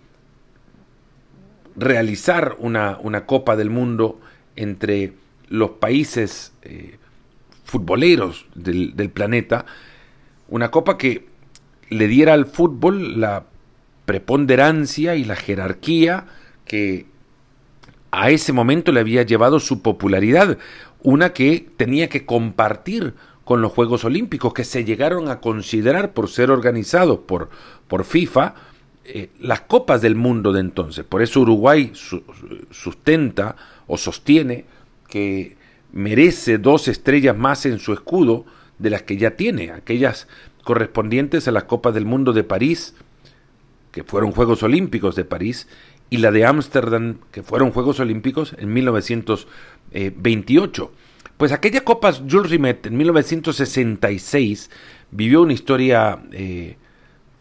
realizar 1.75 2.59
una, 2.59 2.99
una, 3.01 3.25
Copa 3.25 3.57
del 3.57 3.71
Mundo 3.71 4.21
entre 4.57 5.15
los 5.49 5.71
países 5.71 6.53
futboleros 7.65 8.45
del, 8.55 8.95
del 8.95 9.09
planeta, 9.09 9.65
una 10.49 10.71
copa 10.71 10.99
que 10.99 11.25
le 11.89 12.09
diera 12.09 12.35
al 12.35 12.45
fútbol 12.45 13.23
la 13.23 13.47
preponderancia 14.05 15.17
y 15.17 15.25
la 15.25 15.37
jerarquía 15.37 16.27
que 16.67 17.07
a 18.23 18.31
ese 18.31 18.53
momento 18.53 18.93
le 18.93 19.01
había 19.01 19.23
llevado 19.23 19.59
su 19.61 19.83
popularidad, 19.83 20.59
una 21.03 21.33
que 21.33 21.67
tenía 21.77 22.09
que 22.09 22.25
compartir 22.25 23.15
con 23.45 23.61
los 23.61 23.73
Juegos 23.73 24.05
Olímpicos, 24.05 24.55
que 24.55 24.65
se 24.65 24.85
llegaron 24.85 25.29
a 25.29 25.41
considerar 25.41 26.13
por 26.13 26.29
ser 26.29 26.51
organizados 26.51 27.19
por, 27.27 27.51
por 27.89 28.05
FIFA 28.05 28.55
eh, 29.05 29.31
las 29.39 29.63
copas 29.63 30.01
del 30.01 30.15
mundo 30.15 30.53
de 30.53 30.61
entonces. 30.61 31.05
Por 31.05 31.23
eso 31.23 31.41
Uruguay 31.41 31.93
sustenta 32.71 33.57
o 33.87 33.99
sostiene 33.99 34.65
que 35.09 35.57
merece 35.93 36.59
dos 36.59 36.89
estrellas 36.89 37.37
más 37.37 37.67
en 37.67 37.79
su 37.79 37.93
escudo 37.93 38.47
de 38.79 38.91
las 38.91 39.03
que 39.03 39.17
ya 39.17 39.33
tiene, 39.33 39.73
aquellas 39.73 40.27
correspondientes 40.65 41.47
a 41.47 41.53
las 41.53 41.65
Copas 41.65 41.95
del 41.95 42.07
Mundo 42.07 42.33
de 42.33 42.45
París, 42.45 42.95
que 43.93 44.03
fueron 44.03 44.33
Juegos 44.33 44.63
Olímpicos 44.63 45.15
de 45.15 45.25
París, 45.25 45.69
y 46.15 46.19
la 46.19 46.31
de 46.31 46.47
Ámsterdam, 46.47 47.17
que 47.33 47.43
fueron 47.43 47.73
Juegos 47.73 47.99
Olímpicos 47.99 48.55
en 48.57 48.73
1928. 48.73 50.93
Pues 51.37 51.51
aquella 51.51 51.81
Copa 51.81 52.13
Jules 52.13 52.53
Rimet 52.53 52.87
en 52.87 52.97
1966 52.97 54.71
vivió 55.11 55.43
una 55.43 55.55
historia 55.55 56.21
eh, 56.31 56.77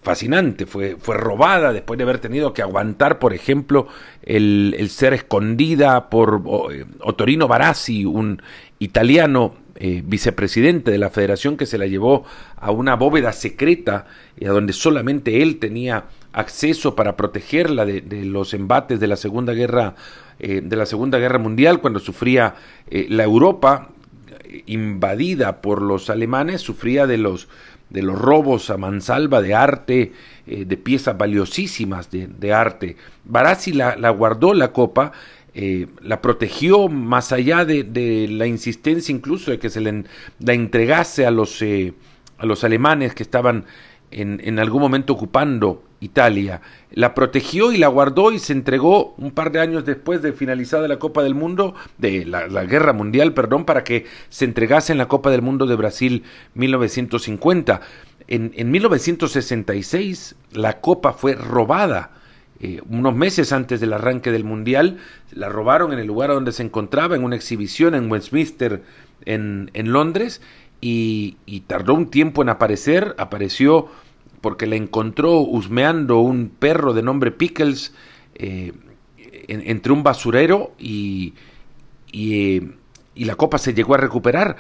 fascinante, 0.02 0.66
fue, 0.66 0.98
fue 1.00 1.18
robada 1.18 1.72
después 1.72 2.00
de 2.00 2.04
haber 2.04 2.18
tenido 2.18 2.52
que 2.52 2.64
aguantar, 2.64 3.20
por 3.20 3.36
ejemplo, 3.36 3.88
el, 4.24 4.76
el 4.80 4.90
ser 4.90 5.14
escondida 5.14 6.10
por 6.10 6.42
eh, 6.72 6.86
Otorino 7.02 7.48
Barassi, 7.48 8.06
un 8.06 8.42
italiano 8.80 9.54
eh, 9.76 10.04
vicepresidente 10.06 10.92
de 10.92 10.98
la 10.98 11.10
federación 11.10 11.58
que 11.58 11.66
se 11.66 11.78
la 11.78 11.88
llevó 11.88 12.26
a 12.58 12.72
una 12.72 12.96
bóveda 12.96 13.34
secreta, 13.34 14.06
a 14.42 14.50
donde 14.50 14.74
solamente 14.74 15.42
él 15.42 15.60
tenía 15.60 16.06
acceso 16.32 16.96
para 16.96 17.16
protegerla 17.16 17.86
de, 17.86 18.26
los 18.26 18.54
embates 18.54 19.00
de 19.00 19.08
la 19.08 19.16
Segunda 19.16 19.54
Guerra, 19.54 19.96
eh, 20.40 20.62
de 20.64 20.76
la 20.76 20.86
Segunda 20.86 21.20
Guerra 21.20 21.40
Mundial, 21.40 21.80
cuando 21.82 22.00
sufría 22.00 22.56
eh, 22.90 23.08
la 23.10 23.24
Europa 23.24 23.90
invadida 24.66 25.62
por 25.62 25.82
los 25.82 26.10
alemanes, 26.10 26.62
sufría 26.62 27.08
de 27.08 27.18
los 27.18 27.48
de 27.94 28.02
los 28.02 28.20
robos 28.20 28.72
a 28.72 28.78
mansalva 28.78 29.42
de 29.42 29.54
arte, 29.54 30.14
eh, 30.48 30.66
de 30.66 30.78
piezas 30.78 31.16
valiosísimas 31.18 32.10
de, 32.12 32.54
arte. 32.54 32.98
Barassi 33.24 33.72
la, 33.72 34.10
guardó 34.10 34.54
la 34.56 34.74
copa, 34.74 35.12
la 35.54 36.22
protegió 36.22 36.88
más 36.90 37.32
allá 37.32 37.66
de, 37.66 38.28
la 38.30 38.48
insistencia 38.48 39.14
incluso 39.14 39.52
de 39.52 39.60
que 39.60 39.70
se 39.70 39.82
le, 39.82 40.04
la 40.40 40.54
entregase 40.54 41.26
a 41.26 41.32
los, 41.32 41.62
a 42.38 42.46
los 42.46 42.64
alemanes 42.64 43.14
que 43.14 43.24
estaban 43.24 43.66
en, 44.12 44.42
en 44.44 44.60
algún 44.60 44.82
momento 44.82 45.14
ocupando 45.14 45.84
Italia. 46.04 46.62
La 46.92 47.16
protegió 47.16 47.72
y 47.72 47.78
la 47.78 47.88
guardó 47.88 48.32
y 48.32 48.40
se 48.40 48.54
entregó 48.54 49.16
un 49.18 49.32
par 49.32 49.52
de 49.52 49.62
años 49.62 49.86
después 49.86 50.22
de 50.22 50.34
finalizada 50.34 50.88
la 50.88 51.00
Copa 51.00 51.24
del 51.24 51.34
Mundo, 51.34 51.76
de 51.98 52.26
la, 52.26 52.48
Guerra 52.66 52.94
Mundial, 52.94 53.34
perdón, 53.34 53.66
para 53.66 53.84
que 53.84 54.06
se 54.30 54.46
entregase 54.46 54.92
en 54.92 54.98
la 54.98 55.08
Copa 55.08 55.32
del 55.32 55.42
Mundo 55.42 55.66
de 55.66 55.76
Brasil 55.76 56.24
1950. 56.56 57.82
En, 58.28 58.52
en 58.56 58.72
1966 58.72 60.36
la 60.52 60.82
Copa 60.82 61.14
fue 61.14 61.36
robada. 61.36 62.12
Eh, 62.60 62.82
unos 62.90 63.16
meses 63.16 63.52
antes 63.52 63.80
del 63.82 63.94
arranque 63.94 64.32
del 64.32 64.44
Mundial, 64.44 65.00
la 65.32 65.50
robaron 65.50 65.92
en 65.92 66.00
el 66.00 66.08
lugar 66.08 66.30
donde 66.30 66.52
se 66.52 66.64
encontraba, 66.64 67.16
en 67.16 67.24
una 67.24 67.36
exhibición 67.36 67.96
en 67.96 68.10
Westminster, 68.10 68.84
en, 69.26 69.72
en 69.74 69.92
Londres, 69.92 70.42
y, 70.84 71.62
tardó 71.68 71.94
un 71.94 72.10
tiempo 72.10 72.42
en 72.42 72.50
aparecer, 72.50 73.16
apareció 73.18 73.88
porque 74.42 74.68
le 74.68 74.76
encontró 74.76 75.40
husmeando 75.40 76.20
un 76.20 76.50
perro 76.50 76.94
de 76.94 77.02
nombre 77.02 77.32
Pickles 77.32 77.94
eh, 78.36 78.74
entre 79.48 79.94
un 79.94 80.04
basurero 80.04 80.74
y, 80.78 81.34
eh, 82.12 82.70
y, 83.16 83.26
la 83.26 83.36
copa 83.36 83.58
se 83.58 83.74
llegó 83.74 83.96
a 83.96 83.98
recuperar. 83.98 84.58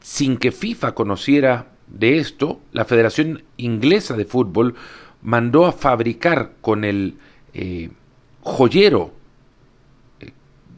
Sin 0.00 0.36
que 0.36 0.52
FIFA 0.52 0.94
conociera 0.94 1.72
de 1.88 2.18
esto, 2.18 2.60
la 2.72 2.84
Federación 2.84 3.42
Inglesa 3.56 4.16
de 4.16 4.26
Fútbol 4.26 4.76
mandó 5.24 5.66
a 5.66 5.72
fabricar 5.72 6.52
con 6.60 6.84
el 6.84 7.16
eh, 7.52 7.90
joyero 8.42 9.12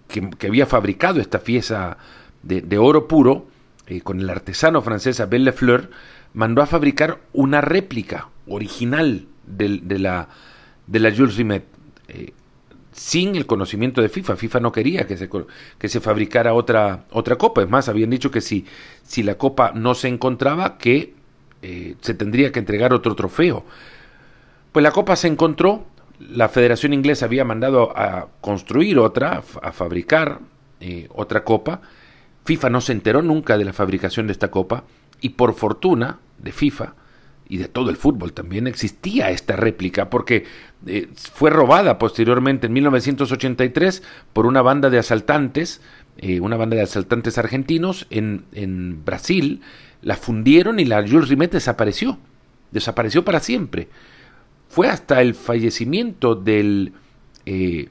que, 0.09 0.47
había 0.47 0.67
fabricado 0.67 1.21
esta 1.21 1.41
pieza 1.41 1.99
de, 2.43 2.79
oro 2.79 3.07
puro, 3.09 3.49
con 4.03 4.21
el 4.21 4.31
artesano 4.31 4.81
francés 4.83 5.21
Abel 5.21 5.45
Lefleur, 5.45 5.91
mandó 6.33 6.63
a 6.63 6.67
fabricar 6.67 7.21
una 7.33 7.61
réplica 7.61 8.29
original 8.47 9.27
de, 9.47 9.99
la, 9.99 10.29
de 10.87 11.01
la 11.01 11.15
Jules 11.15 11.37
Rimet. 11.37 11.65
Eh, 12.09 12.33
sin 12.93 13.37
el 13.37 13.45
conocimiento 13.45 14.01
de 14.01 14.09
FIFA. 14.09 14.37
FIFA 14.37 14.61
no 14.61 14.73
quería 14.73 15.07
que 15.07 15.19
se, 15.19 15.29
que 15.79 15.89
se 15.89 16.01
fabricara 16.01 16.55
otra, 16.55 17.05
otra 17.11 17.37
copa. 17.37 17.63
Es 17.63 17.69
más, 17.69 17.91
habían 17.91 18.09
dicho 18.09 18.31
que 18.31 18.41
si, 18.41 18.65
si 19.03 19.23
la 19.23 19.37
copa 19.37 19.73
no 19.75 19.95
se 19.95 20.09
encontraba, 20.09 20.79
que 20.79 21.13
eh, 21.61 21.97
se 22.01 22.15
tendría 22.15 22.53
que 22.53 22.59
entregar 22.59 22.95
otro 22.95 23.15
trofeo. 23.15 23.67
Pues 24.77 24.83
la 24.83 24.91
copa 24.91 25.17
se 25.17 25.27
encontró, 25.27 25.87
la 26.19 26.51
Federación 26.51 26.93
Inglesa 26.93 27.25
había 27.25 27.47
mandado 27.47 27.97
a 27.97 28.29
construir 28.43 28.99
otra, 28.99 29.43
a 29.63 29.73
fabricar 29.73 30.41
eh, 30.81 31.09
otra 31.15 31.45
copa. 31.45 31.81
FIFA 32.45 32.69
no 32.69 32.83
se 32.83 32.93
enteró 32.93 33.23
nunca 33.23 33.57
de 33.57 33.65
la 33.65 33.73
fabricación 33.73 34.27
de 34.27 34.35
esta 34.35 34.51
copa 34.51 34.85
y 35.23 35.31
por 35.31 35.55
fortuna 35.55 36.19
de 36.37 36.53
FIFA, 36.53 36.95
y 37.49 37.57
de 37.57 37.69
todo 37.69 37.89
el 37.89 37.97
fútbol 37.97 38.35
también 38.35 38.67
existía 38.67 39.31
esta 39.31 39.57
réplica 39.57 40.11
porque 40.11 40.45
eh, 40.87 41.09
fue 41.15 41.49
robada 41.49 41.99
posteriormente 41.99 42.67
en 42.67 42.75
1983 42.75 44.03
por 44.35 44.45
una 44.45 44.61
banda 44.61 44.91
de 44.91 44.99
asaltantes, 44.99 45.81
eh, 46.19 46.41
una 46.41 46.59
banda 46.59 46.77
de 46.77 46.83
asaltantes 46.83 47.39
argentinos 47.39 48.07
en, 48.11 48.45
en, 48.53 49.07
Brasil, 49.07 49.63
la 50.03 50.17
fundieron 50.19 50.81
y 50.81 50.85
la 50.85 51.01
Jules 51.01 51.31
Rimet 51.31 51.53
desapareció, 51.53 52.19
desapareció 52.73 53.25
para 53.25 53.41
siempre. 53.41 53.89
Fue 54.77 54.89
hasta 54.89 55.23
el 55.23 55.35
fallecimiento 55.35 56.35
del 56.35 56.93
eh, 57.47 57.89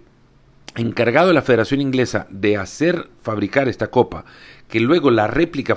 encargado 0.75 1.29
de 1.29 1.33
la 1.33 1.41
Federación 1.41 1.81
Inglesa 1.81 2.27
de 2.29 2.57
hacer 2.57 3.09
fabricar 3.23 3.67
esta 3.67 3.87
copa, 3.87 4.23
que 4.69 4.79
luego 4.79 5.09
la 5.09 5.25
réplica, 5.25 5.75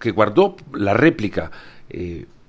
que 0.00 0.10
guardó 0.10 0.56
la 0.72 0.94
réplica, 0.94 1.52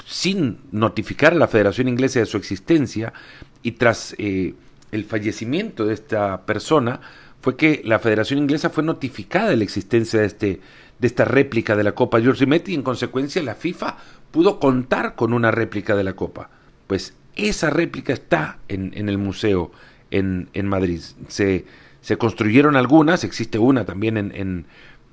sin 0.07 0.57
notificar 0.71 1.33
a 1.33 1.35
la 1.35 1.47
Federación 1.47 1.87
Inglesa 1.87 2.19
de 2.19 2.25
su 2.25 2.37
existencia 2.37 3.13
y 3.61 3.73
tras 3.73 4.15
eh, 4.17 4.55
el 4.91 5.05
fallecimiento 5.05 5.85
de 5.85 5.93
esta 5.93 6.47
persona 6.47 7.01
fue 7.41 7.57
que 7.57 7.83
la 7.85 7.99
Federación 7.99 8.39
Inglesa 8.39 8.71
fue 8.71 8.83
notificada 8.83 9.51
de 9.51 9.57
la 9.57 9.65
existencia 9.65 10.19
de, 10.19 10.25
este, 10.25 10.61
de 10.97 11.07
esta 11.07 11.25
réplica 11.25 11.75
de 11.75 11.83
la 11.83 11.91
Copa 11.91 12.19
George 12.19 12.39
Rimet 12.39 12.69
y 12.69 12.73
en 12.73 12.81
consecuencia 12.81 13.43
la 13.43 13.53
FIFA 13.53 13.97
pudo 14.31 14.59
contar 14.59 15.13
con 15.13 15.31
una 15.31 15.51
réplica 15.51 15.95
de 15.95 16.05
la 16.05 16.13
Copa. 16.13 16.49
Pues 16.87 17.13
esa 17.35 17.69
réplica 17.69 18.13
está 18.13 18.59
en, 18.67 18.91
en 18.95 19.09
el 19.09 19.17
museo 19.17 19.71
en, 20.11 20.49
en 20.53 20.67
Madrid. 20.67 21.01
Se, 21.27 21.65
se, 22.01 22.17
construyeron 22.17 22.75
algunas, 22.75 23.23
existe 23.23 23.59
una 23.59 23.85
también 23.85 24.17
en, 24.17 24.65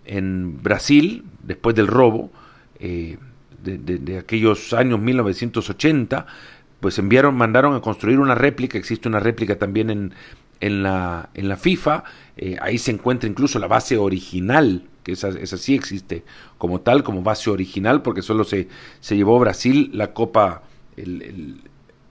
en, 0.04 0.62
Brasil, 0.62 1.24
después 1.42 1.76
del 1.76 1.86
robo. 1.86 2.30
Eh, 2.78 3.18
de, 3.62 4.18
aquellos 4.18 4.72
años 4.72 5.00
1980, 5.00 6.26
pues 6.80 6.98
enviaron, 6.98 7.34
mandaron 7.34 7.74
a 7.74 7.80
construir 7.80 8.20
una 8.20 8.34
réplica, 8.34 8.78
existe 8.78 9.08
una 9.08 9.18
réplica 9.18 9.58
también 9.58 9.90
en, 9.90 10.14
en, 10.60 10.82
la, 10.82 11.30
en 11.34 11.48
la 11.48 11.56
FIFA, 11.56 12.04
eh, 12.36 12.56
ahí 12.60 12.78
se 12.78 12.92
encuentra 12.92 13.28
incluso 13.28 13.58
la 13.58 13.66
base 13.66 13.96
original, 13.96 14.84
que 15.02 15.12
esa, 15.12 15.28
esa, 15.28 15.56
sí 15.56 15.74
existe 15.74 16.24
como 16.58 16.80
tal, 16.80 17.02
como 17.02 17.22
base 17.22 17.50
original, 17.50 18.02
porque 18.02 18.22
solo 18.22 18.44
se, 18.44 18.68
se 19.00 19.16
llevó 19.16 19.38
Brasil 19.38 19.90
la 19.92 20.12
copa, 20.12 20.62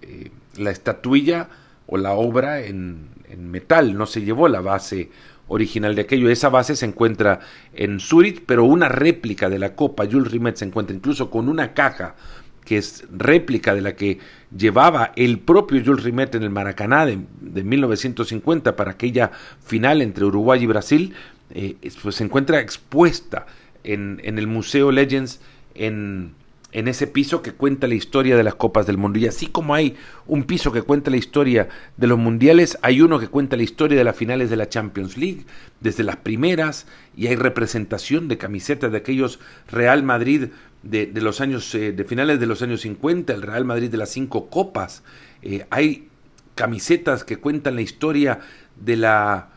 eh, 0.07 0.31
la 0.57 0.71
estatuilla 0.71 1.49
o 1.87 1.97
la 1.97 2.13
obra 2.13 2.61
en, 2.61 3.13
metal, 3.37 3.97
no 3.97 4.05
se 4.05 4.21
llevó 4.21 4.47
la 4.47 4.61
base 4.61 5.09
original 5.47 5.93
de 5.95 6.03
aquello. 6.03 6.29
Esa 6.29 6.49
base 6.49 6.75
se 6.75 6.85
encuentra 6.85 7.41
en 7.73 7.99
Zurich, 7.99 8.43
pero 8.45 8.63
una 8.63 8.87
réplica 8.87 9.49
de 9.49 9.59
la 9.59 9.75
Copa 9.75 10.05
Jules 10.09 10.31
Rimet 10.31 10.55
se 10.55 10.65
encuentra 10.65 10.95
incluso 10.95 11.29
con 11.29 11.49
una 11.49 11.73
caja 11.73 12.15
que 12.63 12.77
es 12.77 13.05
réplica 13.11 13.75
de 13.75 13.81
la 13.81 13.95
que 13.95 14.19
llevaba 14.55 15.11
el 15.15 15.39
propio 15.39 15.83
Jules 15.85 16.03
Rimet 16.03 16.33
en 16.35 16.43
el 16.43 16.49
Maracaná 16.49 17.05
de, 17.05 17.17
1950 17.63 18.75
para 18.75 18.91
aquella 18.91 19.31
final 19.63 20.01
entre 20.01 20.25
Uruguay 20.25 20.63
y 20.63 20.67
Brasil, 20.67 21.13
eh, 21.51 21.75
pues 22.01 22.15
se 22.15 22.23
encuentra 22.23 22.59
expuesta 22.59 23.45
en, 23.83 24.21
en 24.23 24.39
el 24.39 24.47
Museo 24.47 24.91
Legends 24.91 25.41
en, 25.75 26.33
en 26.71 26.87
ese 26.87 27.07
piso 27.07 27.41
que 27.41 27.53
cuenta 27.53 27.87
la 27.87 27.95
historia 27.95 28.35
de 28.35 28.43
las 28.43 28.55
Copas 28.55 28.85
del 28.85 28.97
Mundo. 28.97 29.19
Y 29.19 29.27
así 29.27 29.47
como 29.47 29.73
hay 29.73 29.95
un 30.27 30.43
piso 30.43 30.71
que 30.71 30.81
cuenta 30.81 31.09
la 31.09 31.17
historia 31.17 31.69
de 31.95 32.07
los 32.07 32.17
mundiales, 32.17 32.77
hay 32.81 33.01
uno 33.01 33.19
que 33.19 33.27
cuenta 33.27 33.55
la 33.55 33.63
historia 33.63 33.97
de 33.97 34.03
las 34.03 34.15
finales 34.15 34.49
de 34.49 34.57
la 34.57 34.67
Champions 34.67 35.17
League, 35.17 35.45
desde 35.79 36.03
las 36.03 36.17
primeras, 36.17 36.85
y 37.15 37.27
hay 37.27 37.35
representación 37.35 38.27
de 38.27 38.37
camisetas 38.37 38.91
de 38.91 38.97
aquellos 38.97 39.39
Real 39.67 40.03
Madrid 40.03 40.49
de, 40.83 41.09
los 41.15 41.41
años, 41.41 41.73
eh, 41.75 41.91
de 41.93 42.03
finales 42.03 42.39
de 42.39 42.45
los 42.45 42.61
años 42.61 42.81
50, 42.81 43.33
el 43.33 43.41
Real 43.41 43.65
Madrid 43.65 43.89
de 43.89 43.97
las 43.97 44.09
cinco 44.09 44.49
copas. 44.49 45.03
Eh, 45.41 45.65
hay 45.69 46.09
camisetas 46.55 47.23
que 47.23 47.37
cuentan 47.37 47.75
la 47.75 47.81
historia 47.81 48.39
de 48.75 48.95
la, 48.95 49.49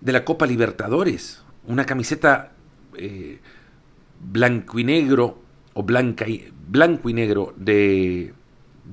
de 0.00 0.12
la 0.12 0.24
Copa 0.24 0.46
Libertadores, 0.46 1.42
una 1.66 1.84
camiseta 1.84 2.52
eh, 2.96 3.38
blanco 4.20 4.78
y 4.78 4.84
negro 4.84 5.45
o 5.76 5.82
blanca 5.82 6.26
y, 6.26 6.48
blanco 6.68 7.10
y 7.10 7.12
negro 7.12 7.52
de, 7.56 8.32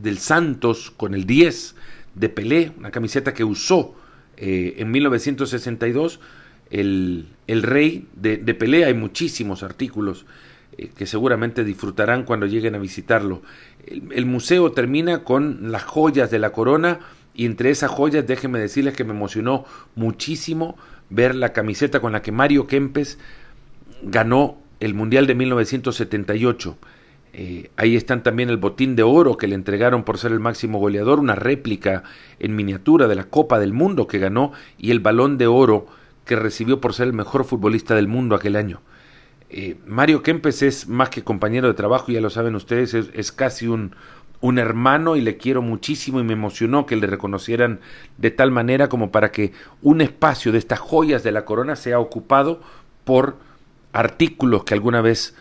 del 0.02 0.18
Santos 0.20 0.92
con 0.92 1.14
el 1.14 1.26
10 1.26 1.76
de 2.14 2.30
Pelé, 2.30 2.74
una 2.78 2.92
camiseta 2.92 3.34
que 3.34 3.46
usó 3.46 3.96
eh, 4.36 4.76
en 4.78 4.92
1962 4.92 6.20
el, 6.72 7.28
el 7.48 7.64
rey 7.64 8.10
de, 8.16 8.36
de, 8.36 8.54
Pelé. 8.54 8.84
Hay 8.84 8.94
muchísimos 8.94 9.64
artículos 9.64 10.26
eh, 10.78 10.90
que 10.94 11.06
seguramente 11.06 11.64
disfrutarán 11.64 12.24
cuando 12.24 12.48
lleguen 12.48 12.76
a 12.76 12.80
visitarlo. 12.80 13.44
El, 13.88 14.12
el, 14.12 14.26
museo 14.26 14.74
termina 14.74 15.24
con 15.24 15.72
las 15.72 15.84
joyas 15.84 16.32
de 16.32 16.40
la 16.40 16.52
corona 16.52 17.00
y 17.34 17.46
entre 17.46 17.70
esas 17.70 17.92
joyas 17.92 18.28
déjenme 18.28 18.60
decirles 18.60 18.94
que 18.94 19.06
me 19.06 19.14
emocionó 19.14 19.64
muchísimo 19.96 20.78
ver 21.10 21.34
la 21.34 21.54
camiseta 21.54 22.02
con 22.02 22.12
la 22.12 22.22
que 22.22 22.34
Mario 22.34 22.68
Kempes 22.68 23.20
ganó 24.02 24.63
el 24.86 24.94
Mundial 24.94 25.28
de 25.28 25.36
1978. 25.36 26.78
Eh, 27.36 27.72
ahí 27.78 27.96
están 27.96 28.22
también 28.22 28.50
el 28.50 28.58
botín 28.58 28.96
de 28.96 29.04
oro 29.04 29.38
que 29.38 29.48
le 29.48 29.56
entregaron 29.56 30.04
por 30.04 30.18
ser 30.18 30.32
el 30.32 30.40
máximo 30.40 30.78
goleador, 30.78 31.20
una 31.20 31.36
réplica 31.36 32.04
en 32.40 32.56
miniatura 32.56 33.08
de 33.08 33.16
la 33.16 33.24
Copa 33.24 33.60
del 33.60 33.74
Mundo 33.74 34.08
que 34.08 34.20
ganó 34.20 34.52
y 34.78 34.92
el 34.92 35.00
balón 35.00 35.38
de 35.38 35.48
oro 35.48 35.88
que 36.26 36.36
recibió 36.36 36.80
por 36.80 36.94
ser 36.94 37.08
el 37.08 37.14
mejor 37.14 37.46
futbolista 37.46 37.96
del 37.96 38.08
mundo 38.08 38.36
aquel 38.36 38.56
año. 38.56 38.82
Eh, 39.50 39.78
Mario 39.88 40.22
Kempes 40.22 40.62
es 40.62 40.88
más 40.88 41.10
que 41.10 41.24
compañero 41.24 41.68
de 41.68 41.74
trabajo, 41.74 42.12
ya 42.12 42.22
lo 42.22 42.30
saben 42.30 42.56
ustedes, 42.56 42.94
es, 42.94 43.32
casi 43.32 43.68
un, 43.68 43.96
un 44.42 44.60
hermano 44.60 45.16
y 45.16 45.22
le 45.22 45.38
quiero 45.38 45.62
muchísimo 45.62 46.20
y 46.20 46.24
me 46.24 46.34
emocionó 46.34 46.86
que 46.86 46.96
le 46.96 47.08
reconocieran 47.08 47.80
de 48.18 48.32
tal 48.32 48.52
manera 48.52 48.90
como 48.90 49.12
para 49.12 49.32
que 49.32 49.54
un 49.82 50.02
espacio 50.02 50.52
de 50.52 50.58
estas 50.58 50.80
joyas 50.80 51.24
de 51.24 51.32
la 51.32 51.46
corona 51.46 51.76
sea 51.76 52.00
ocupado 52.00 52.62
por 53.06 53.38
artículos 53.94 54.64
que 54.64 54.74
alguna 54.74 55.02
vez 55.02 55.36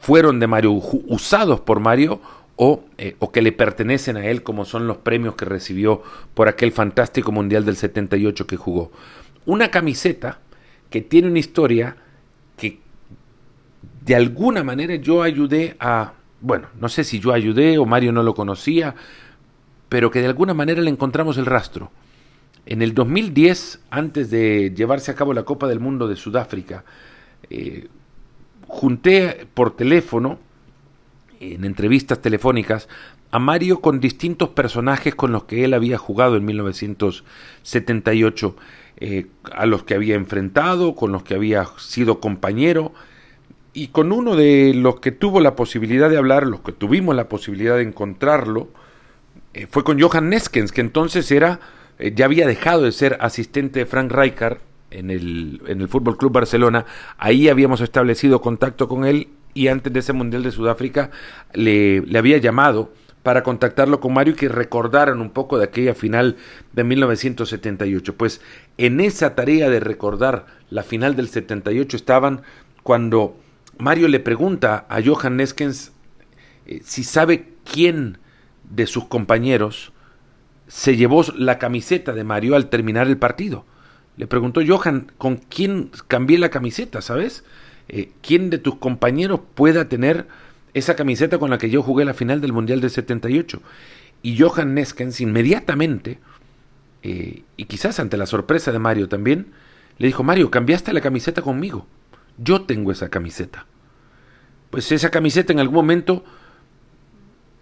fueron 0.00 0.38
de 0.40 0.46
Mario, 0.46 0.72
usados 0.72 1.60
por 1.60 1.80
Mario 1.80 2.20
o, 2.56 2.84
eh, 2.98 3.16
o, 3.20 3.32
que 3.32 3.40
le 3.40 3.52
pertenecen 3.52 4.16
a 4.16 4.26
él, 4.26 4.42
como 4.42 4.64
son 4.64 4.86
los 4.86 4.98
premios 4.98 5.34
que 5.34 5.44
recibió 5.44 6.02
por 6.34 6.48
aquel 6.48 6.72
fantástico 6.72 7.32
Mundial 7.32 7.64
del 7.64 7.76
78 7.76 8.46
que 8.46 8.56
jugó. 8.56 8.92
Una 9.46 9.70
camiseta 9.70 10.40
que 10.90 11.00
tiene 11.00 11.28
una 11.28 11.38
historia 11.38 11.96
que 12.56 12.80
de 14.04 14.14
alguna 14.14 14.62
manera 14.62 14.94
yo 14.96 15.22
ayudé 15.22 15.76
a, 15.80 16.12
bueno, 16.40 16.68
no 16.78 16.88
sé 16.88 17.02
si 17.04 17.18
yo 17.18 17.32
ayudé 17.32 17.78
o 17.78 17.86
Mario 17.86 18.12
no 18.12 18.22
lo 18.22 18.34
conocía, 18.34 18.94
pero 19.88 20.10
que 20.10 20.20
de 20.20 20.26
alguna 20.26 20.54
manera 20.54 20.82
le 20.82 20.90
encontramos 20.90 21.38
el 21.38 21.46
rastro. 21.46 21.90
En 22.66 22.82
el 22.82 22.94
2010, 22.94 23.80
antes 23.90 24.30
de 24.30 24.72
llevarse 24.74 25.10
a 25.10 25.14
cabo 25.14 25.34
la 25.34 25.44
Copa 25.44 25.66
del 25.68 25.80
Mundo 25.80 26.08
de 26.08 26.16
Sudáfrica, 26.16 26.84
eh, 27.50 27.88
junté 28.66 29.46
por 29.54 29.76
teléfono, 29.76 30.38
en 31.40 31.64
entrevistas 31.64 32.20
telefónicas, 32.20 32.88
a 33.30 33.38
Mario 33.38 33.80
con 33.80 34.00
distintos 34.00 34.48
personajes 34.50 35.14
con 35.14 35.32
los 35.32 35.44
que 35.44 35.64
él 35.64 35.72
había 35.74 35.98
jugado 35.98 36.36
en 36.36 36.44
1978, 36.44 38.56
eh, 38.98 39.26
a 39.52 39.66
los 39.66 39.84
que 39.84 39.94
había 39.94 40.14
enfrentado, 40.14 40.94
con 40.94 41.12
los 41.12 41.24
que 41.24 41.34
había 41.34 41.66
sido 41.78 42.20
compañero, 42.20 42.92
y 43.72 43.88
con 43.88 44.12
uno 44.12 44.36
de 44.36 44.72
los 44.74 45.00
que 45.00 45.10
tuvo 45.10 45.40
la 45.40 45.56
posibilidad 45.56 46.08
de 46.08 46.16
hablar, 46.16 46.46
los 46.46 46.60
que 46.60 46.70
tuvimos 46.72 47.16
la 47.16 47.28
posibilidad 47.28 47.76
de 47.76 47.82
encontrarlo, 47.82 48.68
eh, 49.52 49.66
fue 49.68 49.82
con 49.82 50.00
Johan 50.00 50.28
Neskens, 50.28 50.70
que 50.70 50.80
entonces 50.80 51.32
era, 51.32 51.58
ya 51.98 52.24
había 52.24 52.46
dejado 52.46 52.82
de 52.82 52.92
ser 52.92 53.18
asistente 53.20 53.80
de 53.80 53.86
Frank 53.86 54.12
Rijkaard 54.12 54.58
en 54.94 55.10
el, 55.10 55.60
en 55.66 55.80
el 55.80 55.88
Fútbol 55.88 56.16
Club 56.16 56.32
Barcelona. 56.32 56.86
Ahí 57.18 57.48
habíamos 57.48 57.80
establecido 57.80 58.40
contacto 58.40 58.88
con 58.88 59.04
él 59.04 59.28
y 59.52 59.68
antes 59.68 59.92
de 59.92 60.00
ese 60.00 60.12
Mundial 60.12 60.42
de 60.42 60.50
Sudáfrica 60.50 61.10
le, 61.52 62.00
le 62.00 62.18
había 62.18 62.38
llamado 62.38 62.92
para 63.22 63.42
contactarlo 63.42 64.00
con 64.00 64.12
Mario 64.12 64.34
y 64.34 64.36
que 64.36 64.48
recordaran 64.48 65.20
un 65.20 65.30
poco 65.30 65.56
de 65.58 65.64
aquella 65.64 65.94
final 65.94 66.36
de 66.72 66.84
1978. 66.84 68.16
Pues 68.16 68.40
en 68.76 69.00
esa 69.00 69.34
tarea 69.34 69.70
de 69.70 69.80
recordar 69.80 70.46
la 70.70 70.82
final 70.82 71.16
del 71.16 71.28
78 71.28 71.96
estaban 71.96 72.42
cuando 72.82 73.36
Mario 73.78 74.08
le 74.08 74.20
pregunta 74.20 74.86
a 74.88 75.00
Johan 75.02 75.36
Neskens 75.36 75.92
eh, 76.66 76.80
si 76.84 77.02
sabe 77.02 77.48
quién 77.64 78.18
de 78.68 78.86
sus 78.86 79.06
compañeros 79.06 79.92
se 80.68 80.96
llevó 80.96 81.24
la 81.36 81.58
camiseta 81.58 82.12
de 82.12 82.24
Mario 82.24 82.56
al 82.56 82.68
terminar 82.68 83.06
el 83.06 83.18
partido. 83.18 83.64
Le 84.16 84.26
preguntó 84.26 84.60
Johan, 84.66 85.12
¿con 85.18 85.36
quién 85.36 85.90
cambié 86.08 86.38
la 86.38 86.50
camiseta, 86.50 87.00
sabes? 87.02 87.44
Eh, 87.88 88.10
¿Quién 88.22 88.50
de 88.50 88.58
tus 88.58 88.76
compañeros 88.76 89.40
pueda 89.54 89.88
tener 89.88 90.26
esa 90.72 90.96
camiseta 90.96 91.38
con 91.38 91.50
la 91.50 91.58
que 91.58 91.70
yo 91.70 91.82
jugué 91.82 92.04
la 92.04 92.14
final 92.14 92.40
del 92.40 92.52
Mundial 92.52 92.80
del 92.80 92.90
78? 92.90 93.60
Y 94.22 94.38
Johan 94.38 94.74
Neskens 94.74 95.20
inmediatamente, 95.20 96.18
eh, 97.02 97.42
y 97.56 97.64
quizás 97.66 98.00
ante 98.00 98.16
la 98.16 98.26
sorpresa 98.26 98.72
de 98.72 98.78
Mario 98.78 99.08
también, 99.08 99.48
le 99.98 100.06
dijo, 100.06 100.22
Mario, 100.22 100.50
cambiaste 100.50 100.92
la 100.92 101.00
camiseta 101.00 101.42
conmigo. 101.42 101.86
Yo 102.38 102.62
tengo 102.62 102.90
esa 102.90 103.10
camiseta. 103.10 103.66
Pues 104.70 104.90
esa 104.90 105.10
camiseta 105.10 105.52
en 105.52 105.60
algún 105.60 105.76
momento 105.76 106.24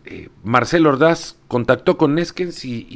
eh, 0.04 0.30
Marcelo 0.42 0.90
Ordaz 0.90 1.36
contactó 1.46 1.96
con 1.96 2.14
Neskens 2.14 2.64
y, 2.64 2.86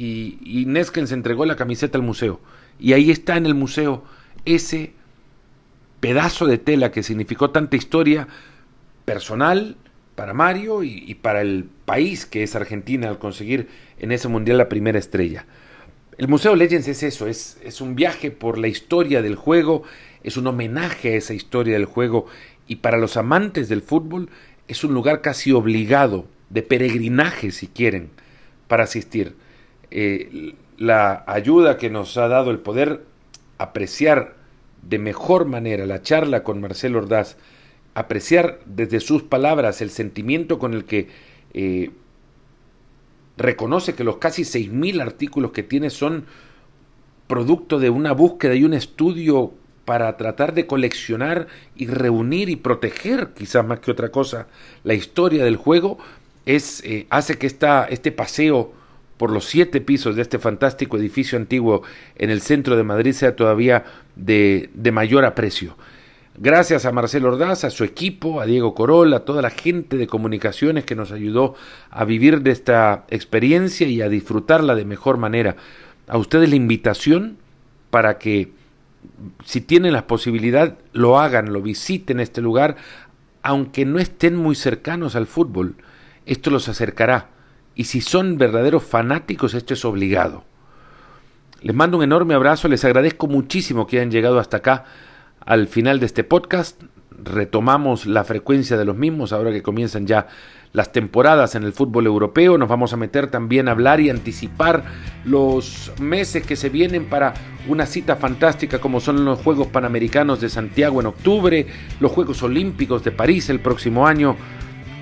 y, 0.43 0.65
Neskens 0.65 1.11
entregó 1.11 1.45
la 1.45 1.55
camiseta 1.55 1.97
al 1.97 2.03
museo. 2.03 2.41
Y 2.79 2.93
ahí 2.93 3.11
está 3.11 3.37
en 3.37 3.45
el 3.45 3.55
museo 3.55 4.03
ese 4.45 4.93
pedazo 5.99 6.45
de 6.45 6.57
tela 6.57 6.91
que 6.91 7.03
significó 7.03 7.49
tanta 7.49 7.75
historia 7.75 8.27
personal 9.05 9.77
para 10.15 10.33
Mario 10.33 10.83
y, 10.83 11.13
para 11.15 11.41
el 11.41 11.69
país 11.85 12.25
que 12.25 12.43
es 12.43 12.55
Argentina 12.55 13.07
al 13.07 13.19
conseguir 13.19 13.67
en 13.99 14.11
ese 14.11 14.27
mundial 14.27 14.57
la 14.57 14.69
primera 14.69 14.99
estrella. 14.99 15.45
El 16.17 16.27
Museo 16.27 16.55
Legends 16.55 16.87
es 16.87 17.03
eso, 17.03 17.27
es, 17.27 17.59
es 17.63 17.81
un 17.81 17.95
viaje 17.95 18.31
por 18.31 18.57
la 18.57 18.67
historia 18.67 19.21
del 19.21 19.35
juego, 19.35 19.83
es 20.23 20.35
un 20.35 20.47
homenaje 20.47 21.13
a 21.13 21.17
esa 21.17 21.35
historia 21.35 21.73
del 21.73 21.85
juego 21.85 22.25
y 22.67 22.77
para 22.77 22.97
los 22.97 23.15
amantes 23.17 23.69
del 23.69 23.83
fútbol 23.83 24.29
es 24.67 24.83
un 24.83 24.93
lugar 24.93 25.21
casi 25.21 25.51
obligado, 25.51 26.25
de 26.49 26.63
peregrinaje 26.63 27.51
si 27.51 27.67
quieren, 27.67 28.09
para 28.67 28.85
asistir. 28.85 29.35
Eh, 29.91 30.55
la 30.77 31.23
ayuda 31.27 31.77
que 31.77 31.89
nos 31.89 32.17
ha 32.17 32.27
dado 32.27 32.51
el 32.51 32.59
poder 32.59 33.03
apreciar 33.57 34.35
de 34.83 34.99
mejor 34.99 35.45
manera 35.45 35.85
la 35.85 36.01
charla 36.01 36.43
con 36.43 36.61
Marcelo 36.61 36.99
Ordaz, 36.99 37.37
apreciar 37.95 38.59
desde 38.65 38.99
sus 38.99 39.23
palabras 39.23 39.81
el 39.81 39.89
sentimiento 39.89 40.59
con 40.59 40.73
el 40.73 40.85
que 40.85 41.09
eh, 41.53 41.91
reconoce 43.37 43.95
que 43.95 44.03
los 44.03 44.17
casi 44.17 44.43
6.000 44.43 45.01
artículos 45.01 45.51
que 45.51 45.63
tiene 45.63 45.89
son 45.89 46.25
producto 47.27 47.79
de 47.79 47.89
una 47.89 48.13
búsqueda 48.13 48.55
y 48.55 48.63
un 48.63 48.73
estudio 48.73 49.53
para 49.85 50.15
tratar 50.17 50.53
de 50.53 50.67
coleccionar 50.67 51.47
y 51.75 51.87
reunir 51.87 52.49
y 52.49 52.55
proteger, 52.55 53.29
quizás 53.33 53.65
más 53.65 53.79
que 53.79 53.91
otra 53.91 54.09
cosa, 54.09 54.47
la 54.83 54.93
historia 54.93 55.43
del 55.43 55.55
juego, 55.55 55.97
es, 56.45 56.83
eh, 56.83 57.07
hace 57.09 57.37
que 57.37 57.47
esta, 57.47 57.85
este 57.85 58.11
paseo 58.11 58.73
por 59.17 59.31
los 59.31 59.45
siete 59.45 59.81
pisos 59.81 60.15
de 60.15 60.21
este 60.21 60.39
fantástico 60.39 60.97
edificio 60.97 61.37
antiguo 61.37 61.81
en 62.15 62.29
el 62.29 62.41
centro 62.41 62.75
de 62.75 62.83
Madrid 62.83 63.13
sea 63.13 63.35
todavía 63.35 63.83
de, 64.15 64.69
de 64.73 64.91
mayor 64.91 65.25
aprecio. 65.25 65.75
Gracias 66.39 66.85
a 66.85 66.91
Marcelo 66.91 67.29
Ordaz, 67.29 67.63
a 67.63 67.71
su 67.71 67.83
equipo, 67.83 68.41
a 68.41 68.45
Diego 68.45 68.75
Corol, 68.75 69.11
a 69.15 69.25
toda 69.25 69.41
la 69.41 69.49
gente 69.49 69.97
de 69.97 70.05
comunicaciones 70.05 70.85
que 70.85 70.93
nos 70.93 71.11
ayudó 71.11 71.55
a 71.89 72.05
vivir 72.05 72.41
de 72.41 72.51
esta 72.51 73.05
experiencia 73.09 73.87
y 73.87 74.03
a 74.03 74.09
disfrutarla 74.09 74.75
de 74.75 74.85
mejor 74.85 75.17
manera. 75.17 75.55
A 76.07 76.19
ustedes 76.19 76.47
la 76.47 76.55
invitación 76.55 77.37
para 77.89 78.19
que, 78.19 78.51
si 79.45 79.61
tienen 79.61 79.93
la 79.93 80.05
posibilidad, 80.05 80.77
lo 80.93 81.19
hagan, 81.19 81.53
lo 81.53 81.63
visiten 81.63 82.19
este 82.19 82.41
lugar, 82.41 82.75
aunque 83.41 83.85
no 83.85 83.97
estén 83.97 84.35
muy 84.35 84.53
cercanos 84.53 85.15
al 85.15 85.25
fútbol. 85.25 85.75
Esto 86.27 86.51
los 86.51 86.69
acercará 86.69 87.29
y 87.77 87.83
si 87.83 88.01
son 88.01 88.39
verdaderos 88.39 88.83
fanáticos, 88.83 89.53
esto 89.53 89.75
es 89.75 89.85
obligado. 89.85 90.43
Les 91.61 91.75
mando 91.75 91.97
un 91.97 92.03
enorme 92.03 92.33
abrazo, 92.33 92.67
les 92.67 92.83
agradezco 92.83 93.27
muchísimo 93.27 93.85
que 93.85 93.97
hayan 93.97 94.09
llegado 94.09 94.39
hasta 94.39 94.57
acá 94.57 94.85
al 95.45 95.67
final 95.67 95.99
de 95.99 96.07
este 96.07 96.23
podcast. 96.23 96.81
Retomamos 97.11 98.07
la 98.07 98.23
frecuencia 98.23 98.77
de 98.77 98.85
los 98.85 98.95
mismos 98.95 99.31
ahora 99.31 99.51
que 99.51 99.61
comienzan 99.61 100.07
ya 100.07 100.25
las 100.73 100.91
temporadas 100.91 101.53
en 101.53 101.63
el 101.63 101.71
fútbol 101.71 102.07
europeo. 102.07 102.57
Nos 102.57 102.67
vamos 102.67 102.93
a 102.93 102.97
meter 102.97 103.27
también 103.27 103.67
a 103.67 103.71
hablar 103.71 103.99
y 103.99 104.09
anticipar 104.09 104.83
los 105.23 105.91
meses 106.01 106.47
que 106.47 106.55
se 106.55 106.69
vienen 106.69 107.05
para 107.05 107.35
una 107.67 107.85
cita 107.85 108.15
fantástica 108.15 108.79
como 108.79 108.99
son 108.99 109.23
los 109.23 109.39
Juegos 109.39 109.67
Panamericanos 109.67 110.41
de 110.41 110.49
Santiago 110.49 110.99
en 110.99 111.07
octubre, 111.07 111.67
los 111.99 112.11
Juegos 112.11 112.41
Olímpicos 112.41 113.03
de 113.03 113.11
París 113.11 113.51
el 113.51 113.59
próximo 113.59 114.07
año. 114.07 114.35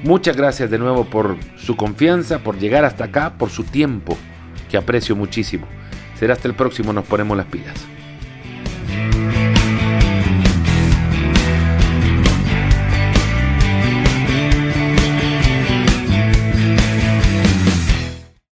Muchas 0.03 0.37
gracias 0.37 0.69
de 0.69 0.77
nuevo 0.77 1.05
por 1.05 1.37
su 1.57 1.75
confianza, 1.75 2.39
por 2.39 2.59
llegar 2.59 2.85
hasta 2.85 3.05
acá, 3.05 3.33
por 3.37 3.49
su 3.49 3.63
tiempo, 3.63 4.17
que 4.69 4.77
aprecio 4.77 5.15
muchísimo. 5.15 5.67
Será 6.19 6.33
hasta 6.33 6.47
el 6.47 6.53
próximo, 6.53 6.93
nos 6.93 7.05
ponemos 7.05 7.35
las 7.35 7.47
pilas. 7.47 7.94